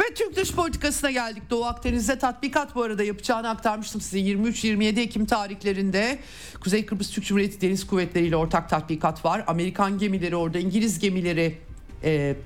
ve 0.01 0.15
Türk 0.15 0.37
dış 0.37 0.53
politikasına 0.53 1.11
geldik. 1.11 1.43
Doğu 1.51 1.65
Akdeniz'de 1.65 2.19
tatbikat 2.19 2.75
bu 2.75 2.83
arada 2.83 3.05
yapacağını 3.05 3.49
aktarmıştım 3.49 4.01
size 4.01 4.19
23-27 4.19 5.01
Ekim 5.01 5.27
tarihlerinde 5.27 6.19
Kuzey 6.61 6.87
Kıbrıs 6.87 7.11
Türk 7.11 7.25
Cumhuriyeti 7.25 7.61
Deniz 7.61 7.87
Kuvvetleri 7.87 8.27
ile 8.27 8.37
ortak 8.37 8.71
tatbikat 8.71 9.25
var. 9.25 9.45
Amerikan 9.47 9.99
gemileri 9.99 10.37
orada 10.37 10.59
İngiliz 10.59 10.99
gemileri 10.99 11.59
e, 12.05 12.37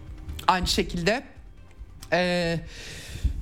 aynı 0.47 0.67
şekilde. 0.67 1.25
E, 2.13 2.61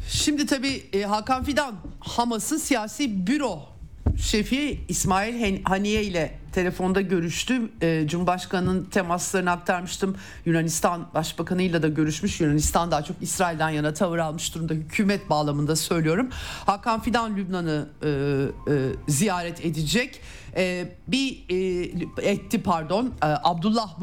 şimdi 0.08 0.46
tabii 0.46 0.86
e, 0.92 1.02
Hakan 1.02 1.44
Fidan 1.44 1.74
Hamas'ın 2.00 2.58
siyasi 2.58 3.26
büro 3.26 3.75
şefi 4.18 4.80
İsmail 4.88 5.62
Haniye 5.64 6.04
ile 6.04 6.38
telefonda 6.52 7.00
görüştüm. 7.00 7.72
Ee, 7.82 8.04
Cumhurbaşkanı'nın 8.08 8.84
temaslarını 8.84 9.50
aktarmıştım. 9.50 10.16
Yunanistan 10.44 11.06
Başbakanı'yla 11.14 11.82
da 11.82 11.88
görüşmüş. 11.88 12.40
Yunanistan 12.40 12.90
daha 12.90 13.02
çok 13.02 13.16
İsrail'den 13.20 13.70
yana 13.70 13.94
tavır 13.94 14.18
almış 14.18 14.54
durumda. 14.54 14.74
Hükümet 14.74 15.30
bağlamında 15.30 15.76
söylüyorum. 15.76 16.28
Hakan 16.66 17.00
Fidan 17.00 17.36
Lübnan'ı 17.36 17.88
e, 18.02 18.08
e, 18.08 18.74
ziyaret 19.08 19.64
edecek. 19.64 20.20
E, 20.56 20.92
bir 21.08 21.44
e, 21.48 22.30
etti 22.30 22.62
pardon. 22.62 23.06
E, 23.06 23.10
Abdullah 23.22 24.00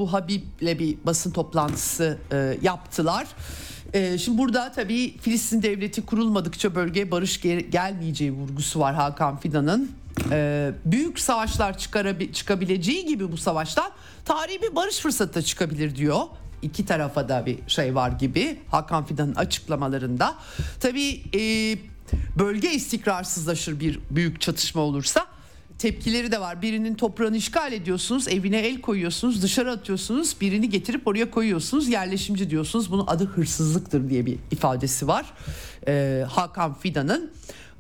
ile 0.62 0.80
bir 0.80 0.98
basın 1.06 1.32
toplantısı 1.32 2.18
e, 2.32 2.58
yaptılar. 2.62 3.28
Ee, 3.94 4.18
şimdi 4.18 4.38
burada 4.38 4.72
tabii 4.72 5.18
Filistin 5.18 5.62
devleti 5.62 6.06
kurulmadıkça 6.06 6.76
bölgeye 6.76 7.12
barış 7.12 7.42
gelmeyeceği 7.70 8.32
vurgusu 8.32 8.80
var 8.80 8.96
Hakan 8.96 9.40
Fidan'ın. 9.40 9.92
Ee, 10.32 10.72
büyük 10.86 11.20
savaşlar 11.20 11.78
çıkabileceği 12.34 13.06
gibi 13.06 13.32
bu 13.32 13.38
savaştan 13.38 13.92
tarihi 14.26 14.62
bir 14.62 14.76
barış 14.76 15.00
fırsatı 15.00 15.44
çıkabilir 15.44 15.96
diyor. 15.96 16.22
İki 16.62 16.86
tarafa 16.86 17.30
da 17.30 17.46
bir 17.46 17.58
şey 17.68 17.96
var 17.96 18.12
gibi 18.12 18.60
Hakan 18.72 19.06
Fidan'ın 19.06 19.36
açıklamalarında. 19.36 20.36
Tabii 20.80 21.22
e, 21.36 21.42
bölge 22.40 22.72
istikrarsızlaşır 22.72 23.80
bir 23.80 24.00
büyük 24.10 24.42
çatışma 24.42 24.82
olursa 24.82 25.26
tepkileri 25.84 26.32
de 26.32 26.42
var. 26.42 26.62
Birinin 26.62 26.96
toprağını 26.96 27.38
işgal 27.38 27.74
ediyorsunuz, 27.74 28.28
evine 28.28 28.60
el 28.60 28.82
koyuyorsunuz, 28.82 29.44
dışarı 29.44 29.72
atıyorsunuz, 29.72 30.36
birini 30.42 30.70
getirip 30.70 31.08
oraya 31.08 31.32
koyuyorsunuz, 31.32 31.88
yerleşimci 31.88 32.50
diyorsunuz. 32.50 32.92
Bunun 32.92 33.08
adı 33.08 33.26
hırsızlıktır 33.26 34.10
diye 34.10 34.26
bir 34.26 34.38
ifadesi 34.52 35.08
var. 35.08 35.26
Ee, 35.88 36.26
Hakan 36.30 36.74
Fidan'ın. 36.74 37.32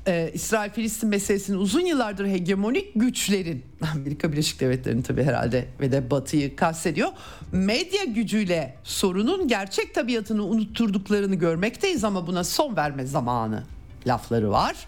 Ee, 0.07 0.31
İsrail-Filistin 0.33 1.09
meselesinin 1.09 1.57
uzun 1.57 1.85
yıllardır 1.85 2.27
hegemonik 2.27 2.91
güçlerin 2.95 3.63
Amerika 3.93 4.31
Birleşik 4.31 4.59
Devletleri'nin 4.59 5.01
tabii 5.01 5.23
herhalde 5.23 5.65
ve 5.79 5.91
de 5.91 6.11
Batı'yı 6.11 6.55
kastediyor. 6.55 7.09
Medya 7.51 8.03
gücüyle 8.03 8.75
sorunun 8.83 9.47
gerçek 9.47 9.95
tabiatını 9.95 10.43
unutturduklarını 10.43 11.35
görmekteyiz 11.35 12.03
ama 12.03 12.27
buna 12.27 12.43
son 12.43 12.75
verme 12.75 13.05
zamanı 13.05 13.63
lafları 14.07 14.51
var. 14.51 14.87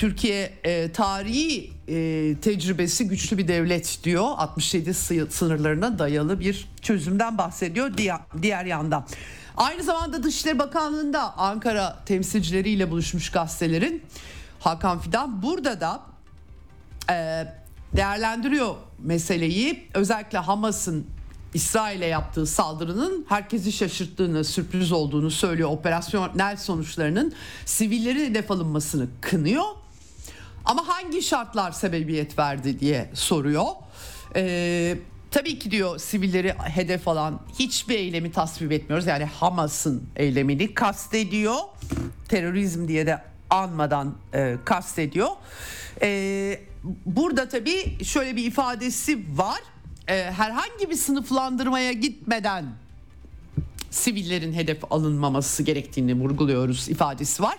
Türkiye 0.00 0.52
e, 0.64 0.92
tarihi 0.92 1.72
e, 1.88 2.36
tecrübesi 2.42 3.08
güçlü 3.08 3.38
bir 3.38 3.48
devlet 3.48 4.00
diyor. 4.04 4.24
67 4.36 4.94
sınırlarına 5.30 5.98
dayalı 5.98 6.40
bir 6.40 6.68
çözümden 6.82 7.38
bahsediyor 7.38 7.96
diğer, 7.96 8.18
diğer 8.42 8.64
yandan. 8.64 9.06
Aynı 9.56 9.82
zamanda 9.82 10.22
Dışişleri 10.22 10.58
Bakanlığı'nda 10.58 11.38
Ankara 11.38 11.98
temsilcileriyle 12.06 12.90
buluşmuş 12.90 13.30
gazetelerin 13.30 14.02
Hakan 14.60 15.00
Fidan 15.00 15.42
burada 15.42 15.80
da 15.80 16.02
e, 17.10 17.46
değerlendiriyor 17.96 18.74
meseleyi. 18.98 19.88
Özellikle 19.94 20.38
Hamas'ın 20.38 21.06
İsrail'e 21.54 22.06
yaptığı 22.06 22.46
saldırının 22.46 23.26
herkesi 23.28 23.72
şaşırttığını, 23.72 24.44
sürpriz 24.44 24.92
olduğunu 24.92 25.30
söylüyor. 25.30 25.70
Operasyonel 25.70 26.56
sonuçlarının 26.56 27.32
sivillerin 27.64 28.30
hedef 28.30 28.50
alınmasını 28.50 29.06
kınıyor. 29.20 29.64
Ama 30.70 30.88
hangi 30.88 31.22
şartlar 31.22 31.72
sebebiyet 31.72 32.38
verdi 32.38 32.80
diye 32.80 33.10
soruyor. 33.14 33.66
Ee, 34.36 34.98
tabii 35.30 35.58
ki 35.58 35.70
diyor 35.70 35.98
sivilleri 35.98 36.54
hedef 36.58 37.08
alan 37.08 37.40
hiçbir 37.58 37.94
eylemi 37.94 38.32
tasvip 38.32 38.72
etmiyoruz. 38.72 39.06
Yani 39.06 39.24
Hamas'ın 39.24 40.02
eylemini 40.16 40.74
kastediyor. 40.74 41.56
Terörizm 42.28 42.88
diye 42.88 43.06
de 43.06 43.22
anmadan 43.50 44.14
e, 44.34 44.56
kastediyor. 44.64 45.28
E, 46.02 46.60
burada 47.06 47.48
tabii 47.48 48.04
şöyle 48.04 48.36
bir 48.36 48.44
ifadesi 48.44 49.38
var. 49.38 49.60
E, 50.08 50.32
herhangi 50.32 50.90
bir 50.90 50.96
sınıflandırmaya 50.96 51.92
gitmeden 51.92 52.64
sivillerin 53.90 54.52
hedef 54.52 54.92
alınmaması 54.92 55.62
gerektiğini 55.62 56.14
vurguluyoruz 56.14 56.88
ifadesi 56.88 57.42
var. 57.42 57.58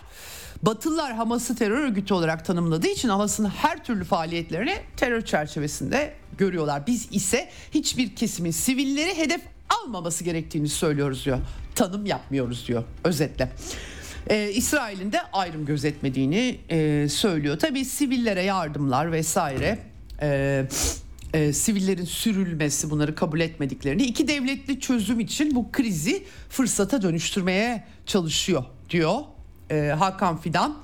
Batılılar 0.62 1.14
Hamas'ı 1.14 1.55
terör 1.55 1.78
örgütü 1.78 2.14
olarak 2.14 2.45
tanımladığı 2.45 2.88
için 2.88 3.09
Hamas'ın 3.09 3.45
her 3.45 3.84
türlü 3.84 4.03
faaliyetlerini 4.03 4.76
terör 4.97 5.22
çerçevesinde 5.22 6.14
görüyorlar. 6.38 6.88
Biz 6.88 7.07
ise 7.12 7.49
hiçbir 7.72 8.16
kesimin 8.16 8.51
sivilleri 8.51 9.18
hedef 9.18 9.41
almaması 9.70 10.24
gerektiğini 10.24 10.70
söylüyoruz 10.70 11.26
diyor. 11.26 11.38
Tanım 11.76 12.05
yapmıyoruz 12.05 12.68
diyor 12.68 12.84
özetle. 13.03 13.51
Ee, 14.30 14.51
İsrail'in 14.51 15.12
de 15.12 15.22
ayrım 15.34 15.66
gözetmediğini 15.66 16.59
e, 16.70 17.09
söylüyor. 17.09 17.59
Tabii 17.59 17.86
sivillere 17.86 18.43
yardımlar 18.43 19.12
vesaire 19.12 19.80
e, 20.22 20.66
e, 21.34 21.53
sivillerin 21.53 22.05
sürülmesi 22.05 22.89
bunları 22.89 23.16
kabul 23.16 23.39
etmediklerini 23.39 24.03
iki 24.03 24.28
devletli 24.28 24.80
çözüm 24.80 25.20
için 25.20 25.55
bu 25.55 25.72
krizi 25.72 26.24
fırsata 26.49 27.01
dönüştürmeye 27.01 27.84
çalışıyor 28.05 28.64
diyor 28.89 29.16
e, 29.72 29.91
Hakan 29.99 30.38
Fidan. 30.38 30.78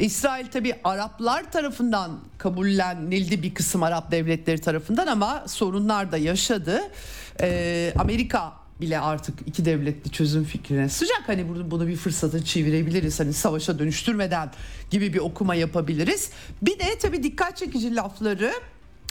İsrail 0.00 0.46
tabi 0.46 0.74
Araplar 0.84 1.52
tarafından 1.52 2.18
kabullenildi 2.38 3.42
bir 3.42 3.54
kısım 3.54 3.82
Arap 3.82 4.10
devletleri 4.10 4.60
tarafından 4.60 5.06
ama 5.06 5.44
sorunlar 5.48 6.12
da 6.12 6.16
yaşadı. 6.16 6.80
E, 7.40 7.92
Amerika 7.98 8.52
bile 8.80 9.00
artık 9.00 9.38
iki 9.46 9.64
devletli 9.64 10.10
çözüm 10.10 10.44
fikrine 10.44 10.88
sıcak 10.88 11.22
hani 11.26 11.48
bunu, 11.48 11.70
bunu 11.70 11.86
bir 11.86 11.96
fırsata 11.96 12.44
çevirebiliriz 12.44 13.20
hani 13.20 13.32
savaşa 13.32 13.78
dönüştürmeden 13.78 14.50
gibi 14.90 15.12
bir 15.12 15.18
okuma 15.18 15.54
yapabiliriz. 15.54 16.30
Bir 16.62 16.78
de 16.78 16.98
tabi 16.98 17.22
dikkat 17.22 17.56
çekici 17.56 17.96
lafları 17.96 18.52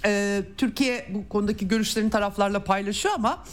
e, 0.06 0.42
Türkiye 0.58 1.06
bu 1.10 1.30
konudaki 1.30 1.68
görüşlerini 1.68 2.10
taraflarla 2.10 2.64
paylaşıyor 2.64 3.16
ama 3.16 3.44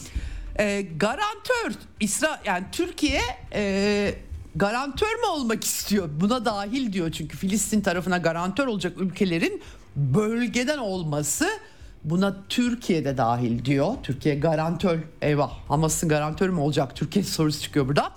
e, 0.58 0.82
garantör 0.96 1.72
İsra 2.00 2.40
yani 2.44 2.64
Türkiye 2.72 3.20
e, 3.54 4.14
garantör 4.54 5.14
mü 5.14 5.26
olmak 5.26 5.64
istiyor? 5.64 6.08
Buna 6.20 6.44
dahil 6.44 6.92
diyor 6.92 7.12
çünkü 7.12 7.36
Filistin 7.36 7.80
tarafına 7.80 8.18
garantör 8.18 8.66
olacak 8.66 9.00
ülkelerin 9.00 9.62
bölgeden 9.96 10.78
olması 10.78 11.48
buna 12.04 12.36
Türkiye'de 12.48 13.16
dahil 13.16 13.64
diyor. 13.64 13.94
Türkiye 14.02 14.34
garantör 14.34 14.98
eyvah 15.22 15.52
Hamas'ın 15.68 16.08
garantörü 16.08 16.52
mü 16.52 16.60
olacak 16.60 16.96
Türkiye 16.96 17.24
sorusu 17.24 17.62
çıkıyor 17.62 17.88
burada. 17.88 18.12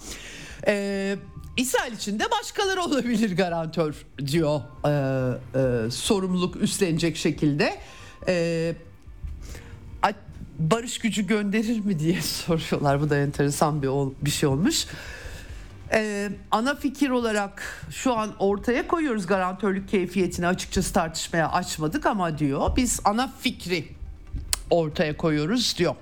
Ee, 0.68 1.16
İsrail 1.58 1.94
için 1.94 2.20
de 2.20 2.24
başkaları 2.32 2.82
olabilir 2.82 3.38
garantör 3.38 4.06
diyor 4.28 4.62
ee, 4.86 5.60
e, 5.60 5.92
sorumluluk 5.92 6.56
üstlenecek 6.56 7.18
şekilde. 7.18 7.80
Ee, 8.28 8.76
barış 10.60 11.00
gücü 11.00 11.28
gönderir 11.28 11.80
mi 11.80 12.00
diye 12.00 12.22
soruyorlar. 12.22 13.02
Bu 13.02 13.10
da 13.10 13.18
enteresan 13.18 13.82
bir, 13.82 13.90
bir 14.26 14.32
şey 14.32 14.50
olmuş. 14.50 14.86
Ee, 15.92 16.30
ana 16.52 16.76
fikir 16.76 17.10
olarak 17.10 17.84
şu 17.90 18.14
an 18.14 18.30
ortaya 18.40 18.88
koyuyoruz 18.88 19.28
garantörlük 19.28 19.90
keyfiyetini 19.90 20.48
açıkçası 20.48 20.94
tartışmaya 20.94 21.52
açmadık 21.52 22.06
ama 22.06 22.38
diyor 22.38 22.76
biz 22.76 23.00
ana 23.06 23.32
fikri 23.40 23.88
ortaya 24.70 25.18
koyuyoruz 25.18 25.76
diyor. 25.78 25.96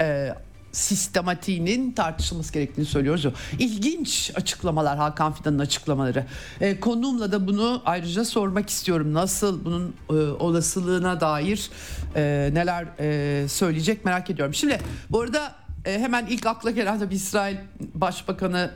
Ee, 0.00 0.34
sistematiğinin 0.72 1.92
tartışılması 1.92 2.52
gerektiğini 2.52 2.86
söylüyoruz. 2.86 3.26
İlginç 3.58 4.32
açıklamalar 4.34 4.98
Hakan 4.98 5.32
Fidan'ın 5.32 5.58
açıklamaları. 5.58 6.26
E, 6.60 6.80
konuğumla 6.80 7.32
da 7.32 7.46
bunu 7.46 7.82
ayrıca 7.84 8.24
sormak 8.24 8.70
istiyorum. 8.70 9.14
Nasıl 9.14 9.64
bunun 9.64 9.94
e, 10.10 10.12
olasılığına 10.14 11.20
dair 11.20 11.70
e, 12.16 12.50
neler 12.52 12.86
e, 13.00 13.48
söyleyecek 13.48 14.04
merak 14.04 14.30
ediyorum. 14.30 14.54
Şimdi 14.54 14.80
bu 15.10 15.20
arada 15.20 15.54
e, 15.84 15.98
hemen 15.98 16.26
ilk 16.26 16.46
akla 16.46 16.70
gelen 16.70 16.98
tabii 16.98 17.14
İsrail 17.14 17.56
Başbakanı 17.94 18.70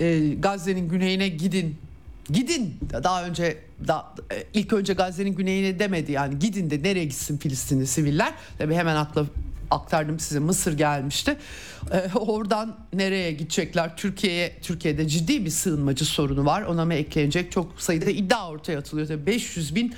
e, 0.00 0.34
Gazze'nin 0.34 0.88
güneyine 0.88 1.28
gidin 1.28 1.76
gidin 2.30 2.78
daha 3.04 3.24
önce 3.24 3.58
da 3.88 4.14
e, 4.32 4.44
ilk 4.54 4.72
önce 4.72 4.92
Gazze'nin 4.92 5.34
güneyine 5.34 5.78
demedi 5.78 6.12
yani 6.12 6.38
gidin 6.38 6.70
de 6.70 6.82
nereye 6.82 7.04
gitsin 7.04 7.38
Filistinli 7.38 7.86
siviller 7.86 8.34
tabi 8.58 8.74
hemen 8.74 8.96
akla 8.96 9.26
aktardım 9.70 10.20
size 10.20 10.38
Mısır 10.38 10.72
gelmişti. 10.72 11.36
Ee, 11.92 12.18
oradan 12.18 12.76
nereye 12.92 13.32
gidecekler? 13.32 13.96
Türkiye'ye 13.96 14.58
Türkiye'de 14.62 15.08
ciddi 15.08 15.44
bir 15.44 15.50
sığınmacı 15.50 16.04
sorunu 16.04 16.46
var. 16.46 16.62
Ona 16.62 16.84
mı 16.84 16.94
eklenecek? 16.94 17.52
Çok 17.52 17.80
sayıda 17.80 18.10
iddia 18.10 18.50
ortaya 18.50 18.78
atılıyor. 18.78 19.08
Tabii 19.08 19.26
500 19.26 19.74
bin 19.74 19.94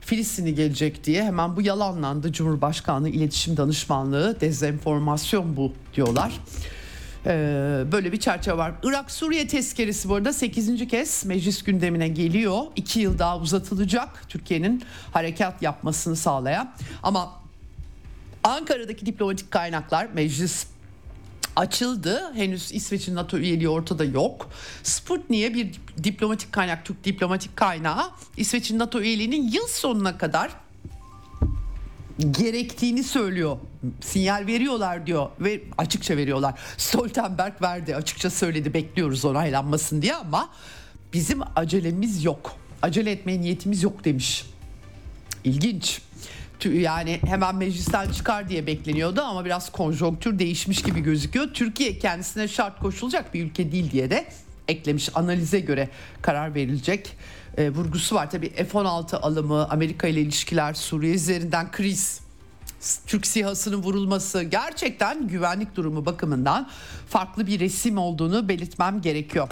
Filistinli 0.00 0.54
gelecek 0.54 1.04
diye 1.04 1.24
hemen 1.24 1.56
bu 1.56 1.62
yalanlandı. 1.62 2.32
Cumhurbaşkanlığı 2.32 3.08
İletişim 3.08 3.56
Danışmanlığı 3.56 4.40
dezenformasyon 4.40 5.56
bu 5.56 5.72
diyorlar. 5.94 6.40
Ee, 7.28 7.84
böyle 7.92 8.12
bir 8.12 8.16
çerçeve 8.16 8.56
var. 8.56 8.72
Irak-Suriye 8.82 9.46
tezkeresi 9.46 10.08
bu 10.08 10.14
arada 10.14 10.32
8. 10.32 10.88
kez 10.88 11.24
meclis 11.26 11.62
gündemine 11.62 12.08
geliyor. 12.08 12.62
2 12.76 13.00
yıl 13.00 13.18
daha 13.18 13.38
uzatılacak 13.38 14.28
Türkiye'nin 14.28 14.82
harekat 15.12 15.62
yapmasını 15.62 16.16
sağlayan. 16.16 16.74
Ama 17.02 17.32
Ankara'daki 18.44 19.06
diplomatik 19.06 19.50
kaynaklar 19.50 20.08
meclis 20.14 20.66
açıldı. 21.56 22.32
Henüz 22.34 22.72
İsveç'in 22.72 23.14
NATO 23.14 23.38
üyeliği 23.38 23.68
ortada 23.68 24.04
yok. 24.04 24.50
Sputnik'e 24.82 25.54
bir 25.54 25.80
diplomatik 26.04 26.52
kaynak, 26.52 26.84
Türk 26.84 27.04
diplomatik 27.04 27.56
kaynağı 27.56 28.10
İsveç'in 28.36 28.78
NATO 28.78 29.00
üyeliğinin 29.00 29.50
yıl 29.50 29.66
sonuna 29.66 30.18
kadar 30.18 30.50
gerektiğini 32.18 33.04
söylüyor. 33.04 33.56
Sinyal 34.00 34.46
veriyorlar 34.46 35.06
diyor 35.06 35.28
ve 35.40 35.60
açıkça 35.78 36.16
veriyorlar. 36.16 36.60
Stoltenberg 36.76 37.62
verdi 37.62 37.96
açıkça 37.96 38.30
söyledi 38.30 38.74
bekliyoruz 38.74 39.24
onaylanmasın 39.24 40.02
diye 40.02 40.14
ama 40.14 40.50
bizim 41.12 41.40
acelemiz 41.56 42.24
yok. 42.24 42.56
Acele 42.82 43.10
etmeye 43.10 43.40
niyetimiz 43.40 43.82
yok 43.82 44.04
demiş. 44.04 44.46
İlginç 45.44 46.00
yani 46.64 47.20
hemen 47.26 47.56
meclisten 47.56 48.10
çıkar 48.10 48.48
diye 48.48 48.66
bekleniyordu 48.66 49.20
ama 49.20 49.44
biraz 49.44 49.72
konjonktür 49.72 50.38
değişmiş 50.38 50.82
gibi 50.82 51.00
gözüküyor. 51.00 51.48
Türkiye 51.54 51.98
kendisine 51.98 52.48
şart 52.48 52.80
koşulacak 52.80 53.34
bir 53.34 53.44
ülke 53.44 53.72
değil 53.72 53.90
diye 53.90 54.10
de 54.10 54.26
eklemiş. 54.68 55.08
Analize 55.14 55.60
göre 55.60 55.88
karar 56.22 56.54
verilecek 56.54 57.16
e, 57.58 57.70
vurgusu 57.70 58.14
var. 58.14 58.30
Tabii 58.30 58.50
F-16 58.50 59.16
alımı, 59.16 59.68
Amerika 59.68 60.08
ile 60.08 60.20
ilişkiler, 60.20 60.74
Suriye 60.74 61.14
üzerinden 61.14 61.70
kriz, 61.70 62.20
Türk 63.06 63.26
sihasının 63.26 63.82
vurulması 63.82 64.42
gerçekten 64.42 65.28
güvenlik 65.28 65.76
durumu 65.76 66.06
bakımından 66.06 66.68
farklı 67.08 67.46
bir 67.46 67.60
resim 67.60 67.98
olduğunu 67.98 68.48
belirtmem 68.48 69.00
gerekiyor. 69.00 69.48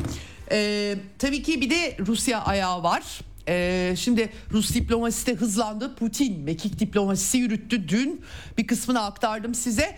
Ee, 0.50 0.94
tabii 1.18 1.42
ki 1.42 1.60
bir 1.60 1.70
de 1.70 1.96
Rusya 2.06 2.44
ayağı 2.44 2.82
var. 2.82 3.20
Ee, 3.48 3.94
şimdi 3.98 4.32
Rus 4.52 4.74
diplomasisi 4.74 5.26
de 5.26 5.34
hızlandı. 5.34 5.94
Putin 5.96 6.40
mekik 6.40 6.80
diplomasisi 6.80 7.38
yürüttü. 7.38 7.88
Dün 7.88 8.20
bir 8.58 8.66
kısmını 8.66 9.04
aktardım 9.04 9.54
size. 9.54 9.96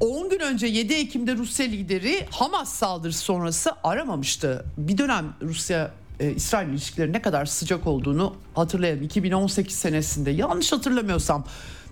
10 0.00 0.30
gün 0.30 0.40
önce 0.40 0.66
7 0.66 0.94
Ekim'de 0.94 1.36
Rusya 1.36 1.66
lideri 1.66 2.26
Hamas 2.30 2.74
saldırısı 2.74 3.18
sonrası 3.18 3.72
aramamıştı. 3.84 4.64
Bir 4.78 4.98
dönem 4.98 5.34
Rusya 5.42 5.90
e, 6.20 6.30
İsrail 6.30 6.68
ilişkileri 6.68 7.12
ne 7.12 7.22
kadar 7.22 7.46
sıcak 7.46 7.86
olduğunu 7.86 8.34
hatırlayalım. 8.54 9.02
2018 9.02 9.76
senesinde 9.76 10.30
yanlış 10.30 10.72
hatırlamıyorsam 10.72 11.44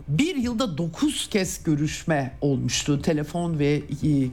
bir 0.09 0.37
yılda 0.37 0.79
9 0.79 1.29
kez 1.29 1.63
görüşme 1.63 2.35
olmuştu 2.41 3.03
telefon 3.03 3.59
ve 3.59 3.73
e, 3.75 3.83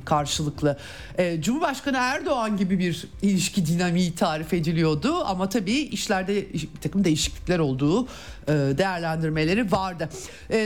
karşılıklı. 0.06 0.78
E, 1.18 1.42
Cumhurbaşkanı 1.42 1.98
Erdoğan 2.00 2.58
gibi 2.58 2.80
bir 2.80 3.08
ilişki 3.22 3.66
dinamiği 3.66 4.16
tarif 4.16 4.54
ediliyordu 4.54 5.24
ama 5.26 5.50
tabii 5.50 5.78
işlerde 5.78 6.54
bir 6.54 6.70
takım 6.82 7.04
değişiklikler 7.04 7.60
olduğu 7.60 8.06
e, 8.06 8.08
değerlendirmeleri 8.54 9.72
vardı. 9.72 10.10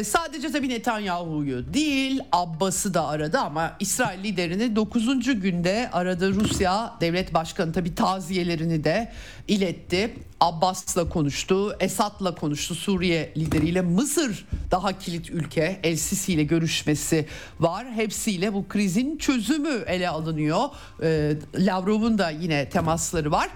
Sadece 0.03 0.51
tabii 0.51 0.69
Netanyahu'yu 0.69 1.73
değil 1.73 2.19
Abbas'ı 2.31 2.93
da 2.93 3.07
aradı 3.07 3.39
ama 3.39 3.75
İsrail 3.79 4.23
liderini 4.23 4.75
9. 4.75 5.41
günde 5.41 5.89
aradı 5.91 6.33
Rusya 6.33 6.93
devlet 7.01 7.33
başkanı 7.33 7.73
tabii 7.73 7.95
taziyelerini 7.95 8.83
de 8.83 9.11
iletti. 9.49 10.15
Abbas'la 10.39 11.09
konuştu, 11.09 11.75
Esad'la 11.79 12.35
konuştu, 12.35 12.75
Suriye 12.75 13.33
lideriyle 13.37 13.81
Mısır 13.81 14.45
daha 14.71 14.99
kilit 14.99 15.29
ülke 15.29 15.79
El 15.83 15.95
Sisi 15.95 16.33
ile 16.33 16.43
görüşmesi 16.43 17.25
var. 17.59 17.91
Hepsiyle 17.91 18.53
bu 18.53 18.67
krizin 18.67 19.17
çözümü 19.17 19.83
ele 19.87 20.09
alınıyor. 20.09 20.69
E, 21.03 21.33
Lavrov'un 21.55 22.17
da 22.17 22.29
yine 22.29 22.69
temasları 22.69 23.31
var. 23.31 23.49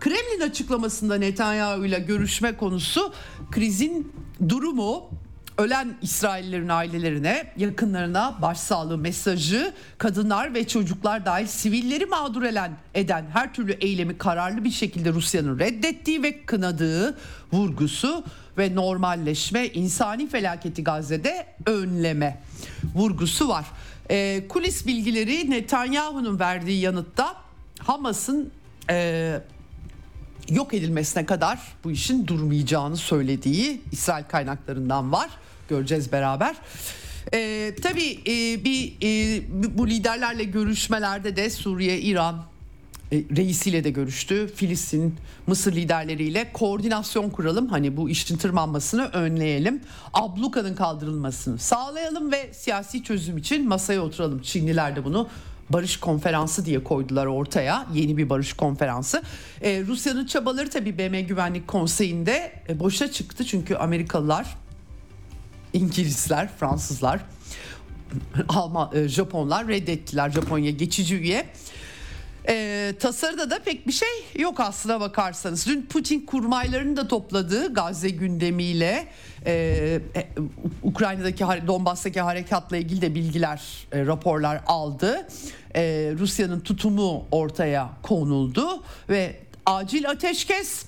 Kremlin 0.00 0.40
açıklamasında 0.40 1.14
Netanyahu 1.14 1.86
ile 1.86 1.98
görüşme 1.98 2.56
konusu 2.56 3.12
krizin 3.50 4.12
durumu 4.48 5.10
ölen 5.58 5.96
İsraillerin 6.02 6.68
ailelerine, 6.68 7.52
yakınlarına 7.56 8.38
başsağlığı 8.42 8.98
mesajı, 8.98 9.72
kadınlar 9.98 10.54
ve 10.54 10.68
çocuklar 10.68 11.26
dahil 11.26 11.46
sivilleri 11.46 12.06
mağdur 12.06 12.42
eden, 12.42 12.72
eden 12.94 13.24
her 13.32 13.54
türlü 13.54 13.72
eylemi 13.72 14.18
kararlı 14.18 14.64
bir 14.64 14.70
şekilde 14.70 15.12
Rusya'nın 15.12 15.58
reddettiği 15.58 16.22
ve 16.22 16.44
kınadığı 16.44 17.18
vurgusu 17.52 18.24
ve 18.58 18.74
normalleşme, 18.74 19.66
insani 19.66 20.28
felaketi 20.28 20.84
Gazze'de 20.84 21.46
önleme 21.66 22.40
vurgusu 22.94 23.48
var. 23.48 23.64
E, 24.10 24.48
kulis 24.48 24.86
bilgileri 24.86 25.50
Netanyahu'nun 25.50 26.38
verdiği 26.38 26.80
yanıtta 26.80 27.36
Hamas'ın 27.78 28.50
e, 28.90 29.40
yok 30.50 30.74
edilmesine 30.74 31.26
kadar 31.26 31.58
bu 31.84 31.90
işin 31.90 32.26
durmayacağını 32.26 32.96
söylediği 32.96 33.82
İsrail 33.92 34.24
kaynaklarından 34.24 35.12
var. 35.12 35.28
Göreceğiz 35.68 36.12
beraber. 36.12 36.56
Ee, 37.34 37.74
tabii 37.82 38.18
e, 38.26 38.64
bir 38.64 38.92
e, 39.02 39.42
bu 39.78 39.88
liderlerle 39.88 40.44
görüşmelerde 40.44 41.36
de 41.36 41.50
Suriye, 41.50 42.00
İran 42.00 42.44
e, 43.12 43.16
reisiyle 43.36 43.84
de 43.84 43.90
görüştü. 43.90 44.50
Filistin, 44.54 45.14
Mısır 45.46 45.72
liderleriyle 45.72 46.52
koordinasyon 46.52 47.30
kuralım. 47.30 47.68
Hani 47.68 47.96
bu 47.96 48.10
işin 48.10 48.36
tırmanmasını 48.36 49.04
önleyelim. 49.04 49.80
Abluka'nın 50.12 50.74
kaldırılmasını 50.74 51.58
sağlayalım 51.58 52.32
ve 52.32 52.52
siyasi 52.52 53.02
çözüm 53.02 53.38
için 53.38 53.68
masaya 53.68 54.00
oturalım. 54.00 54.42
Çinliler 54.42 54.96
de 54.96 55.04
bunu 55.04 55.28
barış 55.70 55.96
konferansı 55.96 56.66
diye 56.66 56.84
koydular 56.84 57.26
ortaya. 57.26 57.86
Yeni 57.94 58.16
bir 58.16 58.30
barış 58.30 58.52
konferansı. 58.52 59.22
Ee, 59.62 59.82
Rusya'nın 59.86 60.26
çabaları 60.26 60.70
tabii 60.70 60.98
BM 60.98 61.22
Güvenlik 61.22 61.68
Konseyi'nde 61.68 62.52
e, 62.68 62.80
boşa 62.80 63.12
çıktı. 63.12 63.44
Çünkü 63.44 63.74
Amerikalılar 63.74 64.56
İngilizler, 65.78 66.48
Fransızlar, 66.60 67.20
Alman, 68.48 68.90
e, 68.94 69.08
Japonlar 69.08 69.68
reddettiler 69.68 70.30
Japonya 70.30 70.70
geçici 70.70 71.16
üye. 71.16 71.46
E, 72.48 72.94
tasarıda 73.00 73.50
da 73.50 73.58
pek 73.58 73.86
bir 73.86 73.92
şey 73.92 74.08
yok 74.38 74.60
aslına 74.60 75.00
bakarsanız. 75.00 75.66
Dün 75.66 75.82
Putin 75.82 76.20
kurmaylarını 76.26 76.96
da 76.96 77.08
topladı 77.08 77.74
Gazze 77.74 78.10
gündemiyle. 78.10 79.08
E, 79.46 79.52
e, 80.16 80.28
Ukrayna'daki 80.82 81.44
Donbas'taki 81.66 82.20
harekatla 82.20 82.76
ilgili 82.76 83.02
de 83.02 83.14
bilgiler, 83.14 83.62
e, 83.92 84.06
raporlar 84.06 84.60
aldı. 84.66 85.28
E, 85.74 85.82
Rusya'nın 86.18 86.60
tutumu 86.60 87.24
ortaya 87.30 87.90
konuldu 88.02 88.82
ve 89.08 89.36
acil 89.66 90.10
ateşkes 90.10 90.84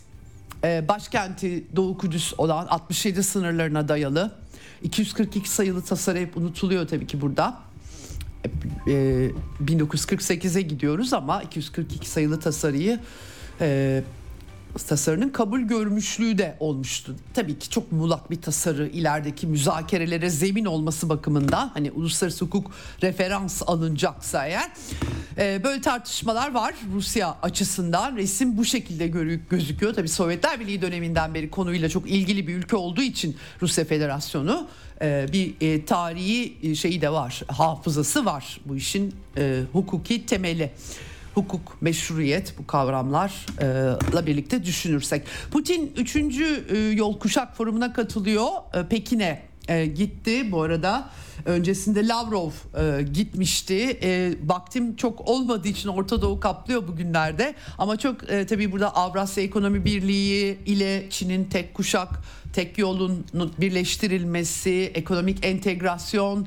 e, 0.65 0.89
başkenti 0.89 1.65
Doğu 1.77 1.99
Kudüs 1.99 2.35
olan 2.39 2.67
67 2.67 3.23
sınırlarına 3.23 3.89
dayalı 3.89 4.40
242 4.83 5.51
sayılı 5.51 5.83
tasarı 5.83 6.19
hep 6.19 6.37
unutuluyor 6.37 6.89
tabii 6.89 7.07
ki 7.07 7.21
burada. 7.21 7.61
E, 8.87 9.31
1948'e 9.65 10.63
gidiyoruz 10.63 11.13
ama 11.13 11.43
242 11.43 12.09
sayılı 12.09 12.41
tasarıyı 12.41 13.01
e, 13.61 14.03
tasarının 14.79 15.29
kabul 15.29 15.61
görmüşlüğü 15.61 16.39
de 16.39 16.57
olmuştu. 16.61 17.17
Tabii 17.35 17.59
ki 17.59 17.71
çok 17.71 17.93
muğlak 17.93 18.31
bir 18.31 18.43
tasarı 18.43 18.89
ilerideki 18.89 19.47
müzakerelere 19.47 20.31
zemin 20.31 20.65
olması 20.65 21.09
bakımından 21.09 21.71
hani 21.75 21.91
uluslararası 21.91 22.45
hukuk 22.45 22.71
referans 23.03 23.63
alınacaksa 23.67 24.47
eğer 24.47 24.71
e, 25.39 25.65
böyle 25.65 25.81
tartışmalar 25.81 26.55
var 26.55 26.75
Rusya 26.95 27.37
açısından 27.43 28.17
resim 28.17 28.57
bu 28.57 28.65
şekilde 28.65 29.07
gözüküyor. 29.51 29.95
Tabii 29.95 30.09
Sovyetler 30.09 30.61
Birliği 30.61 30.83
döneminden 30.83 31.35
beri 31.35 31.51
konuyla 31.51 31.89
çok 31.89 32.11
ilgili 32.11 32.47
bir 32.47 32.55
ülke 32.55 32.77
olduğu 32.77 33.03
için 33.03 33.37
Rusya 33.63 33.85
Federasyonu 33.85 34.69
e, 35.03 35.27
bir 35.33 35.55
e, 35.61 35.85
tarihi 35.85 36.77
şeyi 36.77 37.01
de 37.01 37.13
var 37.13 37.43
hafızası 37.49 38.25
var 38.25 38.61
bu 38.65 38.77
işin 38.77 39.15
hukuki 39.73 40.27
temeli 40.27 40.71
hukuk, 41.35 41.83
meşruiyet 41.83 42.55
bu 42.59 42.67
kavramlarla 42.67 44.27
birlikte 44.27 44.65
düşünürsek. 44.65 45.23
Putin 45.51 45.93
3. 45.97 46.17
E, 46.17 46.77
yol 46.77 47.19
Kuşak 47.19 47.57
Forumu'na 47.57 47.93
katılıyor. 47.93 48.49
E, 48.75 48.89
Pekin'e 48.89 49.43
e, 49.69 49.87
gitti 49.87 50.53
bu 50.53 50.63
arada. 50.63 51.09
Öncesinde 51.45 52.09
Lavrov 52.09 52.51
e, 52.51 53.03
gitmişti. 53.03 53.99
E, 54.03 54.35
vaktim 54.45 54.97
çok 54.97 55.29
olmadığı 55.29 55.69
için 55.69 55.89
Orta 55.89 56.23
Doğu 56.23 56.41
kaplıyor 56.41 56.89
bugünlerde. 56.89 57.55
Ama 57.79 57.97
çok 57.97 58.31
e, 58.31 58.47
tabii 58.47 58.73
burada 58.73 58.97
Avrasya 58.97 59.45
Ekonomi 59.45 59.85
Birliği 59.85 60.59
ile 60.67 61.07
Çin'in 61.11 61.45
tek 61.45 61.75
kuşak, 61.75 62.09
tek 62.53 62.79
yolun 62.79 63.27
birleştirilmesi, 63.59 64.91
ekonomik 64.95 65.47
entegrasyon, 65.47 66.47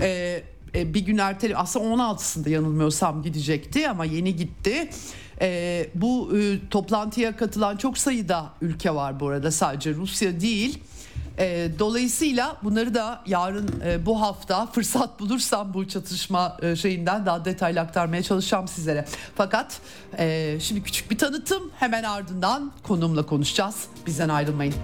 e, 0.00 0.42
e, 0.74 0.94
bir 0.94 1.00
gün 1.00 1.18
erteli 1.18 1.56
aslında 1.56 2.02
16'sında 2.02 2.50
yanılmıyorsam 2.50 3.22
gidecekti 3.22 3.88
ama 3.88 4.04
yeni 4.04 4.36
gitti. 4.36 4.90
E, 5.40 5.90
bu 5.94 6.38
e, 6.38 6.68
toplantıya 6.70 7.36
katılan 7.36 7.76
çok 7.76 7.98
sayıda 7.98 8.52
ülke 8.62 8.94
var 8.94 9.20
bu 9.20 9.28
arada 9.28 9.50
sadece 9.50 9.94
Rusya 9.94 10.40
değil. 10.40 10.78
E, 11.38 11.68
dolayısıyla 11.78 12.56
bunları 12.62 12.94
da 12.94 13.22
yarın 13.26 13.68
e, 13.84 14.06
bu 14.06 14.20
hafta 14.20 14.66
fırsat 14.66 15.20
bulursam 15.20 15.74
bu 15.74 15.88
çatışma 15.88 16.56
e, 16.62 16.76
şeyinden 16.76 17.26
daha 17.26 17.44
detaylı 17.44 17.80
aktarmaya 17.80 18.22
çalışacağım 18.22 18.68
sizlere. 18.68 19.04
Fakat 19.34 19.80
e, 20.18 20.56
şimdi 20.60 20.82
küçük 20.82 21.10
bir 21.10 21.18
tanıtım 21.18 21.70
hemen 21.78 22.02
ardından 22.02 22.72
konumla 22.82 23.26
konuşacağız. 23.26 23.86
Bizden 24.06 24.28
ayrılmayın. 24.28 24.74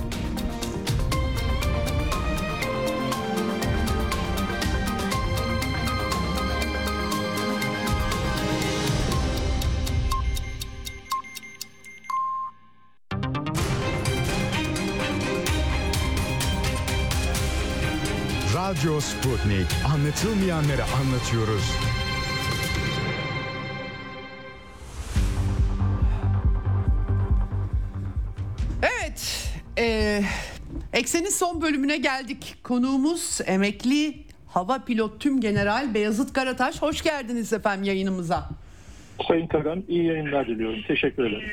Radyo 18.70 19.00
Sputnik. 19.00 19.66
Anlatılmayanları 19.94 20.82
anlatıyoruz. 20.84 21.78
Evet. 28.82 29.50
E, 29.78 30.20
Eksen'in 30.92 31.28
son 31.30 31.62
bölümüne 31.62 31.96
geldik. 31.96 32.54
Konuğumuz 32.62 33.40
emekli 33.46 34.14
hava 34.46 34.84
pilot 34.84 35.20
tüm 35.20 35.40
general 35.40 35.94
Beyazıt 35.94 36.32
Karataş. 36.32 36.82
Hoş 36.82 37.02
geldiniz 37.02 37.52
efendim 37.52 37.84
yayınımıza. 37.84 38.48
Sayın 39.28 39.46
Karan 39.46 39.84
iyi 39.88 40.04
yayınlar 40.04 40.46
diliyorum. 40.46 40.82
Teşekkür 40.88 41.24
ederim. 41.24 41.50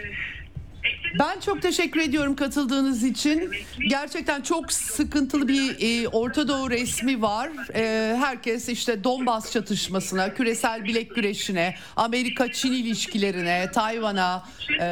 Ben 1.20 1.40
çok 1.40 1.62
teşekkür 1.62 2.00
ediyorum 2.00 2.36
katıldığınız 2.36 3.04
için. 3.04 3.52
Gerçekten 3.90 4.42
çok 4.42 4.72
sıkıntılı 4.72 5.48
bir 5.48 5.76
e, 5.80 6.08
Orta 6.08 6.48
Doğu 6.48 6.70
resmi 6.70 7.22
var. 7.22 7.50
E, 7.76 8.16
herkes 8.18 8.70
işte 8.70 9.04
Donbas 9.04 9.52
çatışmasına, 9.52 10.34
küresel 10.34 10.84
bilek 10.84 11.16
güreşine, 11.16 11.76
Amerika-Çin 11.96 12.72
ilişkilerine, 12.72 13.72
Tayvan'a 13.74 14.44
e, 14.82 14.86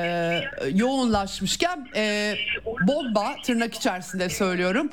yoğunlaşmışken 0.74 1.88
e, 1.96 2.36
bomba 2.88 3.36
tırnak 3.46 3.74
içerisinde 3.74 4.30
söylüyorum 4.30 4.90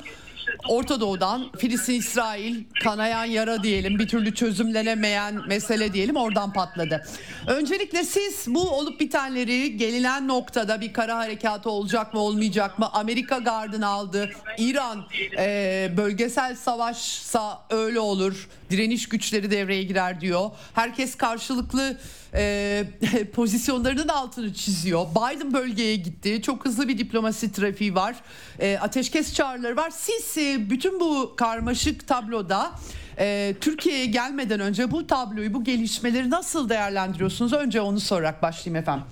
Orta 0.67 0.99
Doğu'dan 0.99 1.51
Filistin 1.57 1.93
İsrail 1.93 2.63
kanayan 2.83 3.25
yara 3.25 3.63
diyelim 3.63 3.99
bir 3.99 4.07
türlü 4.07 4.35
çözümlenemeyen 4.35 5.47
mesele 5.47 5.93
diyelim 5.93 6.15
oradan 6.15 6.53
patladı. 6.53 7.05
Öncelikle 7.47 8.03
siz 8.03 8.45
bu 8.47 8.69
olup 8.69 8.99
bitenleri 8.99 9.77
gelinen 9.77 10.27
noktada 10.27 10.81
bir 10.81 10.93
kara 10.93 11.17
harekatı 11.17 11.69
olacak 11.69 12.13
mı 12.13 12.19
olmayacak 12.19 12.79
mı? 12.79 12.89
Amerika 12.93 13.37
gardını 13.37 13.87
aldı. 13.87 14.29
İran 14.57 15.05
e, 15.37 15.91
bölgesel 15.97 16.55
savaşsa 16.55 17.61
öyle 17.69 17.99
olur. 17.99 18.47
Direniş 18.69 19.09
güçleri 19.09 19.51
devreye 19.51 19.83
girer 19.83 20.21
diyor. 20.21 20.51
Herkes 20.73 21.15
karşılıklı 21.15 21.97
e, 22.33 22.83
pozisyonlarının 23.33 24.07
altını 24.07 24.53
çiziyor. 24.53 25.05
Biden 25.05 25.53
bölgeye 25.53 25.95
gitti. 25.95 26.41
Çok 26.41 26.65
hızlı 26.65 26.87
bir 26.87 26.97
diplomasi 26.97 27.51
trafiği 27.51 27.95
var. 27.95 28.15
E, 28.59 28.77
ateşkes 28.77 29.33
çağrıları 29.33 29.75
var. 29.75 29.89
Siz 29.89 30.37
e, 30.37 30.69
bütün 30.69 30.99
bu 30.99 31.33
karmaşık 31.35 32.07
tabloda 32.07 32.71
e, 33.19 33.53
Türkiye'ye 33.61 34.05
gelmeden 34.05 34.59
önce 34.59 34.91
bu 34.91 35.07
tabloyu, 35.07 35.53
bu 35.53 35.63
gelişmeleri 35.63 36.29
nasıl 36.29 36.69
değerlendiriyorsunuz? 36.69 37.53
Önce 37.53 37.81
onu 37.81 37.99
sorarak 37.99 38.41
başlayayım 38.41 38.81
efendim. 38.81 39.05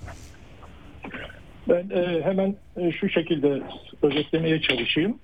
Ben 1.68 1.90
e, 1.90 2.22
hemen 2.22 2.56
e, 2.76 2.92
şu 2.92 3.08
şekilde 3.08 3.62
özetlemeye 4.02 4.60
çalışayım. 4.60 5.18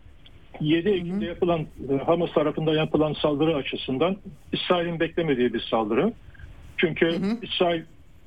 7 0.61 0.88
Ekim'de 0.88 1.24
yapılan 1.24 1.61
e, 1.61 1.96
Hamas 2.07 2.32
tarafından 2.32 2.74
yapılan 2.74 3.12
saldırı 3.12 3.57
açısından 3.57 4.16
İsrail'in 4.52 5.00
beklemediği 5.00 5.55
bir 5.55 5.61
saldırı. 5.61 6.12
Çünkü 6.76 7.07
hı 7.07 7.16
hı. 7.16 7.36
İsrail 7.42 7.82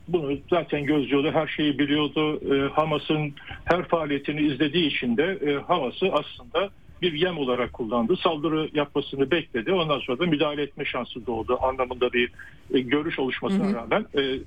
bunu 0.07 0.38
zaten 0.49 0.86
gözlüyordu, 0.86 1.32
her 1.32 1.47
şeyi 1.47 1.80
biliyordu. 1.80 2.39
E, 2.55 2.69
Hamas'ın 2.69 3.34
her 3.65 3.88
faaliyetini 3.88 4.41
izlediği 4.41 4.88
için 4.88 5.17
de 5.17 5.39
e, 5.45 5.53
Hamas'ı 5.53 6.05
aslında 6.11 6.69
bir 7.01 7.13
yem 7.13 7.38
olarak 7.38 7.73
kullandı. 7.73 8.15
Saldırı 8.23 8.69
yapmasını 8.73 9.32
bekledi. 9.32 9.73
Ondan 9.73 9.99
sonra 9.99 10.19
da 10.19 10.25
müdahale 10.25 10.61
etme 10.61 10.86
şansı 10.86 11.28
doğdu 11.28 11.57
anlamında 11.61 12.13
bir 12.13 12.32
e, 12.73 12.80
görüş 12.80 13.19
oluşmasına 13.19 13.65
hı 13.65 13.69
hı. 13.69 13.75
rağmen. 13.75 14.05
E, 14.17 14.39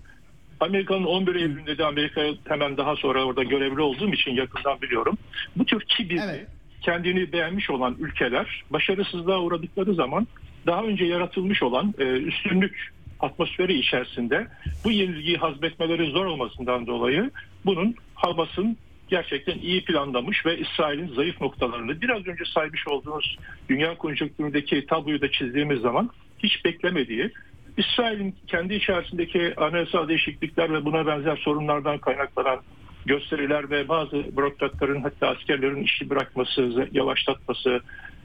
Amerika'nın 0.61 1.05
11 1.05 1.35
Eylül'ünde 1.35 1.79
de 1.79 1.85
Amerika'ya 1.85 2.33
hemen 2.49 2.77
daha 2.77 2.97
sonra 2.97 3.25
orada 3.25 3.43
görevli 3.43 3.81
olduğum 3.81 4.13
için 4.13 4.31
yakından 4.31 4.81
biliyorum. 4.83 5.19
Bu 5.57 5.65
tür 5.65 5.81
kibirli, 5.81 6.21
evet. 6.25 6.47
Kendini 6.81 7.33
beğenmiş 7.33 7.71
olan 7.71 7.97
ülkeler 7.99 8.65
başarısızlığa 8.71 9.41
uğradıkları 9.41 9.95
zaman 9.95 10.27
daha 10.67 10.83
önce 10.83 11.05
yaratılmış 11.05 11.63
olan 11.63 11.95
e, 11.99 12.05
üstünlük 12.05 12.93
atmosferi 13.21 13.79
içerisinde 13.79 14.47
bu 14.85 14.91
yenilgiyi 14.91 15.37
hazmetmeleri 15.37 16.11
zor 16.11 16.27
olmasından 16.27 16.87
dolayı 16.87 17.31
bunun 17.65 17.95
Hamas'ın 18.15 18.77
gerçekten 19.09 19.59
iyi 19.59 19.85
planlamış 19.85 20.47
ve 20.47 20.59
İsrail'in 20.59 21.15
zayıf 21.15 21.41
noktalarını 21.41 22.01
biraz 22.01 22.27
önce 22.27 22.45
saymış 22.55 22.89
olduğunuz 22.89 23.37
dünya 23.69 23.97
konjonktüründeki 23.97 24.87
tabloyu 24.87 25.21
da 25.21 25.31
çizdiğimiz 25.31 25.81
zaman 25.81 26.11
hiç 26.39 26.65
beklemediği 26.65 27.31
İsrail'in 27.77 28.35
kendi 28.47 28.75
içerisindeki 28.75 29.55
anayasal 29.57 30.09
değişiklikler 30.09 30.73
ve 30.73 30.85
buna 30.85 31.07
benzer 31.07 31.37
sorunlardan 31.37 31.99
kaynaklanan 31.99 32.61
gösteriler 33.07 33.71
ve 33.71 33.89
bazı 33.89 34.37
bürokratların 34.37 35.03
hatta 35.03 35.29
askerlerin 35.29 35.83
işi 35.83 36.11
bırakması, 36.11 36.89
yavaşlatması, 36.93 37.81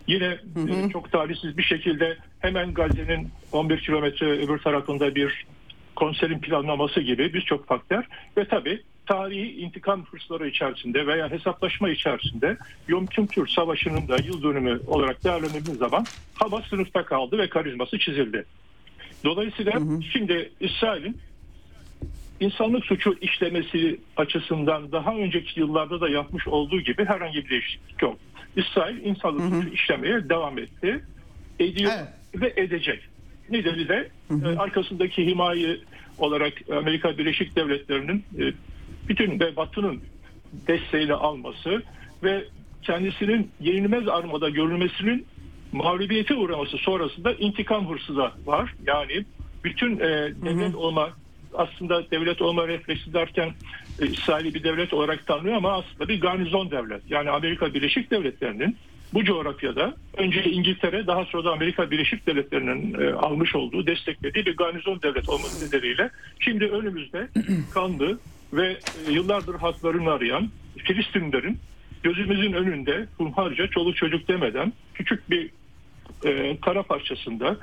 Yine 0.07 0.37
hı 0.53 0.59
hı. 0.59 0.87
E, 0.87 0.89
çok 0.89 1.11
talihsiz 1.11 1.57
bir 1.57 1.63
şekilde 1.63 2.17
hemen 2.39 2.73
Gazze'nin 2.73 3.29
11 3.51 3.79
kilometre 3.79 4.31
öbür 4.31 4.59
tarafında 4.59 5.15
bir 5.15 5.45
konserin 5.95 6.39
planlaması 6.39 7.01
gibi 7.01 7.33
birçok 7.33 7.67
faktör 7.67 8.03
ve 8.37 8.47
tabii 8.47 8.81
tarihi 9.05 9.51
intikam 9.51 10.05
hırsları 10.05 10.47
içerisinde 10.47 11.07
veya 11.07 11.31
hesaplaşma 11.31 11.89
içerisinde 11.89 12.57
Yom 12.87 13.05
Kippur 13.05 13.47
Savaşı'nın 13.47 14.07
da 14.07 14.17
yıl 14.17 14.43
dönümü 14.43 14.79
olarak 14.87 15.23
değerlendirildiği 15.23 15.75
zaman 15.75 16.05
Hamas 16.35 16.65
sınıfta 16.65 17.05
kaldı 17.05 17.37
ve 17.37 17.49
karizması 17.49 17.99
çizildi. 17.99 18.45
Dolayısıyla 19.23 19.73
hı 19.73 19.79
hı. 19.79 20.03
şimdi 20.03 20.51
İsrail'in 20.59 21.17
insanlık 22.39 22.85
suçu 22.85 23.15
işlemesi 23.21 23.99
açısından 24.17 24.91
daha 24.91 25.15
önceki 25.15 25.59
yıllarda 25.59 26.01
da 26.01 26.09
yapmış 26.09 26.47
olduğu 26.47 26.81
gibi 26.81 27.05
herhangi 27.05 27.45
bir 27.45 27.49
değişiklik 27.49 28.01
yok. 28.01 28.17
İsrail 28.55 29.05
insanlık 29.05 29.41
hı 29.41 29.45
hı. 29.45 29.61
suçu 29.61 29.73
işlemeye 29.73 30.29
devam 30.29 30.59
etti. 30.59 31.03
Ediyor 31.59 31.91
evet. 31.97 32.07
ve 32.41 32.61
edecek. 32.61 32.99
Nedeni 33.49 33.87
de 33.87 34.09
hı 34.27 34.33
hı. 34.33 34.53
E, 34.53 34.57
arkasındaki 34.57 35.25
himaye 35.25 35.77
olarak 36.17 36.53
Amerika 36.77 37.17
Birleşik 37.17 37.55
Devletleri'nin 37.55 38.25
e, 38.39 38.53
bütün 39.07 39.39
ve 39.39 39.55
Batı'nın 39.55 40.01
desteğiyle 40.67 41.13
alması 41.13 41.83
ve 42.23 42.43
kendisinin 42.81 43.51
yenilmez 43.59 44.07
armada 44.07 44.49
görülmesinin 44.49 45.25
mağlubiyete 45.71 46.33
uğraması 46.33 46.77
sonrasında 46.77 47.33
intikam 47.33 47.89
hırsı 47.89 48.17
da 48.17 48.31
var. 48.45 48.75
Yani 48.85 49.25
bütün 49.63 49.99
e, 49.99 50.33
devlet 50.45 50.75
olma 50.75 51.09
aslında 51.57 52.11
devlet 52.11 52.41
olma 52.41 52.67
refleksi 52.67 53.13
derken 53.13 53.53
e, 54.01 54.07
İsrail'i 54.07 54.53
bir 54.53 54.63
devlet 54.63 54.93
olarak 54.93 55.27
tanımlıyor 55.27 55.57
ama 55.57 55.71
aslında 55.71 56.07
bir 56.07 56.21
garnizon 56.21 56.71
devlet. 56.71 57.01
Yani 57.09 57.29
Amerika 57.29 57.73
Birleşik 57.73 58.11
Devletleri'nin 58.11 58.77
bu 59.13 59.23
coğrafyada 59.23 59.93
önce 60.17 60.43
İngiltere 60.43 61.07
daha 61.07 61.25
sonra 61.25 61.43
da 61.43 61.51
Amerika 61.51 61.91
Birleşik 61.91 62.27
Devletleri'nin 62.27 63.01
e, 63.01 63.13
almış 63.13 63.55
olduğu 63.55 63.87
desteklediği 63.87 64.45
bir 64.45 64.57
garnizon 64.57 65.01
devlet 65.01 65.29
olması 65.29 65.67
nedeniyle 65.67 66.09
şimdi 66.39 66.65
önümüzde 66.65 67.27
kanlı 67.73 68.19
ve 68.53 68.77
e, 69.07 69.11
yıllardır 69.11 69.55
haklarını 69.55 70.11
arayan 70.11 70.49
Filistinlerin 70.77 71.59
gözümüzün 72.03 72.53
önünde 72.53 73.07
hunharca 73.17 73.67
çoluk 73.67 73.95
çocuk 73.95 74.27
demeden 74.27 74.73
küçük 74.93 75.29
bir 75.29 75.49
e, 76.25 76.57
kara 76.59 76.83
parçasında 76.83 77.57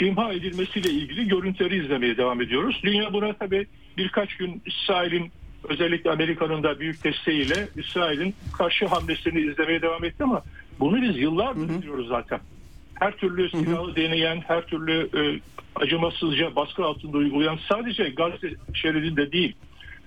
imha 0.00 0.32
edilmesiyle 0.32 0.90
ilgili 0.90 1.28
görüntüleri 1.28 1.84
izlemeye 1.84 2.16
devam 2.16 2.40
ediyoruz. 2.40 2.80
Dünya 2.82 3.12
buna 3.12 3.32
tabi 3.32 3.66
birkaç 3.96 4.36
gün 4.36 4.62
İsrail'in 4.66 5.32
özellikle 5.68 6.10
Amerika'nın 6.10 6.62
da 6.62 6.80
büyük 6.80 7.04
desteğiyle 7.04 7.68
İsrail'in 7.76 8.34
karşı 8.58 8.86
hamlesini 8.86 9.40
izlemeye 9.40 9.82
devam 9.82 10.04
etti 10.04 10.24
ama 10.24 10.42
bunu 10.80 11.02
biz 11.02 11.16
yıllardır 11.16 11.68
biliyoruz 11.68 12.08
zaten. 12.08 12.40
Her 12.94 13.16
türlü 13.16 13.50
silahı 13.50 13.96
deneyen, 13.96 14.42
her 14.46 14.66
türlü 14.66 15.08
e, 15.14 15.40
acımasızca 15.74 16.56
baskı 16.56 16.84
altında 16.84 17.18
uygulayan 17.18 17.58
sadece 17.68 18.08
Gazze 18.08 18.50
şeridinde 18.74 19.32
değil, 19.32 19.54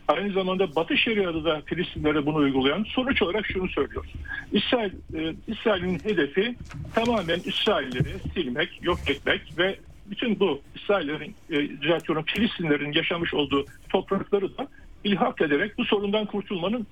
aynı 0.07 0.33
zamanda 0.33 0.75
Batı 0.75 0.97
Şeriat'ta 0.97 1.45
da 1.45 1.61
Filistinlere 1.65 2.25
bunu 2.25 2.35
uygulayan 2.35 2.83
sonuç 2.83 3.21
olarak 3.21 3.45
şunu 3.45 3.69
söylüyoruz. 3.69 4.11
İsrail, 4.51 4.91
e, 5.15 5.35
İsrail'in 5.47 5.99
hedefi 6.03 6.55
tamamen 6.95 7.39
İsrailleri 7.45 8.15
silmek, 8.33 8.83
yok 8.83 8.99
etmek 9.07 9.41
ve 9.57 9.79
bütün 10.05 10.39
bu 10.39 10.61
İsraillerin, 10.75 11.35
e, 11.49 11.81
düzeltiyorum 11.81 12.25
Filistinlerin 12.27 12.91
yaşamış 12.91 13.33
olduğu 13.33 13.65
toprakları 13.89 14.57
da 14.57 14.67
ilhak 15.03 15.41
ederek 15.41 15.77
bu 15.77 15.85
sorundan 15.85 16.25
kurtulmanın 16.25 16.87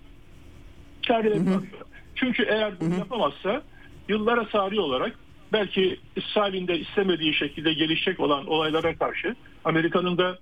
çarelerini 1.01 1.49
arıyor. 1.49 1.86
Çünkü 2.16 2.43
eğer 2.43 2.80
bunu 2.80 2.97
yapamazsa 2.97 3.64
yıllara 4.09 4.45
sari 4.45 4.80
olarak 4.80 5.16
belki 5.53 5.99
İsrail'in 6.16 6.68
de 6.68 6.80
istemediği 6.80 7.34
şekilde 7.34 7.74
gelişecek 7.74 8.20
olan 8.20 8.47
olaylara 8.47 8.95
karşı 8.95 9.36
Amerika'nın 9.66 10.18
da 10.18 10.39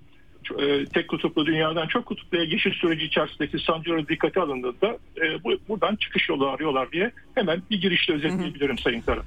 e, 0.60 0.86
tek 0.86 1.08
kutuplu 1.08 1.46
dünyadan 1.46 1.88
çok 1.88 2.06
kutupluya 2.06 2.44
geçiş 2.44 2.78
süreci 2.78 3.06
içerisindeki 3.06 3.60
sancıları 3.60 4.08
dikkate 4.08 4.42
alındığında 4.42 4.98
e, 5.22 5.44
bu, 5.44 5.58
buradan 5.70 5.96
çıkış 5.96 6.30
yolu 6.30 6.48
arıyorlar 6.48 6.92
diye 6.92 7.12
hemen 7.36 7.62
bir 7.72 7.82
girişte 7.82 8.14
özetleyebilirim 8.14 8.78
Sayın 8.78 9.02
Kara. 9.02 9.22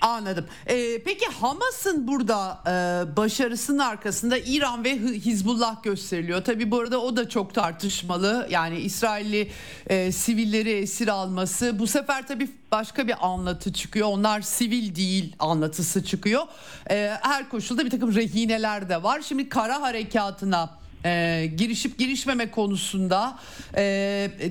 Anladım. 0.00 0.46
Ee, 0.66 1.02
peki 1.04 1.26
Hamas'ın 1.26 2.08
burada 2.08 2.60
e, 2.66 3.16
başarısının 3.16 3.78
arkasında 3.78 4.38
İran 4.38 4.84
ve 4.84 4.98
Hizbullah 4.98 5.82
gösteriliyor. 5.82 6.44
Tabi 6.44 6.70
bu 6.70 6.80
arada 6.80 7.00
o 7.00 7.16
da 7.16 7.28
çok 7.28 7.54
tartışmalı. 7.54 8.46
Yani 8.50 8.78
İsrailli 8.78 9.50
e, 9.86 10.12
sivilleri 10.12 10.70
esir 10.70 11.08
alması. 11.08 11.78
Bu 11.78 11.86
sefer 11.86 12.26
tabi 12.26 12.48
başka 12.72 13.08
bir 13.08 13.26
anlatı 13.26 13.72
çıkıyor. 13.72 14.08
Onlar 14.08 14.40
sivil 14.40 14.94
değil 14.94 15.36
anlatısı 15.38 16.04
çıkıyor. 16.04 16.42
E, 16.90 17.16
her 17.22 17.48
koşulda 17.48 17.84
bir 17.84 17.90
takım 17.90 18.14
rehineler 18.14 18.88
de 18.88 19.02
var. 19.02 19.20
Şimdi 19.20 19.48
kara 19.48 19.80
harekatına 19.82 20.70
e, 21.04 21.46
girişip 21.56 21.98
girişmeme 21.98 22.50
konusunda 22.50 23.38
e, 23.76 23.82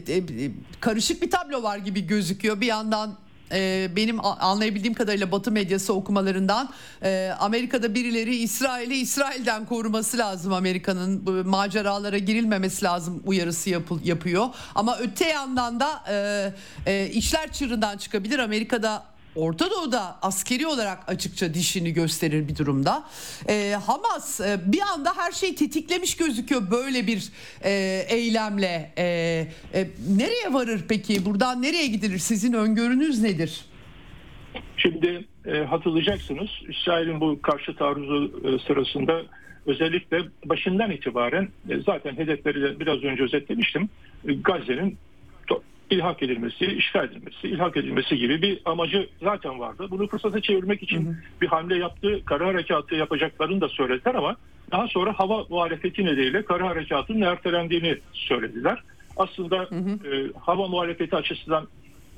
e, 0.07 0.23
karışık 0.79 1.21
bir 1.21 1.31
tablo 1.31 1.63
var 1.63 1.77
gibi 1.77 2.07
gözüküyor. 2.07 2.61
Bir 2.61 2.67
yandan 2.67 3.17
e, 3.51 3.89
benim 3.95 4.25
anlayabildiğim 4.25 4.93
kadarıyla 4.93 5.31
Batı 5.31 5.51
medyası 5.51 5.93
okumalarından 5.93 6.69
e, 7.03 7.33
Amerika'da 7.39 7.95
birileri 7.95 8.35
İsrail'i 8.35 8.95
İsrail'den 8.95 9.65
koruması 9.65 10.17
lazım 10.17 10.53
Amerika'nın. 10.53 11.29
Maceralara 11.49 12.17
girilmemesi 12.17 12.85
lazım 12.85 13.23
uyarısı 13.25 13.69
yapı, 13.69 13.95
yapıyor. 14.03 14.47
Ama 14.75 14.97
öte 14.97 15.29
yandan 15.29 15.79
da 15.79 16.03
e, 16.09 16.53
e, 16.85 17.09
işler 17.09 17.51
çığırından 17.51 17.97
çıkabilir. 17.97 18.39
Amerika'da 18.39 19.03
Orta 19.35 19.71
Doğu'da 19.71 20.17
askeri 20.21 20.67
olarak 20.67 21.09
açıkça 21.09 21.53
dişini 21.53 21.93
gösterir 21.93 22.47
bir 22.47 22.55
durumda. 22.55 23.03
E, 23.49 23.71
Hamas 23.85 24.41
e, 24.41 24.59
bir 24.65 24.81
anda 24.93 25.09
her 25.17 25.31
şeyi 25.31 25.55
tetiklemiş 25.55 26.17
gözüküyor 26.17 26.71
böyle 26.71 27.07
bir 27.07 27.29
e, 27.63 27.71
eylemle. 28.09 28.93
E, 28.97 29.03
e, 29.73 29.87
nereye 30.17 30.53
varır 30.53 30.85
peki? 30.89 31.25
Buradan 31.25 31.61
nereye 31.61 31.87
gidilir? 31.87 32.17
Sizin 32.17 32.53
öngörünüz 32.53 33.21
nedir? 33.21 33.65
Şimdi 34.77 35.25
e, 35.45 35.57
hatırlayacaksınız 35.57 36.49
İsrail'in 36.69 37.21
bu 37.21 37.41
karşı 37.41 37.75
taarruzu 37.75 38.41
e, 38.43 38.67
sırasında 38.67 39.21
özellikle 39.65 40.21
başından 40.45 40.91
itibaren 40.91 41.49
e, 41.69 41.79
zaten 41.85 42.15
hedefleri 42.17 42.61
de 42.61 42.79
biraz 42.79 43.03
önce 43.03 43.23
özetlemiştim. 43.23 43.89
E, 44.27 44.33
Gazze'nin 44.33 44.97
ilhak 45.89 46.23
edilmesi, 46.23 46.65
işgal 46.65 47.05
edilmesi, 47.05 47.47
ilhak 47.47 47.77
edilmesi 47.77 48.17
gibi 48.17 48.41
bir 48.41 48.61
amacı 48.65 49.09
zaten 49.23 49.59
vardı. 49.59 49.87
Bunu 49.89 50.07
fırsata 50.07 50.41
çevirmek 50.41 50.83
için 50.83 51.05
hı 51.05 51.09
hı. 51.09 51.15
bir 51.41 51.47
hamle 51.47 51.77
yaptı, 51.77 52.25
kara 52.25 52.47
harekatı 52.47 52.95
yapacaklarını 52.95 53.61
da 53.61 53.69
söylediler 53.69 54.15
ama 54.15 54.35
daha 54.71 54.87
sonra 54.87 55.13
hava 55.13 55.45
muhalefeti 55.49 56.05
nedeniyle 56.05 56.45
kara 56.45 56.67
harekatının 56.67 57.21
ertelendiğini 57.21 57.97
söylediler. 58.13 58.83
Aslında 59.17 59.57
hı 59.57 59.75
hı. 59.75 60.15
E, 60.15 60.31
hava 60.39 60.67
muhalefeti 60.67 61.15
açısından 61.15 61.67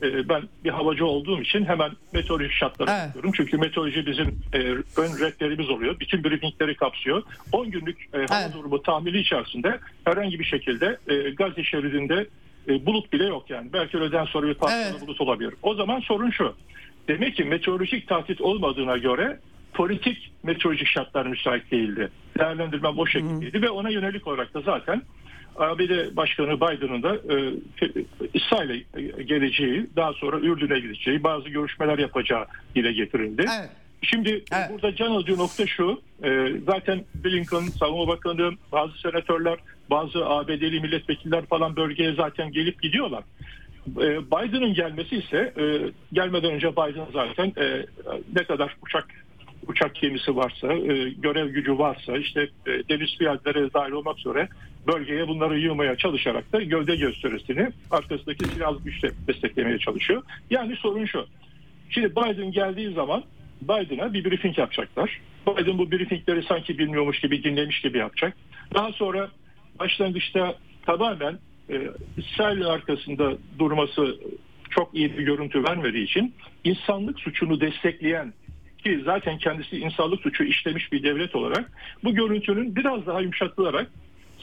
e, 0.04 0.30
ben 0.30 0.44
bir 0.64 0.70
havacı 0.70 1.06
olduğum 1.06 1.42
için 1.42 1.66
hemen 1.66 1.92
meteoroloji 2.14 2.56
şartları 2.56 2.92
evet. 2.92 3.08
bakıyorum. 3.08 3.32
Çünkü 3.36 3.58
meteoroloji 3.58 4.06
bizim 4.06 4.28
e, 4.54 4.58
ön 4.98 5.20
rehberimiz 5.20 5.70
oluyor. 5.70 6.00
Bütün 6.00 6.24
briefingleri 6.24 6.76
kapsıyor. 6.76 7.24
10 7.52 7.72
günlük 7.72 8.02
e, 8.14 8.18
hava 8.18 8.42
evet. 8.42 8.54
durumu 8.54 8.82
tahmini 8.82 9.18
içerisinde 9.18 9.80
herhangi 10.04 10.40
bir 10.40 10.46
şekilde 10.46 10.98
e, 11.08 11.30
Gazze 11.30 11.64
şeridinde 11.64 12.28
e, 12.68 12.86
bulut 12.86 13.14
bile 13.14 13.26
yok 13.26 13.50
yani. 13.50 13.74
Belki 13.74 13.98
öğleden 13.98 14.26
sonra 14.26 14.48
bir 14.48 14.54
patladı 14.54 14.90
evet. 14.92 15.02
bulut 15.02 15.22
olabilir. 15.22 15.54
O 15.62 15.76
zaman 15.76 16.00
sorun 16.00 16.30
şu. 16.30 16.56
Demek 17.08 17.36
ki 17.36 17.44
meteorolojik 17.44 18.08
tahdit 18.08 18.42
olmadığına 18.42 18.98
göre 18.98 19.40
politik 19.74 20.32
meteorolojik 20.44 20.88
şartlar 20.88 21.26
müsait 21.26 21.72
değildi. 21.72 22.10
Değerlendirmem 22.40 23.00
o 23.00 23.06
şekildeydi 23.06 23.58
Hı. 23.58 23.62
ve 23.62 23.70
ona 23.70 23.90
yönelik 23.90 24.28
olarak 24.28 24.54
da 24.54 24.62
zaten 24.62 25.02
ABD 25.56 26.16
Başkanı 26.16 26.56
Biden'ın 26.56 27.04
da 27.04 27.16
e, 27.16 27.54
İsrail'e 28.34 28.78
geleceği, 29.24 29.88
daha 29.96 30.14
sonra 30.14 30.40
Ürdün'e 30.40 30.80
gideceği, 30.80 31.24
bazı 31.24 31.50
görüşmeler 31.50 31.98
yapacağı 31.98 32.46
dile 32.76 32.94
getirildi. 32.94 33.46
Evet. 33.60 33.70
Şimdi 34.02 34.44
evet. 34.52 34.70
burada 34.72 34.96
can 34.96 35.12
alıcı 35.12 35.38
nokta 35.38 35.68
şu, 35.68 36.02
e, 36.24 36.52
zaten 36.66 37.04
Blinken, 37.16 37.60
Savunma 37.60 38.08
Bakanı, 38.08 38.52
bazı 38.72 38.98
senatörler, 38.98 39.60
bazı 39.90 40.26
ABD'li 40.26 40.80
milletvekiller 40.80 41.46
falan 41.46 41.76
bölgeye 41.76 42.14
zaten 42.14 42.52
gelip 42.52 42.82
gidiyorlar. 42.82 43.24
E, 43.88 44.32
Biden'ın 44.32 44.74
gelmesi 44.74 45.16
ise 45.18 45.54
e, 45.58 45.64
gelmeden 46.14 46.52
önce 46.52 46.72
Biden 46.72 47.08
zaten 47.14 47.54
e, 47.58 47.86
ne 48.36 48.44
kadar 48.44 48.78
uçak 48.82 49.08
uçak 49.68 49.96
gemisi 49.96 50.36
varsa, 50.36 50.74
e, 50.74 51.10
görev 51.10 51.50
gücü 51.50 51.78
varsa, 51.78 52.18
işte 52.18 52.50
e, 52.68 52.72
deniz 52.90 53.18
piyadeleri 53.18 53.74
dahil 53.74 53.92
olmak 53.92 54.20
üzere 54.20 54.48
bölgeye 54.88 55.28
bunları 55.28 55.60
yığmaya 55.60 55.96
çalışarak 55.96 56.54
da 56.54 56.62
gövde 56.62 56.96
gösterisini 56.96 57.70
arkasındaki 57.92 58.46
silahlı 58.46 58.84
güçle 58.84 59.12
desteklemeye 59.28 59.80
çalışıyor. 59.80 60.24
Yani 60.50 60.76
sorun 60.76 61.06
şu. 61.06 61.26
Şimdi 61.90 62.12
Biden 62.12 62.52
geldiği 62.52 62.94
zaman 62.94 63.24
Biden'a 63.62 64.14
bir 64.14 64.26
briefing 64.26 64.58
yapacaklar. 64.58 65.22
Biden 65.48 65.78
bu 65.78 65.92
briefingleri 65.92 66.44
sanki 66.44 66.78
bilmiyormuş 66.78 67.20
gibi 67.20 67.44
dinlemiş 67.44 67.82
gibi 67.82 67.98
yapacak. 67.98 68.38
Daha 68.74 68.92
sonra 68.92 69.30
başlangıçta 69.80 70.56
tamamen 70.86 71.40
e, 71.70 71.88
İsrail'in 72.18 72.62
arkasında 72.62 73.34
durması 73.60 74.18
çok 74.70 74.96
iyi 74.96 75.18
bir 75.18 75.24
görüntü 75.24 75.64
vermediği 75.64 76.04
için 76.04 76.34
insanlık 76.64 77.20
suçunu 77.20 77.62
destekleyen 77.62 78.34
ki 78.84 79.02
zaten 79.06 79.38
kendisi 79.38 79.78
insanlık 79.78 80.22
suçu 80.22 80.44
işlemiş 80.44 80.92
bir 80.92 81.04
devlet 81.04 81.36
olarak 81.36 81.72
bu 82.04 82.16
görüntünün 82.16 82.76
biraz 82.76 83.06
daha 83.06 83.22
yumuşatılarak 83.22 83.92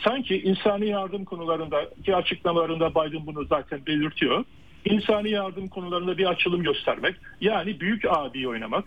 sanki 0.04 0.42
insani 0.42 0.86
yardım 0.86 1.24
konularında 1.24 1.90
ki 2.04 2.16
açıklamalarında 2.16 2.90
Biden 2.90 3.26
bunu 3.26 3.44
zaten 3.44 3.86
belirtiyor. 3.86 4.44
İnsani 4.84 5.30
yardım 5.30 5.68
konularında 5.68 6.18
bir 6.18 6.26
açılım 6.26 6.62
göstermek 6.62 7.16
yani 7.40 7.80
büyük 7.80 8.04
abi 8.04 8.48
oynamak 8.48 8.84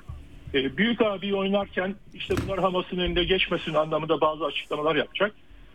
e, 0.54 0.78
büyük 0.78 1.02
abi 1.02 1.36
oynarken 1.36 1.96
işte 2.14 2.36
bunlar 2.44 2.60
Hamas'ın 2.60 2.98
önünde 2.98 3.24
geçmesin 3.24 3.74
anlamında 3.74 4.22
bazı 4.22 4.46
açıklamalar 4.46 4.96
yapacak. 4.96 5.32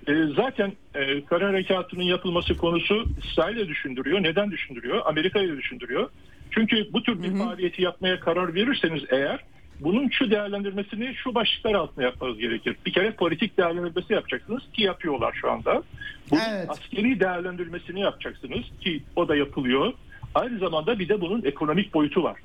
E, 0.09 0.13
zaten 0.37 0.73
e, 0.95 1.25
kara 1.25 1.49
harekatının 1.49 2.03
yapılması 2.03 2.57
konusu 2.57 3.05
İsrail'e 3.25 3.69
düşündürüyor. 3.69 4.23
Neden 4.23 4.51
düşündürüyor? 4.51 5.03
Amerika'yı 5.05 5.57
düşündürüyor. 5.57 6.09
Çünkü 6.51 6.93
bu 6.93 7.03
tür 7.03 7.23
bir 7.23 7.29
hı 7.29 7.33
hı. 7.33 7.39
faaliyeti 7.39 7.83
yapmaya 7.83 8.21
karar 8.21 8.55
verirseniz 8.55 9.03
eğer 9.11 9.41
bunun 9.81 10.09
şu 10.09 10.31
değerlendirmesini 10.31 11.15
şu 11.15 11.35
başlıklar 11.35 11.75
altında 11.75 12.05
yapmanız 12.05 12.39
gerekir. 12.39 12.77
Bir 12.87 12.93
kere 12.93 13.13
politik 13.13 13.59
değerlendirmesi 13.59 14.13
yapacaksınız 14.13 14.63
ki 14.73 14.83
yapıyorlar 14.83 15.39
şu 15.41 15.51
anda. 15.51 15.83
Bunun 16.31 16.41
evet. 16.51 16.71
askeri 16.71 17.21
değerlendirmesini 17.21 18.01
yapacaksınız 18.01 18.65
ki 18.81 19.03
o 19.17 19.29
da 19.29 19.37
yapılıyor. 19.37 19.93
Aynı 20.35 20.59
zamanda 20.59 20.99
bir 20.99 21.09
de 21.09 21.21
bunun 21.21 21.43
ekonomik 21.45 21.95
boyutu 21.95 22.23
var 22.23 22.37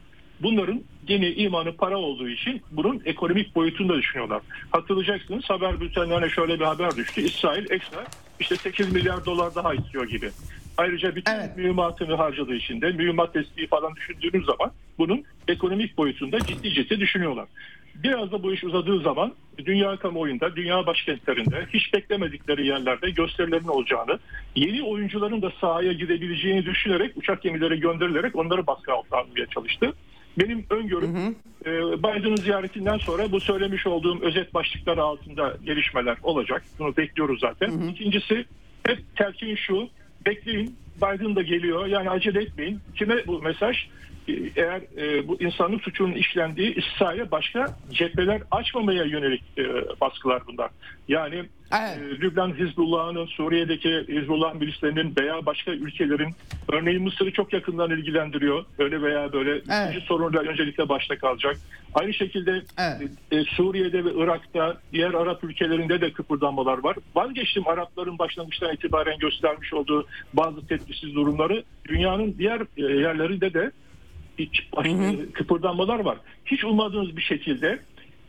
bunların 0.43 0.81
dini, 1.07 1.29
imanı, 1.29 1.75
para 1.75 1.97
olduğu 1.97 2.29
için 2.29 2.61
bunun 2.71 3.01
ekonomik 3.05 3.55
boyutunu 3.55 3.89
da 3.89 3.97
düşünüyorlar. 3.97 4.41
Hatırlayacaksınız 4.71 5.49
haber 5.49 5.81
bültenlerine 5.81 6.29
şöyle 6.29 6.59
bir 6.59 6.65
haber 6.65 6.95
düştü. 6.95 7.21
İsrail 7.21 7.71
ekstra 7.71 8.05
işte 8.39 8.55
8 8.55 8.93
milyar 8.93 9.25
dolar 9.25 9.55
daha 9.55 9.73
istiyor 9.73 10.07
gibi. 10.07 10.29
Ayrıca 10.77 11.15
bütün 11.15 11.31
Evet. 11.31 11.57
mühimmatını 11.57 12.15
harcadığı 12.15 12.55
için 12.55 12.81
de 12.81 12.91
mühimmat 12.91 13.35
desteği 13.35 13.67
falan 13.67 13.95
düşündüğünüz 13.95 14.45
zaman 14.45 14.71
bunun 14.97 15.23
ekonomik 15.47 15.97
boyutunda 15.97 16.39
ciddi 16.39 16.73
ciddi 16.73 16.99
düşünüyorlar. 16.99 17.47
Biraz 17.95 18.31
da 18.31 18.43
bu 18.43 18.53
iş 18.53 18.63
uzadığı 18.63 18.99
zaman 18.99 19.33
dünya 19.65 19.95
kamuoyunda, 19.95 20.55
dünya 20.55 20.85
başkentlerinde 20.85 21.65
hiç 21.73 21.93
beklemedikleri 21.93 22.67
yerlerde 22.67 23.09
gösterilerin 23.09 23.67
olacağını, 23.67 24.19
yeni 24.55 24.83
oyuncuların 24.83 25.41
da 25.41 25.51
sahaya 25.61 25.93
gidebileceğini 25.93 26.65
düşünerek 26.65 27.17
uçak 27.17 27.41
gemileri 27.41 27.79
gönderilerek 27.79 28.35
onları 28.35 28.67
baskı 28.67 28.93
altına 28.93 29.19
almaya 29.19 29.45
çalıştı. 29.45 29.93
Benim 30.39 30.65
öngörüm 30.69 31.35
e, 31.65 31.71
Biden'ın 32.03 32.35
ziyaretinden 32.35 32.97
sonra 32.97 33.31
bu 33.31 33.39
söylemiş 33.39 33.87
olduğum 33.87 34.21
özet 34.21 34.53
başlıklar 34.53 34.97
altında 34.97 35.57
gelişmeler 35.65 36.17
olacak. 36.23 36.63
Bunu 36.79 36.97
bekliyoruz 36.97 37.39
zaten. 37.39 37.71
İkincisi 37.89 38.45
hep 38.83 39.15
telkin 39.15 39.55
şu, 39.55 39.89
bekleyin 40.25 40.75
Biden 40.97 41.35
da 41.35 41.41
geliyor 41.41 41.85
yani 41.85 42.09
acele 42.09 42.41
etmeyin. 42.41 42.79
Kime 42.95 43.27
bu 43.27 43.41
mesaj? 43.41 43.77
Eğer 44.27 44.81
e, 44.97 45.27
bu 45.27 45.41
insanlık 45.41 45.81
suçunun 45.83 46.13
işlendiği 46.13 46.75
İsrail'e 46.75 47.31
başka 47.31 47.77
cepheler 47.91 48.41
açmamaya 48.51 49.03
yönelik 49.03 49.43
e, 49.57 49.63
baskılar 50.01 50.41
bunlar. 50.47 50.71
Yani 51.07 51.35
Evet. 51.79 51.97
e, 51.97 52.21
Lübnan 52.21 52.53
Hizbullah'ın, 52.53 53.25
Suriye'deki 53.25 54.05
Hizbullah 54.09 54.53
milislerinin 54.53 55.13
veya 55.19 55.45
başka 55.45 55.71
ülkelerin 55.71 56.35
örneğin 56.71 57.03
Mısır'ı 57.03 57.31
çok 57.31 57.53
yakından 57.53 57.91
ilgilendiriyor. 57.91 58.65
Öyle 58.79 59.01
veya 59.01 59.33
böyle 59.33 59.51
Evet. 59.51 59.89
ikinci 59.89 60.05
sorunla 60.05 60.39
öncelikle 60.39 60.89
başta 60.89 61.17
kalacak. 61.17 61.57
Aynı 61.93 62.13
şekilde 62.13 62.61
Evet. 62.79 63.11
e, 63.31 63.43
Suriye'de 63.43 64.05
ve 64.05 64.09
Irak'ta 64.15 64.77
diğer 64.93 65.13
Arap 65.13 65.43
ülkelerinde 65.43 66.01
de 66.01 66.11
kıpırdanmalar 66.11 66.83
var. 66.83 66.95
Vazgeçtim 67.15 67.67
Arapların 67.67 68.19
başlangıçtan 68.19 68.73
itibaren 68.73 69.17
göstermiş 69.19 69.73
olduğu 69.73 70.07
bazı 70.33 70.67
tedbirsiz 70.67 71.15
durumları. 71.15 71.63
Dünyanın 71.87 72.35
diğer 72.37 72.61
e, 72.77 72.81
yerlerinde 72.81 73.53
de 73.53 73.71
hiç 74.45 74.67
baş- 74.77 74.87
e, 74.87 75.31
kıpırdanmalar 75.33 75.99
var. 75.99 76.17
Hiç 76.45 76.63
ummadığınız 76.63 77.17
bir 77.17 77.21
şekilde 77.21 77.79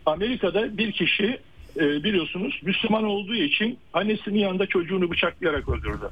Amerika'da 0.06 0.78
bir 0.78 0.92
kişi 0.92 1.38
e, 1.76 2.04
biliyorsunuz 2.04 2.60
Müslüman 2.62 3.04
olduğu 3.04 3.34
için 3.34 3.78
annesinin 3.92 4.38
yanında 4.38 4.66
çocuğunu 4.66 5.10
bıçaklayarak 5.10 5.68
öldürdü. 5.68 6.10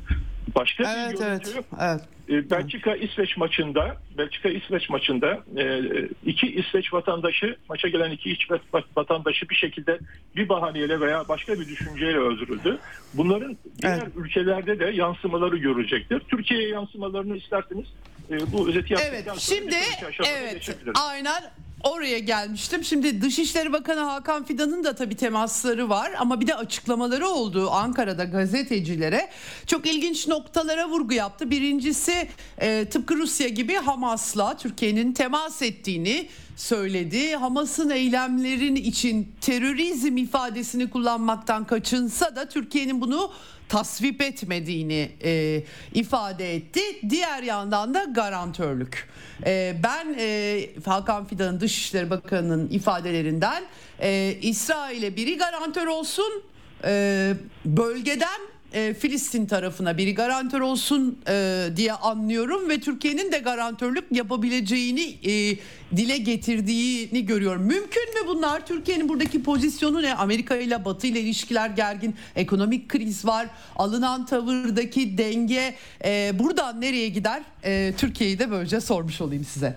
Başka 0.54 0.84
bir 0.84 0.88
Evet 0.88 1.18
görüntü 1.18 1.50
evet. 1.54 1.64
Evet. 1.80 2.00
e, 2.46 2.50
Belçika 2.50 2.94
İsveç 2.96 3.36
maçında 3.36 3.96
Belçika 4.18 4.48
İsveç 4.48 4.90
maçında 4.90 5.44
e, 5.56 5.80
iki 6.26 6.46
İsveç 6.46 6.92
vatandaşı 6.92 7.56
maça 7.68 7.88
gelen 7.88 8.11
iki 8.11 8.30
İsveç 8.30 8.61
vatandaşı 8.96 9.48
bir 9.48 9.54
şekilde 9.54 9.98
bir 10.36 10.48
bahaneyle 10.48 11.00
veya 11.00 11.28
başka 11.28 11.61
bir 11.61 11.68
düşünceyle 11.68 12.18
öldürüldü. 12.18 12.78
Bunların 13.14 13.56
diğer 13.82 13.98
Evet. 14.02 14.12
ülkelerde 14.16 14.78
de 14.78 14.84
yansımaları 14.84 15.56
görülecektir. 15.56 16.20
Türkiye'ye 16.20 16.68
yansımalarını 16.68 17.36
isterseniz 17.36 17.86
e, 18.30 18.52
bu 18.52 18.68
özeti 18.68 18.94
Evet 18.94 19.26
yaptıktan 19.26 19.34
sonra 19.34 19.58
şimdi 19.58 19.70
bir 19.70 20.26
evet 20.26 20.74
aynen 20.94 21.42
oraya 21.84 22.18
gelmiştim. 22.18 22.84
Şimdi 22.84 23.22
Dışişleri 23.22 23.72
Bakanı 23.72 24.00
Hakan 24.00 24.44
Fidan'ın 24.44 24.84
da 24.84 24.94
tabii 24.94 25.16
temasları 25.16 25.88
var 25.88 26.12
ama 26.18 26.40
bir 26.40 26.46
de 26.46 26.54
açıklamaları 26.54 27.28
oldu 27.28 27.70
Ankara'da 27.70 28.24
gazetecilere. 28.24 29.28
Çok 29.66 29.86
ilginç 29.86 30.28
noktalara 30.28 30.88
vurgu 30.88 31.14
yaptı. 31.14 31.50
Birincisi 31.50 32.28
e, 32.58 32.84
tıpkı 32.84 33.16
Rusya 33.16 33.48
gibi 33.48 33.74
Hamas'la 33.74 34.56
Türkiye'nin 34.56 35.12
temas 35.12 35.62
ettiğini 35.62 36.28
söyledi. 36.56 37.36
Hamas'ın 37.36 37.90
eylemlerin 37.90 38.76
için 38.76 39.32
terörizm 39.40 40.16
ifadesini 40.16 40.90
kullanmaktan 40.90 41.66
kaçınsa 41.66 42.36
da 42.36 42.48
Türkiye'nin 42.48 43.00
bunu 43.00 43.32
tasvip 43.70 44.22
etmediğini 44.22 45.10
e, 45.24 45.62
ifade 45.94 46.54
etti. 46.54 46.80
Diğer 47.10 47.42
yandan 47.42 47.94
da 47.94 48.04
garantörlük. 48.04 49.08
E, 49.46 49.76
ben 49.82 50.16
e, 50.18 50.60
Hakan 50.84 51.26
Fidan'ın 51.26 51.60
Dışişleri 51.60 52.10
Bakanı'nın 52.10 52.68
ifadelerinden 52.68 53.62
e, 54.00 54.36
İsrail'e 54.42 55.16
biri 55.16 55.36
garantör 55.36 55.86
olsun 55.86 56.42
e, 56.84 57.34
bölgeden 57.64 58.40
e, 58.72 58.94
Filistin 58.94 59.46
tarafına 59.46 59.98
biri 59.98 60.14
garantör 60.14 60.60
olsun 60.60 61.18
e, 61.28 61.66
diye 61.76 61.92
anlıyorum 61.92 62.68
ve 62.68 62.80
Türkiye'nin 62.80 63.32
de 63.32 63.38
garantörlük 63.38 64.04
yapabileceğini 64.10 65.16
e, 65.24 65.58
dile 65.96 66.18
getirdiğini 66.18 67.26
görüyorum. 67.26 67.62
Mümkün 67.62 68.14
mü 68.14 68.28
bunlar? 68.28 68.66
Türkiye'nin 68.66 69.08
buradaki 69.08 69.42
pozisyonu 69.42 70.02
ne? 70.02 70.14
Amerika 70.14 70.56
ile 70.56 70.84
Batı 70.84 71.06
ile 71.06 71.20
ilişkiler 71.20 71.70
gergin, 71.70 72.14
ekonomik 72.36 72.88
kriz 72.88 73.24
var, 73.24 73.46
alınan 73.76 74.26
tavırdaki 74.26 75.18
denge 75.18 75.74
e, 76.04 76.38
buradan 76.38 76.80
nereye 76.80 77.08
gider? 77.08 77.42
E, 77.64 77.94
Türkiye'yi 77.96 78.38
de 78.38 78.50
böylece 78.50 78.80
sormuş 78.80 79.20
olayım 79.20 79.44
size. 79.44 79.76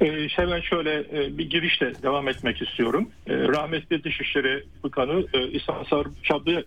Ee, 0.00 0.28
hemen 0.28 0.60
şöyle 0.60 0.98
e, 0.98 1.38
bir 1.38 1.50
girişle 1.50 2.02
devam 2.02 2.28
etmek 2.28 2.62
istiyorum. 2.62 3.10
Ee, 3.26 3.34
rahmetli 3.38 4.04
Dışişleri 4.04 4.64
Bakanı 4.84 5.26
e, 5.34 5.48
İhsan 5.48 5.84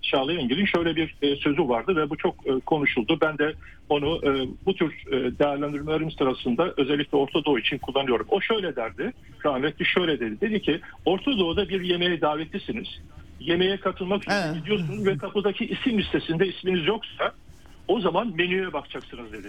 Çağlayengil'in 0.02 0.66
şöyle 0.66 0.96
bir 0.96 1.16
e, 1.22 1.36
sözü 1.36 1.68
vardı 1.68 1.96
ve 1.96 2.10
bu 2.10 2.18
çok 2.18 2.48
e, 2.48 2.60
konuşuldu. 2.66 3.18
Ben 3.22 3.38
de 3.38 3.54
onu 3.90 4.22
e, 4.24 4.48
bu 4.66 4.76
tür 4.76 4.94
e, 5.08 5.40
değerlendirmelerim 5.40 6.12
sırasında 6.12 6.74
özellikle 6.78 7.18
Orta 7.18 7.46
Doğu 7.46 7.60
için 7.60 7.78
kullanıyorum. 7.78 8.26
O 8.30 8.42
şöyle 8.42 8.76
derdi, 8.76 9.14
rahmetli 9.46 9.86
şöyle 9.86 10.20
dedi. 10.20 10.42
Dedi 10.42 10.62
ki 10.62 10.80
Orta 11.06 11.38
Doğu'da 11.38 11.70
bir 11.70 11.82
yemeğe 11.82 12.22
davetlisiniz. 12.22 12.88
Yemeğe 13.40 13.78
katılmak 13.78 14.24
için 14.24 14.32
Evet. 14.32 14.56
gidiyorsunuz 14.56 15.06
ve 15.06 15.18
kapıdaki 15.18 15.66
isim 15.66 15.98
listesinde 15.98 16.48
isminiz 16.48 16.88
yoksa 16.88 17.32
o 17.88 18.00
zaman 18.00 18.36
menüye 18.36 18.74
bakacaksınız 18.74 19.34
dedi. 19.34 19.48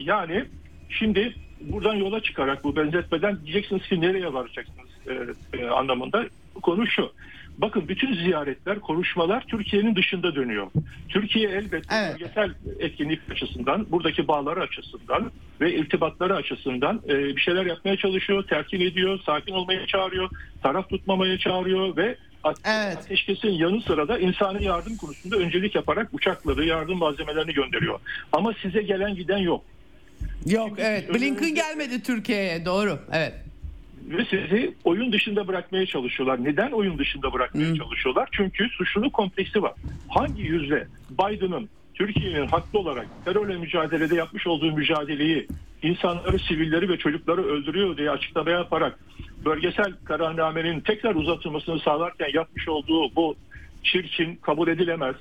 Yani 0.00 0.44
şimdi 0.88 1.34
buradan 1.60 1.94
yola 1.94 2.22
çıkarak 2.22 2.64
bu 2.64 2.76
benzetmeden 2.76 3.38
diyeceksiniz 3.44 3.88
ki 3.88 4.00
nereye 4.00 4.32
varacaksınız 4.32 4.88
e, 5.06 5.58
e, 5.58 5.68
anlamında 5.68 6.26
konu 6.62 6.86
şu. 6.86 7.12
Bakın 7.58 7.88
bütün 7.88 8.14
ziyaretler, 8.14 8.80
konuşmalar 8.80 9.44
Türkiye'nin 9.48 9.96
dışında 9.96 10.34
dönüyor. 10.34 10.66
Türkiye 11.08 11.48
elbette 11.48 11.94
Evet. 11.94 12.12
bölgesel 12.14 12.50
etkinlik 12.78 13.20
açısından, 13.30 13.86
buradaki 13.90 14.28
bağları 14.28 14.60
açısından 14.60 15.30
ve 15.60 15.74
irtibatları 15.74 16.34
açısından 16.34 17.00
e, 17.08 17.18
bir 17.36 17.40
şeyler 17.40 17.66
yapmaya 17.66 17.96
çalışıyor, 17.96 18.46
telkin 18.46 18.80
ediyor, 18.80 19.20
sakin 19.26 19.52
olmaya 19.52 19.86
çağırıyor, 19.86 20.30
taraf 20.62 20.88
tutmamaya 20.88 21.38
çağırıyor 21.38 21.96
ve 21.96 22.16
Evet. 22.44 22.96
ateşkesin 22.96 23.48
yanı 23.48 23.80
sıra 23.80 24.08
da 24.08 24.18
insani 24.18 24.64
yardım 24.64 24.96
konusunda 24.96 25.36
öncelik 25.36 25.74
yaparak 25.74 26.08
uçakları, 26.14 26.64
yardım 26.64 26.98
malzemelerini 26.98 27.52
gönderiyor. 27.52 28.00
Ama 28.32 28.52
size 28.62 28.82
gelen 28.82 29.14
giden 29.14 29.38
yok. 29.38 29.64
Yok 30.46 30.72
evet 30.78 31.14
Blinken 31.14 31.54
gelmedi 31.54 32.02
Türkiye'ye 32.02 32.64
doğru 32.64 32.98
evet. 33.12 33.34
ve 34.08 34.24
sizi 34.24 34.74
oyun 34.84 35.12
dışında 35.12 35.48
bırakmaya 35.48 35.86
çalışıyorlar. 35.86 36.44
Neden 36.44 36.70
oyun 36.70 36.98
dışında 36.98 37.32
bırakmaya 37.32 37.74
çalışıyorlar? 37.76 38.28
Çünkü 38.32 38.68
suçluluk 38.68 39.12
kompleksi 39.12 39.62
var. 39.62 39.72
Hangi 40.08 40.42
yüzle 40.42 40.86
Biden'ın 41.10 41.68
Türkiye'nin 41.94 42.46
haklı 42.46 42.78
olarak 42.78 43.06
terörle 43.24 43.56
mücadelede 43.56 44.14
yapmış 44.14 44.46
olduğu 44.46 44.72
mücadeleyi 44.72 45.46
insanları, 45.82 46.38
sivilleri 46.38 46.88
ve 46.88 46.96
çocukları 46.96 47.44
öldürüyor 47.44 47.96
diye 47.96 48.10
açıklama 48.10 48.50
yaparak 48.50 48.98
bölgesel 49.44 49.92
kararnamenin 50.04 50.80
tekrar 50.80 51.14
uzatılmasını 51.14 51.80
sağlarken 51.80 52.30
yapmış 52.34 52.68
olduğu 52.68 53.16
bu 53.16 53.36
çirkin, 53.82 54.36
kabul 54.36 54.68
edilemez 54.68 55.14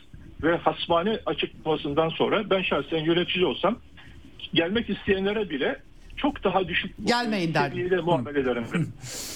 ve 0.43 0.57
hasmane 0.57 1.19
açıklamasından 1.25 2.09
sonra 2.09 2.49
ben 2.49 2.61
şahsen 2.61 3.03
yönetici 3.03 3.45
olsam 3.45 3.77
gelmek 4.53 4.89
isteyenlere 4.89 5.49
bile 5.49 5.79
çok 6.17 6.43
daha 6.43 6.67
düşük 6.67 6.95
Gelmeyin 7.05 7.53
derdim. 7.53 7.71
seviyede 7.77 8.01
muamele 8.01 8.39
ederim. 8.39 8.65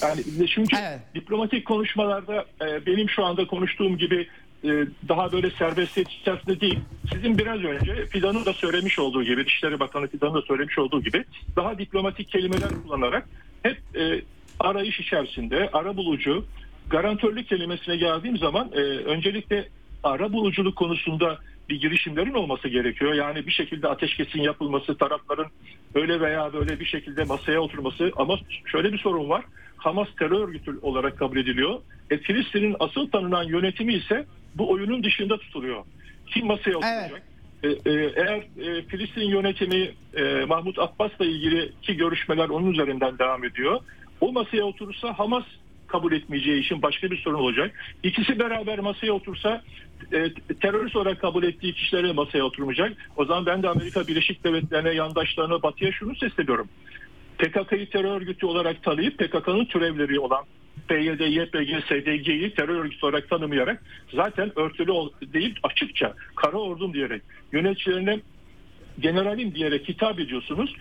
Yani 0.02 0.48
çünkü 0.48 0.78
Evet. 0.82 1.00
diplomatik 1.16 1.66
konuşmalarda 1.66 2.46
e, 2.62 2.86
benim 2.86 3.10
şu 3.10 3.24
anda 3.26 3.48
konuştuğum 3.48 3.98
gibi 3.98 4.28
e, 4.64 4.70
daha 5.10 5.32
böyle 5.32 5.50
serbestiyet 5.52 6.10
içerisinde 6.10 6.62
değil. 6.62 6.80
Sizin 7.14 7.38
biraz 7.38 7.64
önce 7.64 8.06
Fidan'ın 8.06 8.46
da 8.46 8.54
söylemiş 8.54 9.00
olduğu 9.00 9.24
gibi, 9.24 9.46
Dışişleri 9.46 9.80
Bakanı 9.80 10.08
Fidan'ın 10.08 10.34
da 10.34 10.42
söylemiş 10.42 10.78
olduğu 10.80 11.02
gibi 11.04 11.24
daha 11.56 11.78
diplomatik 11.78 12.30
kelimeler 12.30 12.70
kullanarak 12.84 13.28
hep 13.64 13.78
e, 13.96 14.22
arayış 14.60 15.00
içerisinde, 15.00 15.70
ara 15.74 15.98
bulucu, 15.98 16.46
garantörlük 16.90 17.48
kelimesine 17.50 17.98
geldiğim 17.98 18.38
zaman 18.38 18.70
e, 18.74 18.80
öncelikle 18.82 19.70
ara 20.04 20.34
buluculuk 20.34 20.76
konusunda 20.76 21.38
bir 21.70 21.82
girişimlerin 21.82 22.34
olması 22.34 22.68
gerekiyor. 22.68 23.14
Yani 23.14 23.48
bir 23.48 23.52
şekilde 23.52 23.88
ateşkesin 23.88 24.42
yapılması, 24.42 24.98
tarafların 24.98 25.48
öyle 25.96 26.22
veya 26.22 26.54
böyle 26.54 26.80
bir 26.80 26.86
şekilde 26.86 27.24
masaya 27.24 27.60
oturması 27.60 28.12
ama 28.16 28.40
şöyle 28.66 28.94
bir 28.94 28.98
sorun 28.98 29.30
var. 29.30 29.46
Hamas 29.78 30.08
terör 30.20 30.48
örgütü 30.48 30.80
olarak 30.82 31.20
kabul 31.20 31.38
ediliyor. 31.38 31.80
E, 32.10 32.18
Filistin'in 32.18 32.76
asıl 32.80 33.10
tanınan 33.10 33.44
yönetimi 33.44 33.94
ise 33.94 34.26
bu 34.56 34.72
oyunun 34.72 35.04
dışında 35.04 35.38
tutuluyor. 35.38 35.84
Kim 36.28 36.48
masaya 36.48 36.78
oturacak? 36.78 37.22
E, 37.64 37.68
e, 37.68 37.92
eğer 38.16 38.38
e, 38.38 38.82
Filistin 38.82 39.22
yönetimi 39.22 39.92
e, 40.14 40.46
Mahmut 40.46 40.80
Abbas'la 40.80 41.26
ilgili 41.26 41.72
ki 41.82 41.98
görüşmeler 41.98 42.50
onun 42.50 42.72
üzerinden 42.72 43.20
devam 43.20 43.44
ediyor. 43.44 43.80
O 44.22 44.32
masaya 44.32 44.64
oturursa 44.64 45.20
Hamas 45.20 45.44
kabul 45.94 46.12
etmeyeceği 46.12 46.62
için 46.64 46.82
başka 46.82 47.12
bir 47.12 47.18
sorun 47.18 47.40
olacak. 47.40 47.72
İkisi 48.04 48.40
beraber 48.40 48.80
masaya 48.80 49.14
otursa 49.14 49.62
e, 50.14 50.34
terörist 50.62 50.96
olarak 50.96 51.22
kabul 51.22 51.44
ettiği 51.44 51.74
kişilere 51.74 52.12
masaya 52.12 52.44
oturmayacak. 52.44 52.92
O 53.18 53.26
zaman 53.26 53.46
ben 53.46 53.64
de 53.64 53.70
Amerika 53.70 54.08
Birleşik 54.08 54.44
Devletleri'ne, 54.44 54.90
yandaşlarına, 54.90 55.64
Batı'ya 55.64 55.92
şunu 55.92 56.16
sesleniyorum. 56.16 56.68
PKK'yı 57.38 57.90
terör 57.90 58.22
örgütü 58.22 58.46
olarak 58.46 58.84
tanıyıp 58.84 59.18
PKK'nın 59.18 59.66
türevleri 59.66 60.20
olan 60.20 60.44
PYD, 60.88 61.20
YPG, 61.20 61.84
SDG'yi 61.86 62.54
terör 62.54 62.76
örgütü 62.76 63.06
olarak 63.06 63.30
tanımayarak 63.30 63.84
zaten 64.14 64.60
örtülü 64.60 64.92
değil 65.34 65.56
açıkça 65.64 66.14
kara 66.36 66.58
ordum 66.58 66.94
diyerek 66.94 67.22
yöneticilerine 67.52 68.20
generalim 69.00 69.56
diyerek 69.56 69.90
hitap 69.90 70.20
ediyorsunuz. 70.20 70.76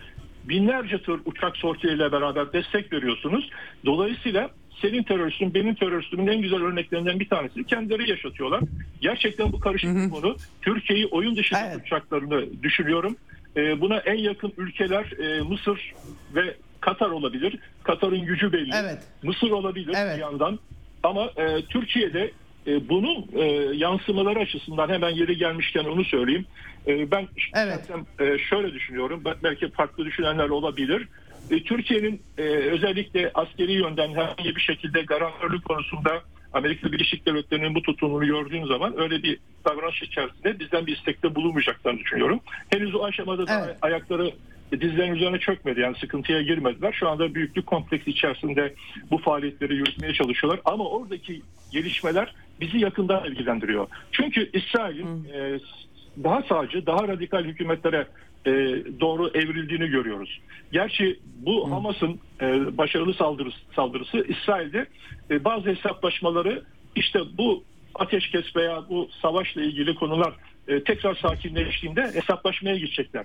Binlerce 0.45 1.03
tır 1.03 1.21
uçak 1.25 1.57
sortiyle 1.57 2.13
beraber 2.13 2.53
destek 2.53 2.93
veriyorsunuz. 2.93 3.51
Dolayısıyla 3.87 4.51
senin 4.83 5.03
teröristin, 5.03 5.55
benim 5.55 5.75
teröristimin 5.75 6.27
en 6.27 6.41
güzel 6.43 6.63
örneklerinden 6.63 7.21
bir 7.21 7.29
tanesi 7.29 7.65
kendileri 7.65 8.11
yaşatıyorlar. 8.11 8.61
Gerçekten 9.01 9.53
bu 9.53 9.61
karışık 9.61 9.97
bir 9.97 10.11
konu. 10.11 10.37
Türkiye'yi 10.63 11.07
oyun 11.07 11.37
dışı 11.37 11.55
Evet. 11.67 11.81
uçaklarını 11.87 12.63
düşünüyorum. 12.63 13.17
Ee, 13.57 13.81
buna 13.81 13.97
en 13.99 14.19
yakın 14.19 14.53
ülkeler 14.57 15.11
e, 15.23 15.43
Mısır 15.43 15.93
ve 16.35 16.57
Katar 16.81 17.11
olabilir. 17.11 17.59
Katar'ın 17.83 18.21
gücü 18.21 18.53
belli. 18.53 18.71
Evet. 18.83 18.99
Mısır 19.23 19.51
olabilir 19.51 19.95
Evet. 19.97 20.17
bir 20.17 20.21
yandan. 20.21 20.59
Ama 21.03 21.31
e, 21.37 21.63
Türkiye'de 21.63 22.31
e, 22.67 22.89
bunun 22.89 23.27
e, 23.37 23.45
yansımaları 23.77 24.39
açısından 24.39 24.89
hemen 24.89 25.11
yeri 25.11 25.37
gelmişken 25.37 25.85
onu 25.85 26.05
söyleyeyim. 26.05 26.47
E, 26.87 27.11
ben 27.11 27.29
Evet. 27.55 27.91
e, 28.21 28.39
şöyle 28.39 28.73
düşünüyorum. 28.73 29.23
Belki 29.43 29.71
farklı 29.71 30.05
düşünenler 30.05 30.49
olabilir. 30.49 31.09
E, 31.51 31.63
Türkiye'nin 31.63 32.23
e, 32.39 32.43
özellikle 32.43 33.31
askeri 33.35 33.73
yönden 33.73 34.09
herhangi 34.15 34.57
bir 34.57 34.61
şekilde 34.61 35.03
garantörlük 35.03 35.65
konusunda 35.65 36.23
Amerika 36.53 36.93
Birleşik 36.93 37.27
Devletleri'nin 37.27 37.75
bu 37.75 37.83
tutumunu 37.83 38.27
gördüğüm 38.27 38.67
zaman 38.67 39.01
öyle 39.01 39.23
bir 39.23 39.39
davranış 39.65 40.03
içerisinde 40.03 40.59
bizden 40.59 40.87
bir 40.87 40.97
istekte 40.97 41.35
bulunmayacaklarını 41.35 41.99
düşünüyorum. 41.99 42.41
Henüz 42.71 42.95
o 42.95 43.05
aşamada 43.05 43.47
da 43.47 43.65
Evet. 43.67 43.77
ayakları 43.83 44.33
dizlerin 44.81 45.15
üzerine 45.15 45.39
çökmedi 45.39 45.81
yani 45.81 45.97
sıkıntıya 45.97 46.43
girmediler. 46.43 46.93
Şu 46.93 47.09
anda 47.09 47.35
büyüklük 47.35 47.67
kompleksi 47.67 48.11
içerisinde 48.11 48.75
bu 49.11 49.19
faaliyetleri 49.19 49.75
yürütmeye 49.75 50.15
çalışıyorlar. 50.15 50.61
Ama 50.65 50.89
oradaki 50.89 51.43
gelişmeler 51.73 52.35
bizi 52.61 52.79
yakından 52.79 53.25
ilgilendiriyor. 53.25 53.87
Çünkü 54.13 54.51
İsrail'in 54.53 55.25
e, 55.35 55.59
daha 56.25 56.43
sağcı, 56.43 56.87
daha 56.87 57.09
radikal 57.09 57.45
hükümetlere 57.45 58.07
e, 58.47 58.53
doğru 59.01 59.29
evrildiğini 59.29 59.87
görüyoruz. 59.89 60.41
Gerçi 60.73 61.19
bu 61.47 61.71
Hamas'ın 61.71 62.21
e, 62.41 62.79
başarılı 62.79 63.15
saldırısı, 63.15 63.59
saldırısı 63.77 64.27
İsrail'de 64.29 64.87
e, 65.31 65.45
bazı 65.45 65.71
hesaplaşmaları 65.71 66.63
işte 66.97 67.21
bu 67.39 67.65
ateşkes 67.95 68.57
veya 68.57 68.83
bu 68.89 69.09
savaşla 69.23 69.63
ilgili 69.63 69.95
konular 69.95 70.35
e, 70.69 70.85
tekrar 70.85 71.15
sakinleştiğinde 71.15 72.03
hesaplaşmaya 72.03 72.77
gidecekler. 72.77 73.25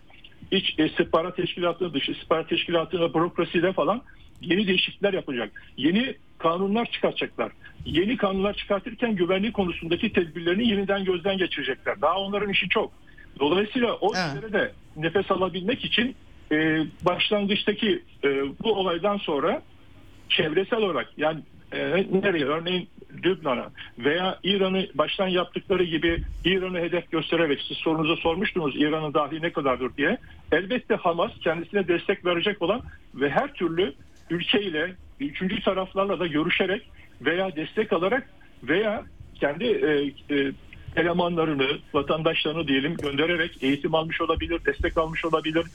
İç 0.51 0.80
istihbarat 0.80 1.35
teşkilatı, 1.35 1.93
dış 1.93 2.09
istihbarat 2.09 2.49
teşkilatı, 2.49 3.14
bürokraside 3.14 3.73
falan 3.73 4.01
yeni 4.41 4.68
değişiklikler 4.68 5.14
yapacak. 5.14 5.51
Yeni 5.77 6.15
kanunlar 6.38 6.85
çıkartacaklar. 6.91 7.51
Yeni 7.85 8.18
kanunlar 8.18 8.53
çıkartırken 8.53 9.15
güvenlik 9.15 9.53
konusundaki 9.53 10.14
tedbirlerini 10.14 10.68
yeniden 10.68 11.03
gözden 11.03 11.38
geçirecekler. 11.38 12.01
Daha 12.01 12.19
onların 12.19 12.49
işi 12.49 12.69
çok. 12.69 12.91
Dolayısıyla 13.39 13.93
o 13.93 14.11
Evet. 14.15 14.26
işlere 14.27 14.53
de 14.53 14.72
nefes 14.97 15.31
alabilmek 15.31 15.85
için 15.85 16.15
e, 16.51 16.85
başlangıçtaki 17.05 18.03
e, 18.23 18.30
bu 18.64 18.73
olaydan 18.73 19.18
sonra 19.18 19.61
çevresel 20.30 20.80
olarak 20.80 21.07
yani 21.18 21.39
e, 21.72 21.80
nereye 22.23 22.45
örneğin 22.45 22.88
Lübnan'a 23.26 23.69
veya 23.99 24.39
İran'ı 24.43 24.88
baştan 24.95 25.27
yaptıkları 25.27 25.84
gibi 25.84 26.23
İran'ı 26.45 26.77
hedef 26.80 27.11
göstererek 27.11 27.61
siz 27.68 27.77
sorunuza 27.77 28.15
sormuştunuz 28.15 28.76
İran'ın 28.76 29.14
dahli 29.14 29.41
ne 29.41 29.51
kadardır 29.51 29.97
diye. 29.97 30.18
Elbette 30.51 30.95
Hamas 30.95 31.31
kendisine 31.43 31.88
destek 31.88 32.26
verecek 32.26 32.61
olan 32.61 32.81
ve 33.15 33.30
her 33.30 33.53
türlü 33.53 33.93
ülkeyle 34.30 34.95
üçüncü 35.20 35.64
taraflarla 35.64 36.20
da 36.20 36.28
görüşerek 36.28 36.90
veya 37.22 37.56
destek 37.56 37.94
alarak 37.94 38.30
veya 38.64 39.06
kendi 39.40 39.66
e, 39.66 40.14
e, 40.36 40.52
elemanlarını, 40.95 41.68
vatandaşlarını 41.94 42.68
diyelim 42.68 42.98
göndererek 42.98 43.64
eğitim 43.64 43.95
almış 43.95 44.22
olabilir, 44.22 44.62
destek 44.66 44.98
almış 44.98 45.26
olabilir. 45.26 45.66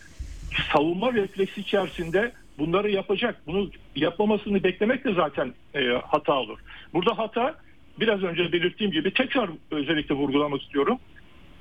Savunma 0.73 1.12
refleksi 1.12 1.61
içerisinde 1.61 2.33
bunları 2.59 2.91
yapacak. 2.91 3.43
Bunu 3.47 3.70
yapmamasını 3.97 4.65
beklemek 4.65 5.05
de 5.05 5.15
zaten 5.15 5.55
e, 5.74 5.89
hata 5.89 6.35
olur. 6.35 6.59
Burada 6.93 7.19
hata 7.19 7.55
biraz 8.01 8.23
önce 8.23 8.53
belirttiğim 8.53 8.93
gibi 8.93 9.15
tekrar 9.15 9.51
özellikle 9.70 10.15
vurgulamak 10.15 10.62
istiyorum. 10.62 10.99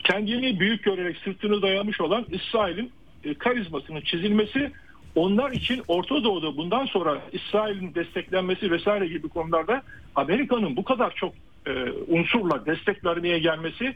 Kendini 0.04 0.60
büyük 0.60 0.84
görerek 0.84 1.18
sırtını 1.18 1.62
dayamış 1.62 2.02
olan 2.02 2.26
İsrail'in 2.32 2.92
e, 3.24 3.34
karizmasının 3.34 4.02
çizilmesi 4.02 4.72
onlar 5.16 5.52
için 5.52 5.84
Orta 5.88 6.24
Doğu'da 6.24 6.58
bundan 6.58 6.86
sonra 6.86 7.22
İsrail'in 7.32 7.96
desteklenmesi 7.96 8.72
vesaire 8.72 9.08
gibi 9.08 9.30
konularda 9.30 9.82
Amerika'nın 10.16 10.78
bu 10.78 10.84
kadar 10.84 11.16
çok 11.16 11.34
e, 11.66 11.72
unsurla 12.08 12.66
destek 12.66 13.06
vermeye 13.06 13.40
gelmesi 13.40 13.96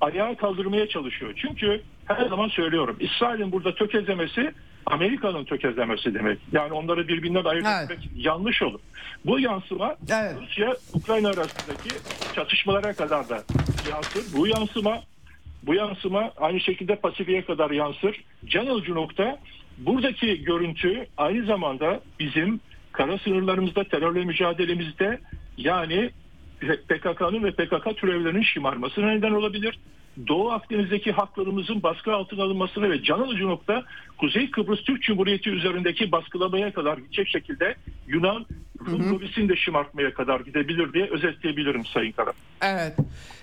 ayağa 0.00 0.36
kaldırmaya 0.36 0.88
çalışıyor. 0.88 1.32
Çünkü 1.36 1.82
her 2.06 2.26
zaman 2.28 2.48
söylüyorum 2.48 2.96
İsrail'in 3.00 3.52
burada 3.52 3.74
tökezlemesi 3.74 4.52
Amerika'nın 4.86 5.44
tökezlemesi 5.44 6.14
demek. 6.14 6.38
Yani 6.52 6.72
onları 6.72 7.08
birbirinden 7.08 7.44
ayırt 7.44 7.66
Evet. 7.66 7.90
etmek 7.90 8.10
yanlış 8.16 8.62
olur. 8.62 8.80
Bu 9.26 9.40
yansıma 9.40 9.96
Evet. 10.10 10.34
Rusya 10.42 10.76
Ukrayna 10.94 11.28
arasındaki 11.28 11.90
çatışmalara 12.34 12.92
kadar 12.92 13.28
da 13.28 13.42
yansır. 13.90 14.36
Bu 14.38 14.46
yansıma 14.46 15.00
bu 15.62 15.74
yansıma 15.74 16.32
aynı 16.36 16.60
şekilde 16.60 16.96
Pasifik'e 16.96 17.44
kadar 17.44 17.70
yansır. 17.70 18.24
Can 18.46 18.66
alıcı 18.66 18.94
nokta 18.94 19.38
buradaki 19.80 20.44
görüntü 20.44 21.06
aynı 21.16 21.46
zamanda 21.46 22.00
bizim 22.20 22.60
kara 22.92 23.18
sınırlarımızda 23.18 23.84
terörle 23.84 24.24
mücadelemizde 24.24 25.20
yani 25.56 26.10
PKK'nın 26.60 27.44
ve 27.44 27.50
PKK 27.50 27.96
türevlerinin 27.96 28.42
şımarmasına 28.42 29.06
neden 29.06 29.32
olabilir. 29.32 29.78
Doğu 30.28 30.50
Akdeniz'deki 30.50 31.12
haklarımızın 31.12 31.82
baskı 31.82 32.12
altına 32.12 32.42
alınmasına 32.42 32.90
ve 32.90 33.02
can 33.02 33.18
alıcı 33.18 33.46
nokta 33.48 33.84
Kuzey 34.20 34.50
Kıbrıs 34.50 34.82
Türk 34.82 35.02
Cumhuriyeti 35.02 35.50
üzerindeki 35.50 36.12
baskılamaya 36.12 36.72
kadar 36.72 36.98
gidecek 36.98 37.28
şekilde 37.28 37.76
Yunan 38.08 38.46
Rum 38.86 39.12
lobisini 39.12 39.48
de 39.48 39.56
şımartmaya 39.56 40.14
kadar 40.14 40.40
gidebilir 40.40 40.92
diye 40.92 41.10
özetleyebilirim 41.10 41.86
Sayın 41.86 42.12
Kara. 42.12 42.32
Evet. 42.62 42.96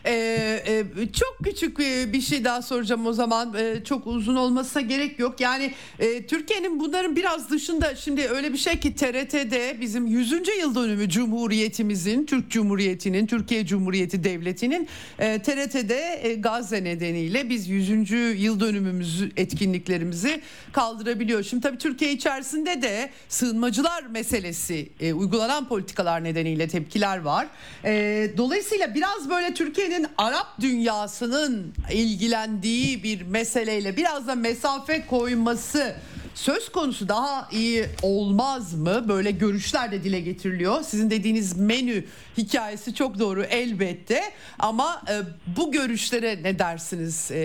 Ee, 0.06 0.64
e, 0.68 0.84
çok 1.14 1.38
küçük 1.44 1.80
bir, 2.14 2.22
şey 2.22 2.44
daha 2.44 2.62
soracağım 2.62 3.06
o 3.08 3.14
zaman. 3.14 3.54
Ee, 3.54 3.84
çok 3.84 4.08
uzun 4.08 4.36
olmasına 4.36 4.82
gerek 4.82 5.20
yok. 5.20 5.41
Yani 5.41 5.74
e, 5.99 6.28
Türkiye'nin 6.28 6.80
bunların 6.80 7.16
biraz 7.16 7.49
dışında 7.52 7.95
şimdi 7.95 8.28
öyle 8.28 8.54
bir 8.54 8.58
şey 8.58 8.80
ki 8.80 8.95
TRT'de 8.95 9.78
bizim 9.82 10.08
100. 10.08 10.32
yıl 10.32 10.76
dönümü 10.76 11.10
Cumhuriyetimizin, 11.10 12.26
Türk 12.26 12.52
Cumhuriyeti'nin, 12.52 13.28
Türkiye 13.28 13.66
Cumhuriyeti 13.66 14.24
Devleti'nin 14.24 14.88
e, 15.20 15.41
TRT'de 15.41 16.20
e, 16.24 16.36
Gazze 16.36 16.84
nedeniyle 16.84 17.49
biz 17.49 17.70
100. 17.70 18.12
yıl 18.41 18.60
dönümümüzü 18.60 19.32
etkinliklerimizi 19.38 20.41
kaldırabiliyor. 20.72 21.44
Şimdi 21.44 21.64
tabii 21.64 21.77
Türkiye 21.77 22.11
içerisinde 22.11 22.81
de 22.81 23.10
sığınmacılar 23.30 24.03
meselesi 24.03 24.89
e, 24.99 25.14
uygulanan 25.14 25.68
politikalar 25.68 26.23
nedeniyle 26.23 26.68
tepkiler 26.68 27.18
var. 27.18 27.48
E, 27.85 28.31
dolayısıyla 28.38 28.95
biraz 28.95 29.30
böyle 29.30 29.53
Türkiye'nin 29.53 30.07
Arap 30.18 30.61
dünyasının 30.61 31.73
ilgilendiği 31.91 33.03
bir 33.03 33.22
meseleyle 33.22 33.98
biraz 33.98 34.27
da 34.27 34.35
mesafe 34.35 35.06
koyması 35.06 35.95
söz 36.38 36.72
konusu 36.72 37.07
daha 37.07 37.49
iyi 37.52 37.85
olmaz 38.02 38.73
mı? 38.73 39.10
Böyle 39.10 39.31
görüşler 39.31 39.91
de 39.91 40.03
dile 40.03 40.19
getiriliyor. 40.19 40.84
Sizin 40.84 41.10
dediğiniz 41.10 41.57
menü 41.57 42.06
hikayesi 42.38 42.94
çok 42.94 43.19
doğru 43.19 43.44
elbette 43.44 44.22
ama 44.60 45.02
e, 45.10 45.14
bu 45.57 45.72
görüşlere 45.72 46.44
ne 46.44 46.60
dersiniz? 46.60 47.31
E, 47.31 47.38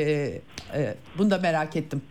e, 0.75 0.95
bunu 1.19 1.31
da 1.31 1.39
merak 1.39 1.77
ettim. 1.77 2.03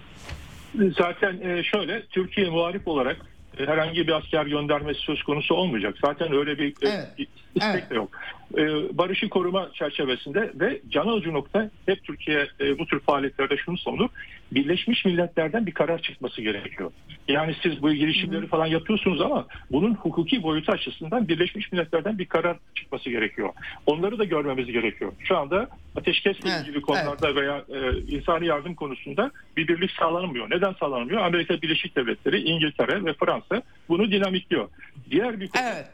Zaten 0.97 1.41
e, 1.41 1.63
şöyle 1.63 2.01
Türkiye 2.05 2.49
muharip 2.49 2.87
olarak 2.87 3.17
e, 3.57 3.65
herhangi 3.65 4.07
bir 4.07 4.11
asker 4.11 4.45
göndermesi 4.45 4.99
söz 4.99 5.23
konusu 5.23 5.55
olmayacak. 5.55 5.95
Zaten 6.05 6.33
öyle 6.33 6.57
bir 6.57 6.69
e, 6.69 6.89
Evet. 6.89 7.27
İstek 7.55 7.73
Evet. 7.75 7.89
de 7.89 7.95
yok. 7.95 8.11
E, 8.57 8.63
Barışı 8.97 9.29
koruma 9.29 9.69
çerçevesinde 9.73 10.51
ve 10.55 10.81
can 10.89 11.07
alıcı 11.07 11.33
nokta 11.33 11.71
hep 11.85 12.03
Türkiye 12.03 12.47
e, 12.59 12.79
bu 12.79 12.85
tür 12.85 12.99
faaliyetlerde 12.99 13.57
şunu 13.57 13.77
savunur. 13.77 14.09
Birleşmiş 14.51 15.05
Milletler'den 15.05 15.65
bir 15.65 15.71
karar 15.71 16.01
çıkması 16.01 16.41
gerekiyor. 16.41 16.91
Yani 17.27 17.55
siz 17.63 17.81
bu 17.81 17.93
girişimleri 17.93 18.47
falan 18.47 18.65
yapıyorsunuz 18.65 19.21
ama 19.21 19.47
bunun 19.71 19.93
hukuki 19.95 20.43
boyutu 20.43 20.71
açısından 20.71 21.27
Birleşmiş 21.27 21.71
Milletler'den 21.71 22.17
bir 22.17 22.25
karar 22.25 22.57
çıkması 22.75 23.09
gerekiyor. 23.09 23.49
Onları 23.85 24.19
da 24.19 24.23
görmemiz 24.23 24.65
gerekiyor. 24.67 25.11
Şu 25.19 25.37
anda 25.37 25.69
ateşkesle 25.95 26.49
Evet, 26.49 26.61
ilgili 26.61 26.81
konularda 26.81 27.35
veya 27.35 27.63
e, 27.69 27.97
insani 28.15 28.45
yardım 28.47 28.75
konusunda 28.75 29.31
bir 29.57 29.67
birlik 29.67 29.91
sağlanamıyor. 29.91 30.49
Neden 30.49 30.73
sağlanamıyor? 30.79 31.21
Amerika 31.21 31.61
Birleşik 31.61 31.95
Devletleri, 31.95 32.41
İngiltere 32.41 33.05
ve 33.05 33.13
Fransa 33.13 33.61
bunu 33.89 34.11
dinamikliyor. 34.11 34.69
Diğer 35.11 35.39
bir 35.39 35.47
konu 35.47 35.63
Evet. 35.65 35.85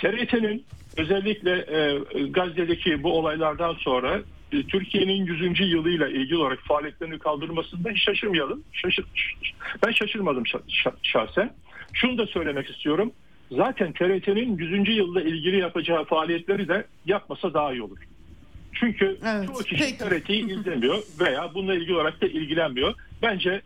TRT'nin 0.00 0.64
özellikle 0.96 1.52
e, 1.52 2.22
Gazze'deki 2.22 3.02
bu 3.02 3.12
olaylardan 3.18 3.74
sonra 3.74 4.20
e, 4.52 4.62
Türkiye'nin 4.62 5.26
100. 5.26 5.60
yılıyla 5.60 6.08
ilgili 6.08 6.36
olarak 6.36 6.58
faaliyetlerini 6.58 7.18
kaldırmasında 7.18 7.96
şaşırmayalım. 7.96 8.62
Şaşır, 8.72 9.04
ben 9.86 9.92
şaşırmadım 9.92 10.44
şahsen. 11.02 11.54
Şunu 11.92 12.18
da 12.18 12.26
söylemek 12.26 12.70
istiyorum. 12.70 13.12
Zaten 13.50 13.92
TRT'nin 13.92 14.58
100. 14.58 14.96
yılda 14.96 15.22
ilgili 15.22 15.58
yapacağı 15.58 16.04
faaliyetleri 16.04 16.68
de 16.68 16.84
yapmasa 17.06 17.54
daha 17.54 17.72
iyi 17.72 17.82
olur. 17.82 17.98
Çünkü 18.72 19.18
evet, 19.26 19.46
çoğu 19.46 19.58
kişi 19.58 19.98
TRT'yi 19.98 20.52
izlemiyor 20.58 20.98
veya 21.20 21.50
bununla 21.54 21.74
ilgili 21.74 21.94
olarak 21.94 22.20
da 22.20 22.26
ilgilenmiyor. 22.26 22.94
Bence 23.22 23.62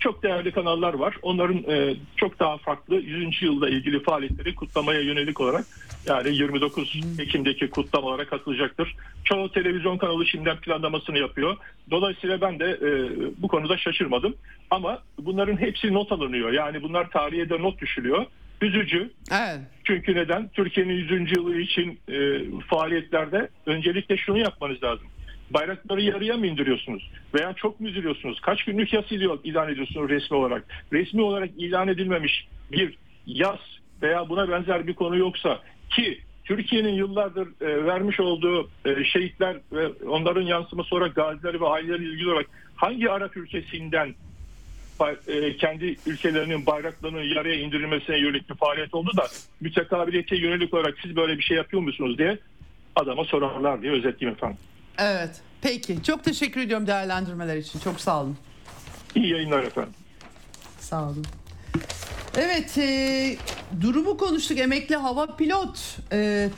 çok 0.00 0.22
değerli 0.22 0.52
kanallar 0.52 0.94
var. 0.94 1.16
Onların 1.22 1.64
e, 1.70 1.96
çok 2.16 2.38
daha 2.38 2.56
farklı 2.56 2.94
100. 2.94 3.42
yılda 3.42 3.68
ilgili 3.68 4.02
faaliyetleri 4.02 4.54
kutlamaya 4.54 5.00
yönelik 5.00 5.40
olarak 5.40 5.64
yani 6.06 6.36
29 6.36 7.00
Ekim'deki 7.18 7.70
kutlamalara 7.70 8.26
katılacaktır. 8.26 8.96
Çoğu 9.24 9.52
televizyon 9.52 9.98
kanalı 9.98 10.26
şimdiden 10.26 10.56
planlamasını 10.56 11.18
yapıyor. 11.18 11.56
Dolayısıyla 11.90 12.40
ben 12.40 12.58
de 12.58 12.64
e, 12.64 12.90
bu 13.42 13.48
konuda 13.48 13.78
şaşırmadım. 13.78 14.36
Ama 14.70 15.02
bunların 15.18 15.56
hepsi 15.56 15.94
not 15.94 16.12
alınıyor. 16.12 16.52
Yani 16.52 16.82
bunlar 16.82 17.10
tarihe 17.10 17.48
de 17.48 17.62
not 17.62 17.80
düşülüyor. 17.80 18.26
Üzücü. 18.60 19.10
Evet. 19.32 19.60
Çünkü 19.84 20.14
neden? 20.14 20.48
Türkiye'nin 20.48 20.94
100. 20.94 21.36
yılı 21.36 21.56
için 21.56 21.98
e, 22.08 22.40
faaliyetlerde 22.60 23.48
öncelikle 23.66 24.16
şunu 24.16 24.38
yapmanız 24.38 24.82
lazım. 24.82 25.06
Bayrakları 25.50 26.02
yarıya 26.02 26.36
mı 26.36 26.46
indiriyorsunuz? 26.46 27.10
Veya 27.34 27.52
çok 27.52 27.80
mu 27.80 27.88
üzülüyorsunuz? 27.88 28.40
Kaç 28.40 28.64
günlük 28.64 28.92
yas 28.92 29.12
ilan 29.44 29.72
ediyorsunuz 29.72 30.10
resmi 30.10 30.36
olarak? 30.36 30.64
Resmi 30.92 31.22
olarak 31.22 31.50
ilan 31.56 31.88
edilmemiş 31.88 32.48
bir 32.72 32.98
yas 33.26 33.60
veya 34.02 34.28
buna 34.28 34.48
benzer 34.48 34.86
bir 34.86 34.94
konu 34.94 35.16
yoksa 35.16 35.60
ki 35.90 36.20
Türkiye'nin 36.44 36.94
yıllardır 36.94 37.48
e, 37.60 37.84
vermiş 37.84 38.20
olduğu 38.20 38.70
e, 38.84 39.04
şehitler 39.04 39.56
ve 39.72 39.88
onların 40.08 40.42
yansıması 40.42 40.96
olarak 40.96 41.14
gazileri 41.14 41.60
ve 41.60 41.66
aileleri 41.66 42.04
ilgili 42.04 42.30
olarak 42.30 42.46
hangi 42.76 43.10
Arap 43.10 43.36
ülkesinden 43.36 44.14
e, 45.28 45.56
kendi 45.56 45.96
ülkelerinin 46.06 46.66
bayraklarının 46.66 47.22
yarıya 47.22 47.54
indirilmesine 47.54 48.18
yönelik 48.18 48.50
bir 48.50 48.54
faaliyet 48.54 48.94
oldu 48.94 49.10
da 49.16 49.26
mütekabiliyete 49.60 50.36
yönelik 50.36 50.74
olarak 50.74 50.94
siz 51.02 51.16
böyle 51.16 51.38
bir 51.38 51.42
şey 51.42 51.56
yapıyor 51.56 51.82
musunuz 51.82 52.18
diye 52.18 52.38
adama 52.96 53.24
sorarlar 53.24 53.82
diye 53.82 53.92
özetleyeyim 53.92 54.36
efendim. 54.36 54.58
Evet. 54.98 55.30
Peki. 55.60 56.02
Çok 56.02 56.24
teşekkür 56.24 56.60
ediyorum 56.60 56.86
değerlendirmeler 56.86 57.56
için. 57.56 57.78
Çok 57.78 58.00
sağ 58.00 58.22
olun. 58.22 58.36
İyi 59.14 59.32
yayınlar 59.32 59.62
efendim. 59.62 59.94
Sağ 60.80 61.02
olun. 61.02 61.26
Evet, 62.36 62.78
e, 62.78 63.36
durumu 63.80 64.16
konuştuk. 64.16 64.58
Emekli 64.58 64.96
hava 64.96 65.36
pilot 65.36 65.98
e, 66.12 66.48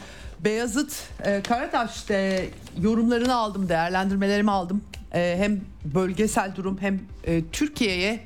Beyazıt 0.41 0.93
e, 1.25 1.43
Karataş 1.43 2.09
de, 2.09 2.49
yorumlarını 2.81 3.35
aldım, 3.35 3.69
değerlendirmelerimi 3.69 4.51
aldım. 4.51 4.85
E, 5.15 5.35
hem 5.39 5.61
bölgesel 5.85 6.57
durum 6.57 6.79
hem 6.81 7.01
e, 7.25 7.43
Türkiye'ye 7.53 8.21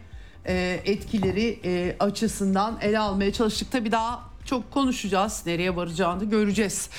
e, 0.47 0.81
etkileri 0.85 1.61
e, 1.65 1.97
açısından 2.01 2.79
ele 2.81 2.99
almaya 2.99 3.33
çalıştık. 3.33 3.73
Tabii 3.73 3.93
daha 3.93 4.21
çok 4.45 4.71
konuşacağız. 4.71 5.43
Nereye 5.47 5.77
varacağını 5.77 6.25
göreceğiz. 6.25 6.91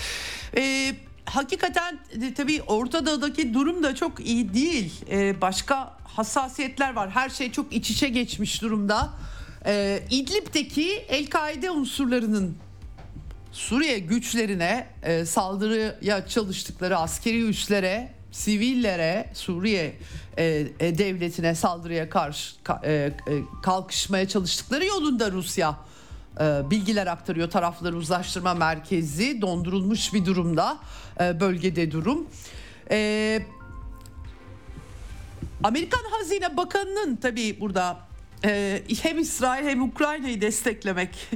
E, 0.57 0.93
hakikaten 1.35 1.99
e, 2.21 2.33
tabii 2.33 2.61
Orta 2.61 3.05
Doğu'daki 3.05 3.53
durum 3.53 3.83
da 3.83 3.95
çok 3.95 4.19
iyi 4.19 4.53
değil. 4.53 4.93
E, 5.11 5.41
başka 5.41 5.97
hassasiyetler 6.03 6.93
var. 6.93 7.09
Her 7.09 7.29
şey 7.29 7.51
çok 7.51 7.73
iç 7.73 7.89
içe 7.89 8.09
geçmiş 8.09 8.61
durumda. 8.61 9.09
E, 9.65 10.03
İdlib'deki 10.11 10.91
El-Kaide 10.91 11.71
unsurlarının 11.71 12.55
Suriye 13.51 13.99
güçlerine 13.99 14.87
saldırıya 15.25 16.27
çalıştıkları 16.27 16.97
askeri 16.97 17.43
üslere, 17.43 18.11
sivillere, 18.31 19.29
Suriye 19.33 19.95
devletine 20.79 21.55
saldırıya 21.55 22.09
karşı 22.09 22.55
kalkışmaya 23.63 24.27
çalıştıkları 24.27 24.85
yolunda 24.85 25.31
Rusya 25.31 25.77
bilgiler 26.71 27.07
aktarıyor. 27.07 27.49
Tarafları 27.49 27.95
uzlaştırma 27.95 28.53
merkezi 28.53 29.41
dondurulmuş 29.41 30.13
bir 30.13 30.25
durumda 30.25 30.77
e, 31.21 31.39
bölgede 31.39 31.91
durum. 31.91 32.27
E, 32.91 33.39
Amerikan 35.63 36.03
Hazine 36.11 36.57
Bakanı'nın 36.57 37.15
tabii 37.15 37.59
burada 37.59 37.99
hem 39.01 39.19
İsrail 39.19 39.65
hem 39.65 39.81
Ukrayna'yı 39.81 40.41
desteklemek 40.41 41.29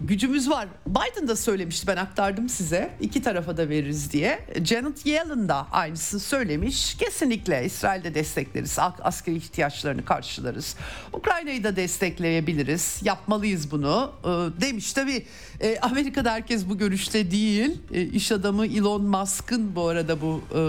gücümüz 0.00 0.50
var. 0.50 0.68
Biden 0.86 1.28
da 1.28 1.36
söylemişti 1.36 1.86
ben 1.86 1.96
aktardım 1.96 2.48
size. 2.48 2.90
iki 3.00 3.22
tarafa 3.22 3.56
da 3.56 3.68
veririz 3.68 4.12
diye. 4.12 4.38
Janet 4.64 5.06
Yellen 5.06 5.48
da 5.48 5.66
aynısını 5.72 6.20
söylemiş. 6.20 6.94
Kesinlikle 6.94 7.64
İsrail'de 7.64 8.14
destekleriz. 8.14 8.78
Askeri 8.78 9.36
ihtiyaçlarını 9.36 10.04
karşılarız. 10.04 10.76
Ukrayna'yı 11.12 11.64
da 11.64 11.76
destekleyebiliriz. 11.76 13.00
Yapmalıyız 13.02 13.70
bunu 13.70 14.12
ee, 14.24 14.28
demiş. 14.60 14.92
Tabii 14.92 15.26
e, 15.60 15.78
Amerika'da 15.78 16.32
herkes 16.32 16.68
bu 16.68 16.78
görüşte 16.78 17.30
değil. 17.30 17.78
E, 17.92 18.02
iş 18.02 18.32
adamı 18.32 18.66
Elon 18.66 19.02
Musk'ın 19.02 19.76
bu 19.76 19.88
arada 19.88 20.20
bu 20.20 20.40
e, 20.54 20.60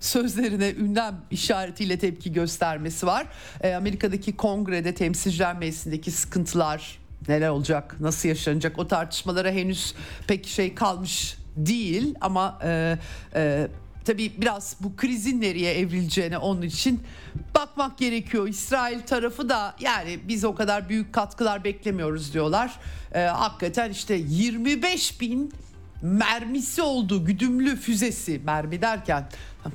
sözlerine 0.00 0.70
ünlem 0.70 1.20
işaretiyle 1.30 1.98
tepki 1.98 2.32
göstermesi 2.32 3.06
var. 3.06 3.26
Amerika'daki 3.76 4.36
kongrede 4.36 4.94
temsilciler 4.94 5.56
meclisindeki 5.58 6.10
sıkıntılar 6.10 7.01
neler 7.28 7.48
olacak, 7.48 7.96
nasıl 8.00 8.28
yaşanacak 8.28 8.78
o 8.78 8.88
tartışmalara 8.88 9.50
henüz 9.50 9.94
pek 10.26 10.46
şey 10.46 10.74
kalmış 10.74 11.36
değil 11.56 12.14
ama 12.20 12.58
e, 12.64 12.98
e, 13.34 13.68
tabii 14.04 14.32
biraz 14.38 14.76
bu 14.80 14.96
krizin 14.96 15.40
nereye 15.40 15.74
evrileceğine 15.74 16.38
onun 16.38 16.62
için 16.62 17.00
bakmak 17.54 17.98
gerekiyor. 17.98 18.48
İsrail 18.48 19.00
tarafı 19.00 19.48
da 19.48 19.74
yani 19.80 20.18
biz 20.28 20.44
o 20.44 20.54
kadar 20.54 20.88
büyük 20.88 21.12
katkılar 21.12 21.64
beklemiyoruz 21.64 22.34
diyorlar. 22.34 22.78
E, 23.14 23.20
hakikaten 23.20 23.90
işte 23.90 24.14
25 24.14 25.20
bin 25.20 25.52
mermisi 26.02 26.82
oldu 26.82 27.24
güdümlü 27.24 27.76
füzesi 27.76 28.40
mermi 28.44 28.82
derken 28.82 29.28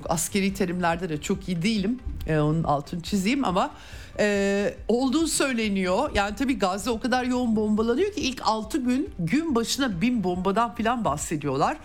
askeri 0.10 0.54
terimlerde 0.54 1.10
de 1.10 1.22
çok 1.22 1.48
iyi 1.50 1.62
değilim 1.62 2.00
e, 2.28 2.40
onun 2.40 2.64
altını 2.64 3.02
çizeyim 3.02 3.46
ama 3.46 3.72
e, 4.20 4.76
olduğu 4.88 5.28
söyleniyor. 5.28 6.12
Yani 6.14 6.36
tabii 6.36 6.60
Gazze 6.60 6.90
o 6.90 7.00
kadar 7.00 7.24
yoğun 7.24 7.56
bombalanıyor 7.56 8.14
ki 8.14 8.22
ilk 8.22 8.42
6 8.44 8.78
gün 8.78 9.10
gün 9.20 9.56
başına 9.56 10.02
bin 10.02 10.24
bombadan 10.24 10.76
falan 10.76 11.06
bahsediyorlar. 11.06 11.78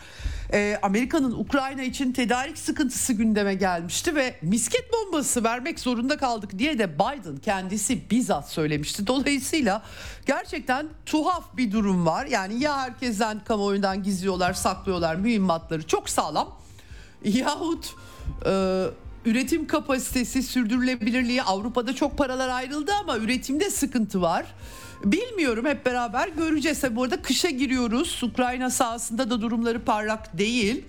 E, 0.52 0.78
Amerika'nın 0.82 1.32
Ukrayna 1.32 1.82
için 1.82 2.12
tedarik 2.12 2.58
sıkıntısı 2.58 3.12
gündeme 3.12 3.54
gelmişti 3.54 4.14
ve 4.14 4.36
misket 4.42 4.92
bombası 4.92 5.44
vermek 5.44 5.80
zorunda 5.80 6.16
kaldık 6.16 6.58
diye 6.58 6.78
de 6.78 6.94
Biden 6.94 7.36
kendisi 7.36 8.10
bizzat 8.10 8.50
söylemişti. 8.50 9.06
Dolayısıyla 9.06 9.82
gerçekten 10.26 10.86
tuhaf 11.06 11.56
bir 11.56 11.72
durum 11.72 12.06
var. 12.06 12.26
Yani 12.26 12.60
ya 12.62 12.80
herkesten 12.80 13.44
kamuoyundan 13.44 14.02
gizliyorlar, 14.02 14.52
saklıyorlar 14.52 15.16
mühimmatları 15.16 15.86
çok 15.86 16.08
sağlam 16.08 16.56
yahut 17.24 17.94
e, 18.46 18.84
üretim 19.24 19.66
kapasitesi, 19.66 20.42
sürdürülebilirliği 20.42 21.42
Avrupa'da 21.42 21.94
çok 21.94 22.18
paralar 22.18 22.48
ayrıldı 22.48 22.92
ama 23.00 23.16
üretimde 23.18 23.70
sıkıntı 23.70 24.22
var. 24.22 24.46
Bilmiyorum 25.04 25.66
hep 25.66 25.86
beraber 25.86 26.28
göreceğiz. 26.28 26.82
Bu 26.90 27.02
arada 27.02 27.22
kışa 27.22 27.50
giriyoruz. 27.50 28.22
Ukrayna 28.22 28.70
sahasında 28.70 29.30
da 29.30 29.40
durumları 29.40 29.84
parlak 29.84 30.38
değil. 30.38 30.84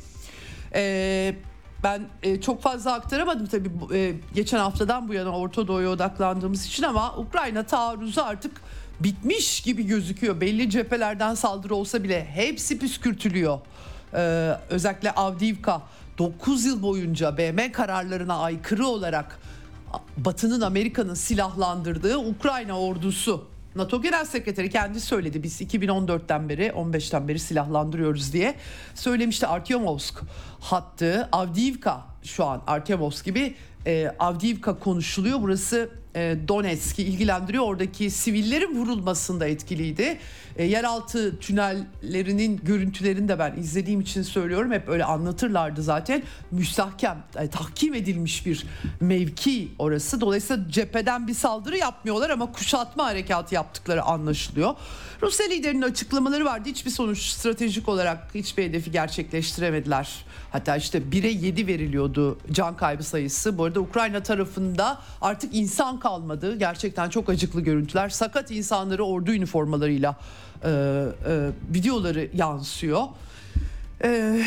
Ee, 0.75 1.35
ben 1.83 2.01
e, 2.23 2.41
çok 2.41 2.61
fazla 2.61 2.93
aktaramadım 2.93 3.45
tabii 3.45 3.69
e, 3.93 4.13
geçen 4.33 4.57
haftadan 4.59 5.07
bu 5.07 5.13
yana 5.13 5.37
Orta 5.37 5.67
Doğu'ya 5.67 5.89
odaklandığımız 5.89 6.65
için 6.65 6.83
ama 6.83 7.17
Ukrayna 7.17 7.63
taarruzu 7.63 8.21
artık 8.21 8.61
bitmiş 8.99 9.61
gibi 9.61 9.83
gözüküyor. 9.83 10.41
Belli 10.41 10.69
cephelerden 10.69 11.35
saldırı 11.35 11.75
olsa 11.75 12.03
bile 12.03 12.25
hepsi 12.25 12.79
püskürtülüyor. 12.79 13.59
Ee, 14.13 14.17
özellikle 14.69 15.11
Avdiivka 15.11 15.81
9 16.17 16.65
yıl 16.65 16.81
boyunca 16.81 17.37
BM 17.37 17.71
kararlarına 17.71 18.37
aykırı 18.37 18.87
olarak 18.87 19.39
Batı'nın 20.17 20.61
Amerika'nın 20.61 21.13
silahlandırdığı 21.13 22.17
Ukrayna 22.17 22.79
ordusu 22.79 23.52
NATO 23.75 24.01
Genel 24.01 24.25
Sekreteri 24.25 24.69
kendi 24.69 25.01
söyledi. 25.01 25.43
Biz 25.43 25.61
2014'ten 25.61 26.49
beri 26.49 26.67
15'ten 26.67 27.27
beri 27.27 27.39
silahlandırıyoruz 27.39 28.33
diye 28.33 28.55
söylemişti. 28.95 29.47
Artyomovsk 29.47 30.21
hattı 30.59 31.29
Avdiivka 31.31 32.05
şu 32.23 32.45
an 32.45 32.63
Artyomovsk 32.67 33.25
gibi 33.25 33.55
e, 33.85 34.15
Avdiivka 34.19 34.79
konuşuluyor. 34.79 35.41
Burası 35.41 35.89
Donetsk'i 36.47 37.03
ilgilendiriyor. 37.03 37.63
Oradaki 37.63 38.09
sivillerin 38.11 38.75
vurulmasında 38.75 39.47
etkiliydi. 39.47 40.19
E, 40.55 40.63
yeraltı 40.63 41.39
tünellerinin 41.39 42.61
görüntülerini 42.63 43.27
de 43.27 43.39
ben 43.39 43.55
izlediğim 43.57 44.01
için 44.01 44.21
söylüyorum. 44.21 44.71
Hep 44.71 44.89
öyle 44.89 45.05
anlatırlardı 45.05 45.83
zaten. 45.83 46.23
Müstahkem, 46.51 47.23
e, 47.35 47.47
tahkim 47.47 47.93
edilmiş 47.93 48.45
bir 48.45 48.65
mevki 48.99 49.71
orası. 49.79 50.21
Dolayısıyla 50.21 50.69
cepheden 50.69 51.27
bir 51.27 51.33
saldırı 51.33 51.77
yapmıyorlar 51.77 52.29
ama 52.29 52.51
kuşatma 52.51 53.05
harekatı 53.05 53.55
yaptıkları 53.55 54.03
anlaşılıyor. 54.03 54.75
Rusya 55.21 55.47
liderinin 55.47 55.81
açıklamaları 55.81 56.45
vardı. 56.45 56.69
Hiçbir 56.69 56.91
sonuç 56.91 57.19
stratejik 57.19 57.89
olarak 57.89 58.35
hiçbir 58.35 58.63
hedefi 58.63 58.91
gerçekleştiremediler. 58.91 60.25
Hatta 60.51 60.75
işte 60.75 60.97
1'e 60.97 61.31
7 61.31 61.67
veriliyordu 61.67 62.37
can 62.51 62.77
kaybı 62.77 63.03
sayısı. 63.03 63.57
Bu 63.57 63.63
arada 63.63 63.79
Ukrayna 63.79 64.23
tarafında 64.23 65.01
artık 65.21 65.55
insan 65.55 65.99
kalmadı. 66.03 66.55
Gerçekten 66.55 67.09
çok 67.09 67.29
acıklı 67.29 67.61
görüntüler. 67.61 68.09
Sakat 68.09 68.51
insanları 68.51 69.03
ordu 69.03 69.31
üniformalarıyla 69.31 70.15
e, 70.63 70.69
e, 70.69 71.49
videoları 71.73 72.29
yansıyor. 72.33 73.03
E, 74.03 74.41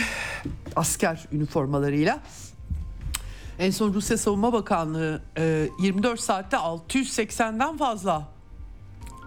asker 0.76 1.24
üniformalarıyla. 1.32 2.20
En 3.58 3.70
son 3.70 3.94
Rusya 3.94 4.18
Savunma 4.18 4.52
Bakanlığı 4.52 5.20
e, 5.38 5.68
24 5.80 6.20
saatte 6.20 6.56
680'den 6.56 7.76
fazla 7.76 8.28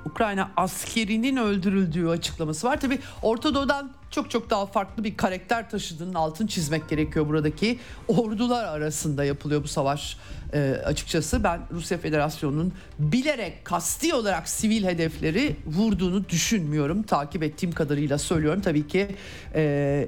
Ukrayna 0.06 0.52
askerinin 0.58 1.38
öldürüldüğü 1.38 2.08
açıklaması 2.08 2.68
var. 2.68 2.80
Tabi 2.82 3.00
Orta 3.22 3.54
Doğu'dan 3.54 3.92
çok 4.12 4.32
çok 4.32 4.50
daha 4.50 4.66
farklı 4.66 5.04
bir 5.04 5.18
karakter 5.18 5.70
taşıdığının 5.70 6.14
altın 6.14 6.48
çizmek 6.48 6.90
gerekiyor 6.90 7.28
buradaki. 7.28 7.80
Ordular 8.08 8.66
arasında 8.66 9.24
yapılıyor 9.24 9.64
bu 9.64 9.68
savaş 9.68 10.18
e, 10.54 10.82
açıkçası. 10.86 11.44
Ben 11.44 11.62
Rusya 11.72 11.98
Federasyonu'nun 11.98 12.74
bilerek 13.00 13.66
kasti 13.66 14.14
olarak 14.14 14.50
sivil 14.50 14.84
hedefleri 14.84 15.56
vurduğunu 15.66 16.30
düşünmüyorum. 16.30 17.04
Takip 17.04 17.44
ettiğim 17.44 17.72
kadarıyla 17.72 18.18
söylüyorum. 18.18 18.62
Tabii 18.62 18.88
ki 18.88 19.16
e, 19.56 20.08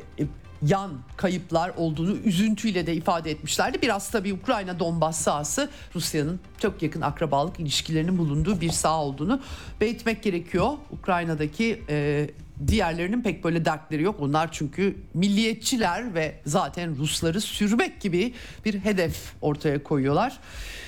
yan 0.68 0.92
kayıplar 1.18 1.72
olduğunu 1.78 2.18
üzüntüyle 2.18 2.88
de 2.88 2.94
ifade 2.94 3.32
etmişlerdi. 3.32 3.82
Biraz 3.82 4.10
tabii 4.10 4.34
Ukrayna 4.34 4.80
Donbas 4.80 5.22
sahası 5.22 5.70
Rusya'nın 5.96 6.40
çok 6.60 6.82
yakın 6.82 7.02
akrabalık 7.02 7.60
ilişkilerinin 7.60 8.18
bulunduğu 8.18 8.62
bir 8.62 8.70
saha 8.70 9.04
olduğunu 9.04 9.42
belirtmek 9.82 10.24
gerekiyor. 10.24 10.72
Ukrayna'daki 10.92 11.82
e, 11.90 12.30
diğerlerinin 12.68 13.22
pek 13.22 13.44
böyle 13.44 13.66
dertleri 13.66 14.04
yok. 14.04 14.16
Onlar 14.20 14.52
çünkü 14.52 14.96
milliyetçiler 15.14 16.14
ve 16.14 16.36
zaten 16.46 16.98
Rusları 16.98 17.42
sürmek 17.42 18.02
gibi 18.02 18.34
bir 18.66 18.80
hedef 18.80 19.34
ortaya 19.42 19.84
koyuyorlar. 19.84 20.40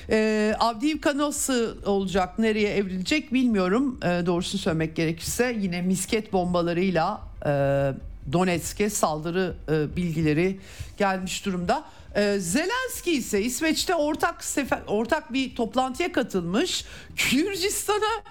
E, 0.09 0.55
Avdiivka 0.59 1.17
nasıl 1.17 1.85
olacak, 1.85 2.39
nereye 2.39 2.75
evrilecek 2.75 3.33
bilmiyorum. 3.33 3.99
E, 4.03 4.25
doğrusunu 4.25 4.61
söylemek 4.61 4.95
gerekirse 4.95 5.57
yine 5.59 5.81
misket 5.81 6.33
bombalarıyla... 6.33 7.21
E, 7.45 8.12
Donetsk'e 8.31 8.89
saldırı 8.89 9.55
e, 9.69 9.95
bilgileri 9.95 10.59
gelmiş 10.97 11.45
durumda. 11.45 11.83
E, 12.15 12.39
Zelenski 12.39 13.11
ise 13.11 13.41
İsveç'te 13.41 13.95
ortak 13.95 14.43
sefer, 14.43 14.79
ortak 14.87 15.33
bir 15.33 15.55
toplantıya 15.55 16.11
katılmış. 16.11 16.85
Gürcistan'a 17.31 18.23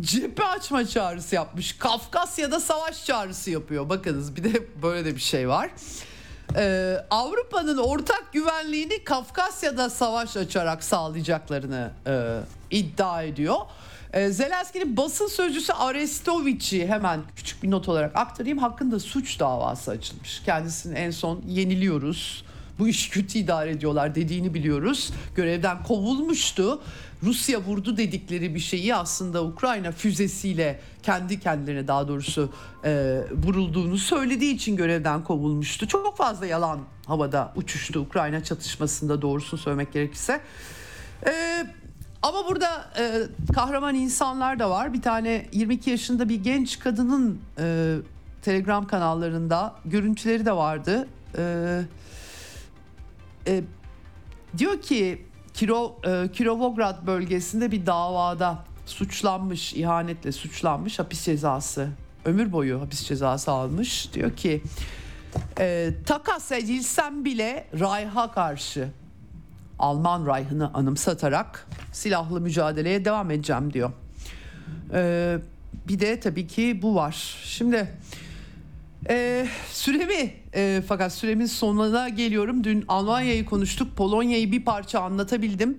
cephe 0.00 0.44
açma 0.44 0.86
çağrısı 0.86 1.34
yapmış. 1.34 1.72
Kafkasya'da 1.72 2.60
savaş 2.60 3.04
çağrısı 3.04 3.50
yapıyor. 3.50 3.88
Bakınız 3.88 4.36
bir 4.36 4.44
de 4.44 4.82
böyle 4.82 5.04
de 5.04 5.14
bir 5.14 5.20
şey 5.20 5.48
var. 5.48 5.70
Ee, 6.56 6.96
Avrupa'nın 7.10 7.78
ortak 7.78 8.32
güvenliğini 8.32 9.04
Kafkasya'da 9.04 9.90
savaş 9.90 10.36
açarak 10.36 10.84
sağlayacaklarını 10.84 11.90
e, 12.06 12.40
iddia 12.70 13.22
ediyor. 13.22 13.56
Ee, 14.16 14.30
Zelenski'nin 14.30 14.96
basın 14.96 15.26
sözcüsü 15.26 15.72
Arestovic'i 15.72 16.86
hemen 16.86 17.20
küçük 17.36 17.62
bir 17.62 17.70
not 17.70 17.88
olarak 17.88 18.16
aktarayım. 18.16 18.58
Hakkında 18.58 19.00
suç 19.00 19.40
davası 19.40 19.90
açılmış. 19.90 20.42
Kendisini 20.44 20.98
en 20.98 21.10
son 21.10 21.42
yeniliyoruz. 21.48 22.44
Bu 22.78 22.88
iş 22.88 23.08
kötü 23.08 23.38
idare 23.38 23.70
ediyorlar 23.70 24.14
dediğini 24.14 24.54
biliyoruz. 24.54 25.10
Görevden 25.34 25.82
kovulmuştu. 25.82 26.82
Rusya 27.22 27.60
vurdu 27.60 27.96
dedikleri 27.96 28.54
bir 28.54 28.60
şeyi 28.60 28.94
aslında 28.94 29.44
Ukrayna 29.44 29.92
füzesiyle 29.92 30.80
kendi 31.02 31.40
kendilerine 31.40 31.88
daha 31.88 32.08
doğrusu 32.08 32.52
e, 32.84 33.20
vurulduğunu 33.44 33.98
söylediği 33.98 34.54
için 34.54 34.76
görevden 34.76 35.24
kovulmuştu. 35.24 35.88
Çok 35.88 36.16
fazla 36.16 36.46
yalan 36.46 36.80
havada 37.06 37.52
uçuştu 37.56 38.00
Ukrayna 38.00 38.44
çatışmasında 38.44 39.22
doğrusunu 39.22 39.60
söylemek 39.60 39.92
gerekirse. 39.92 40.40
E, 41.26 41.66
ama 42.26 42.46
burada 42.48 42.90
e, 42.98 43.22
kahraman 43.54 43.94
insanlar 43.94 44.58
da 44.58 44.70
var. 44.70 44.92
Bir 44.92 45.02
tane 45.02 45.46
22 45.52 45.90
yaşında 45.90 46.28
bir 46.28 46.44
genç 46.44 46.78
kadının 46.78 47.40
e, 47.58 47.96
Telegram 48.42 48.86
kanallarında 48.86 49.74
görüntüleri 49.84 50.46
de 50.46 50.52
vardı. 50.52 51.08
E, 51.38 51.82
e, 53.46 53.62
diyor 54.58 54.82
ki 54.82 55.26
Kiro, 55.54 56.00
e, 56.04 56.32
Kirovograd 56.32 57.06
bölgesinde 57.06 57.70
bir 57.70 57.86
davada 57.86 58.64
suçlanmış, 58.86 59.74
ihanetle 59.74 60.32
suçlanmış, 60.32 60.98
hapis 60.98 61.24
cezası, 61.24 61.88
ömür 62.24 62.52
boyu 62.52 62.80
hapis 62.80 63.04
cezası 63.04 63.50
almış. 63.50 64.12
Diyor 64.12 64.36
ki 64.36 64.62
e, 65.58 65.90
takas 66.06 66.52
edilsem 66.52 67.24
bile 67.24 67.66
Rayha 67.80 68.32
karşı 68.32 68.88
Alman 69.78 70.26
Reich'ını 70.26 70.74
anımsatarak 70.74 71.66
silahlı 71.92 72.40
mücadeleye 72.40 73.04
devam 73.04 73.30
edeceğim 73.30 73.72
diyor. 73.72 73.90
Ee, 74.92 75.38
bir 75.88 76.00
de 76.00 76.20
tabii 76.20 76.46
ki 76.46 76.78
bu 76.82 76.94
var. 76.94 77.36
Şimdi 77.44 77.88
e, 79.08 79.46
süremi 79.70 80.32
e, 80.54 80.82
fakat 80.88 81.12
süremin 81.12 81.46
sonuna 81.46 82.08
geliyorum. 82.08 82.64
Dün 82.64 82.84
Almanya'yı 82.88 83.44
konuştuk. 83.44 83.96
Polonya'yı 83.96 84.52
bir 84.52 84.64
parça 84.64 85.00
anlatabildim. 85.00 85.78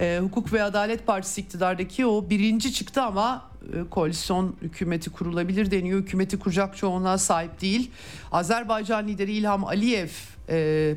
E, 0.00 0.18
Hukuk 0.22 0.52
ve 0.52 0.62
Adalet 0.62 1.06
Partisi 1.06 1.40
iktidardaki 1.40 2.06
o 2.06 2.30
birinci 2.30 2.72
çıktı 2.72 3.02
ama 3.02 3.50
e, 3.72 3.88
koalisyon 3.90 4.56
hükümeti 4.62 5.10
kurulabilir 5.10 5.70
deniyor. 5.70 6.00
Hükümeti 6.00 6.38
kuracak 6.38 6.76
çoğunluğa 6.76 7.18
sahip 7.18 7.60
değil. 7.60 7.90
Azerbaycan 8.32 9.08
lideri 9.08 9.32
İlham 9.32 9.64
Aliyev 9.64 10.08
e, 10.48 10.96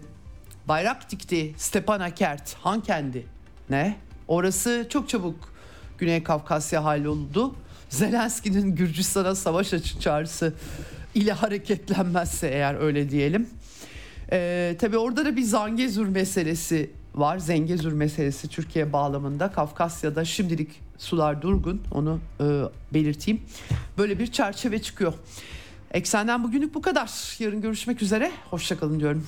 bayrak 0.68 1.12
dikti 1.12 1.54
Stepanakert 1.58 2.54
Hankendi 2.54 3.26
ne? 3.70 3.98
Orası 4.28 4.86
çok 4.90 5.10
çabuk 5.10 5.54
Güney 5.98 6.24
Kafkasya 6.24 6.84
halloldu. 6.84 7.56
Zelenski'nin 7.90 8.76
Gürcistan'a 8.76 9.36
savaş 9.36 9.74
açık 9.74 10.02
çağrısı 10.02 10.54
ile 11.16 11.32
hareketlenmezse 11.32 12.48
eğer 12.48 12.76
öyle 12.76 13.10
diyelim. 13.10 13.50
Ee, 14.32 14.76
tabii 14.80 14.98
orada 14.98 15.26
da 15.26 15.36
bir 15.36 15.42
Zangezur 15.42 16.08
meselesi 16.08 16.92
var. 17.16 17.38
Zengezur 17.38 17.92
meselesi 17.92 18.48
Türkiye 18.48 18.94
bağlamında. 18.94 19.52
Kafkasya'da 19.52 20.26
şimdilik 20.26 20.70
sular 20.98 21.42
durgun 21.42 21.82
onu 21.92 22.20
e, 22.40 22.44
belirteyim. 22.94 23.42
Böyle 23.98 24.20
bir 24.20 24.28
çerçeve 24.28 24.82
çıkıyor. 24.82 25.14
Eksenden 25.92 26.44
bugünlük 26.44 26.76
bu 26.76 26.82
kadar. 26.82 27.36
Yarın 27.40 27.62
görüşmek 27.62 28.02
üzere. 28.02 28.32
Hoşçakalın 28.50 29.00
diyorum. 29.00 29.28